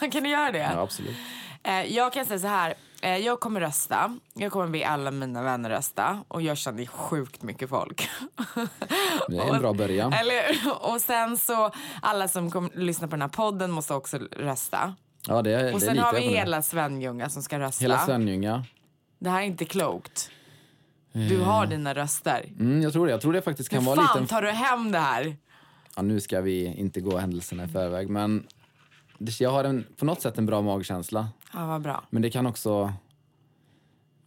kan 0.10 0.22
du 0.22 0.28
göra 0.30 0.52
det? 0.52 0.58
Ja, 0.58 0.80
absolut. 0.80 1.16
Eh, 1.62 1.82
jag 1.94 2.12
kan 2.12 2.26
säga 2.26 2.38
så 2.38 2.46
här. 2.46 2.74
Eh, 3.02 3.16
jag 3.16 3.40
kommer 3.40 3.60
rösta. 3.60 4.18
Jag 4.34 4.52
kommer 4.52 4.66
be 4.68 4.86
alla 4.86 5.10
mina 5.10 5.42
vänner 5.42 5.70
rösta. 5.70 6.24
Och 6.28 6.42
jag 6.42 6.56
känner 6.58 6.86
sjukt 6.86 7.42
mycket 7.42 7.68
folk. 7.68 8.08
Det 9.28 9.36
är 9.38 9.54
en 9.54 9.60
bra 9.60 9.72
början. 9.72 10.12
Eller, 10.12 10.42
och 10.80 11.00
sen 11.00 11.36
så, 11.36 11.70
alla 12.02 12.28
som 12.28 12.50
kommer 12.50 12.70
lyssna 12.74 13.08
på 13.08 13.10
den 13.10 13.22
här 13.22 13.28
podden 13.28 13.70
måste 13.70 13.94
också 13.94 14.18
rösta. 14.18 14.94
Ja, 15.28 15.42
det, 15.42 15.72
Och 15.72 15.80
det 15.80 15.86
sen 15.86 15.98
har 15.98 16.12
vi 16.14 16.20
hela 16.20 16.62
Svenljunga 16.62 17.28
som 17.28 17.42
ska 17.42 17.58
rösta. 17.58 17.84
Hela 17.84 17.98
Svenljunga. 17.98 18.64
Det 19.18 19.30
här 19.30 19.42
är 19.42 19.46
inte 19.46 19.64
klokt. 19.64 20.30
Du 21.12 21.40
har 21.40 21.66
dina 21.66 21.94
röster. 21.94 22.52
Mm, 22.58 22.82
jag 22.82 22.92
tror 22.92 23.06
det. 23.06 23.12
Jag 23.12 23.20
tror 23.20 23.32
det 23.32 23.42
faktiskt 23.42 23.68
kan 23.68 23.78
Hur 23.78 23.86
vara 23.86 24.06
fan 24.06 24.22
lite... 24.22 24.34
tar 24.34 24.42
du 24.42 24.50
hem 24.50 24.92
det 24.92 24.98
här? 24.98 25.36
Ja, 25.96 26.02
nu 26.02 26.20
ska 26.20 26.40
vi 26.40 26.64
inte 26.64 27.00
gå 27.00 27.18
händelserna 27.18 27.64
i 27.64 27.68
förväg, 27.68 28.08
men 28.10 28.46
jag 29.38 29.50
har 29.50 29.64
en, 29.64 29.86
på 29.96 30.04
något 30.04 30.20
sätt 30.20 30.38
en 30.38 30.46
bra 30.46 30.62
magkänsla. 30.62 31.28
Ja, 31.52 31.66
vad 31.66 31.82
bra. 31.82 32.04
Men 32.10 32.22
det 32.22 32.30
kan 32.30 32.46
också, 32.46 32.92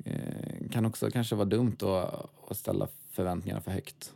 eh, 0.05 0.69
kan 0.71 0.85
också 0.85 1.11
kanske 1.11 1.35
vara 1.35 1.45
dumt 1.45 1.77
att, 1.81 2.29
att 2.49 2.57
ställa 2.57 2.87
förväntningarna 3.11 3.61
för 3.61 3.71
högt. 3.71 4.13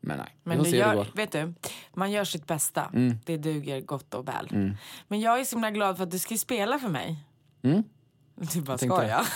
Men 0.00 0.18
nej, 0.18 0.36
Men 0.42 0.58
vi 0.58 0.58
får 0.58 0.64
du 0.64 0.70
se 0.70 0.76
hur 0.76 0.84
det 0.84 0.88
gör, 0.88 0.94
går. 0.96 1.02
Mm. 1.02 1.14
vet 1.14 1.32
du, 1.32 1.70
man 1.94 2.10
gör 2.12 2.24
sitt 2.24 2.46
bästa. 2.46 2.90
Det 3.24 3.36
duger 3.36 3.80
gott 3.80 4.14
och 4.14 4.28
väl. 4.28 4.74
Men 5.08 5.20
jag 5.20 5.40
är 5.40 5.44
så 5.44 5.56
himla 5.56 5.70
glad 5.70 5.96
för 5.96 6.04
att 6.04 6.10
du 6.10 6.18
ska 6.18 6.36
spela 6.36 6.78
för 6.78 6.88
mig. 6.88 7.16
Mm. 7.62 7.82
Du 8.52 8.60
bara 8.60 8.76
det. 8.76 8.86
skojar. 8.86 9.26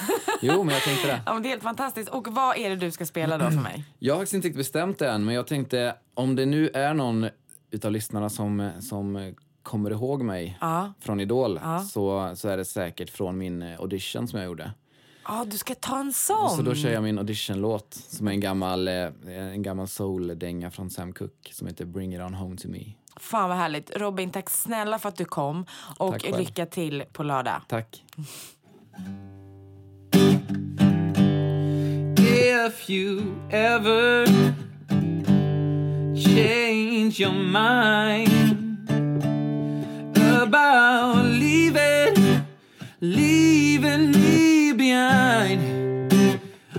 Jo, 0.42 0.62
men 0.64 0.74
jag 0.74 0.82
tänkte 0.84 1.06
det. 1.06 1.20
ja, 1.26 1.32
men 1.34 1.42
det 1.42 1.48
är 1.48 1.50
helt 1.50 1.62
fantastiskt. 1.62 2.08
Och 2.10 2.28
vad 2.28 2.56
är 2.56 2.70
det 2.70 2.76
du 2.76 2.90
ska 2.90 3.06
spela 3.06 3.38
då 3.38 3.50
för 3.50 3.60
mig? 3.60 3.84
Jag 3.98 4.14
har 4.14 4.18
faktiskt 4.20 4.34
inte 4.34 4.48
riktigt 4.48 4.58
bestämt 4.60 4.98
det 4.98 5.10
än, 5.10 5.24
men 5.24 5.34
jag 5.34 5.46
tänkte 5.46 5.94
om 6.14 6.36
det 6.36 6.46
nu 6.46 6.68
är 6.74 6.94
någon 6.94 7.28
utav 7.70 7.92
lyssnarna 7.92 8.28
som, 8.28 8.70
som 8.80 9.34
kommer 9.62 9.90
ihåg 9.90 10.22
mig 10.22 10.58
Ja. 10.60 10.92
från 11.00 11.20
Idol 11.20 11.60
så, 11.90 12.32
så 12.36 12.48
är 12.48 12.56
det 12.56 12.64
säkert 12.64 13.10
från 13.10 13.38
min 13.38 13.62
audition 13.62 14.28
som 14.28 14.38
jag 14.38 14.46
gjorde. 14.46 14.72
Ja, 15.30 15.44
du 15.50 15.58
ska 15.58 15.74
ta 15.74 16.00
en 16.00 16.12
sån. 16.12 16.50
Så 16.50 16.62
då 16.62 16.74
kör 16.74 16.90
jag 16.90 17.02
min 17.02 17.18
auditionlåt 17.18 17.94
som 18.08 18.28
är 18.28 18.32
en 18.32 18.40
gammal, 18.40 18.88
eh, 18.88 18.94
en 19.26 19.62
gammal 19.62 19.88
soul-dänga 19.88 20.70
från 20.70 20.90
Sam 20.90 21.12
Cooke 21.12 21.54
som 21.54 21.66
heter 21.66 21.84
Bring 21.84 22.14
it 22.14 22.20
on 22.20 22.34
home 22.34 22.56
to 22.56 22.68
me. 22.68 22.84
Fan 23.16 23.48
vad 23.48 23.58
härligt. 23.58 23.96
Robin, 23.96 24.30
tack 24.30 24.50
snälla 24.50 24.98
för 24.98 25.08
att 25.08 25.16
du 25.16 25.24
kom. 25.24 25.66
Och 25.98 26.38
lycka 26.38 26.66
till 26.66 27.04
på 27.12 27.22
lördag. 27.22 27.62
Tack. 27.68 28.04
If 32.66 32.90
you 32.90 33.20
ever 33.50 34.26
change 36.16 37.20
your 37.20 37.32
mind 37.32 38.90
about 40.42 41.24
leaving, 41.24 42.40
leaving 43.00 44.10
me 44.10 44.29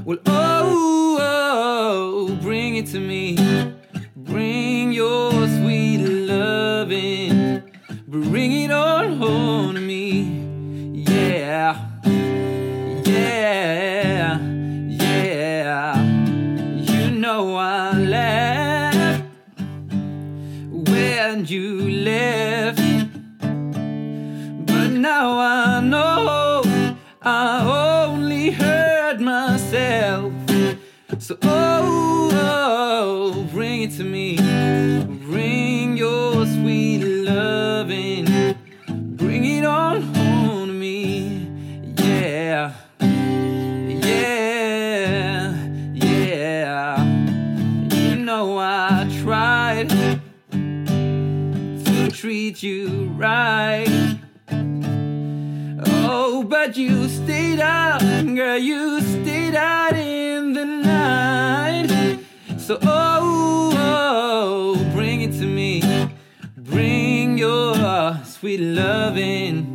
well, 0.06 0.18
oh, 0.26 1.18
oh 1.20 2.36
bring 2.42 2.76
it 2.76 2.88
to 2.88 3.00
me. 3.00 3.38
Bring 4.16 4.92
your 4.92 5.32
sweet 5.32 6.00
loving, 6.00 7.62
bring 8.08 8.52
it 8.52 8.72
on 8.72 9.18
home 9.18 9.76
to 9.76 9.82
me. 9.82 11.04
Yeah. 11.08 11.88
Yeah, 13.06 14.40
yeah. 14.88 16.04
You 16.76 17.12
know 17.12 17.56
I 17.56 17.94
laughed 17.98 19.24
when 20.72 21.46
you 21.46 21.90
left. 21.90 22.82
But 24.66 24.90
now 24.92 25.38
I 25.40 25.82
know 25.82 26.64
I 27.22 27.71
So, 31.32 31.38
oh, 31.44 32.30
oh, 32.34 33.48
bring 33.54 33.84
it 33.84 33.92
to 33.92 34.04
me. 34.04 34.36
Bring 35.28 35.96
your 35.96 36.46
sweet 36.46 37.02
loving. 37.02 38.26
Bring 39.16 39.46
it 39.46 39.64
on 39.64 40.02
home 40.02 40.68
to 40.68 40.74
me. 40.74 41.48
Yeah. 42.04 42.74
Yeah, 43.90 44.34
yeah. 45.94 47.02
You 47.94 48.16
know 48.18 48.58
I 48.58 49.10
tried 49.22 49.90
to 51.86 52.12
treat 52.12 52.62
you 52.62 53.06
right. 53.16 54.20
Oh, 55.86 56.44
but 56.46 56.76
you 56.76 57.08
stayed 57.08 57.62
out, 57.62 58.02
girl. 58.36 58.58
You 58.58 59.00
stayed 59.00 59.56
out. 59.56 59.72
So, 62.72 62.80
oh, 62.84 63.74
oh 63.76 64.92
bring 64.94 65.20
it 65.24 65.34
to 65.34 65.46
me. 65.46 65.84
Bring 66.56 67.38
your 67.38 67.76
sweet 68.24 68.62
loving. 68.62 69.74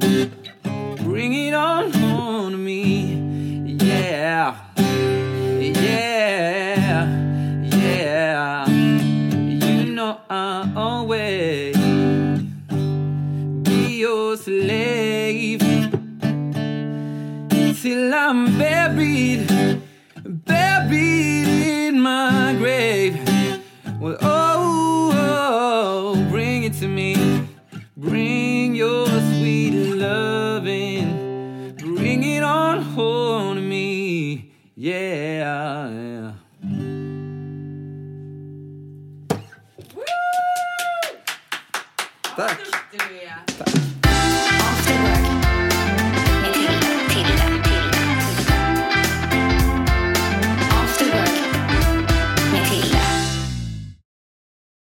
Bring 1.03 1.35
it 1.35 1.53
on 1.53 1.93
to 1.93 2.57
me. 2.57 3.77
Yeah. 3.85 4.57
Yeah. 5.61 7.05
Yeah. 7.65 8.67
You 8.71 9.93
know 9.93 10.19
I 10.31 10.73
always 10.75 11.77
be 13.63 13.99
your 13.99 14.39
slave 14.39 15.61
till 17.83 18.15
I'm 18.15 18.56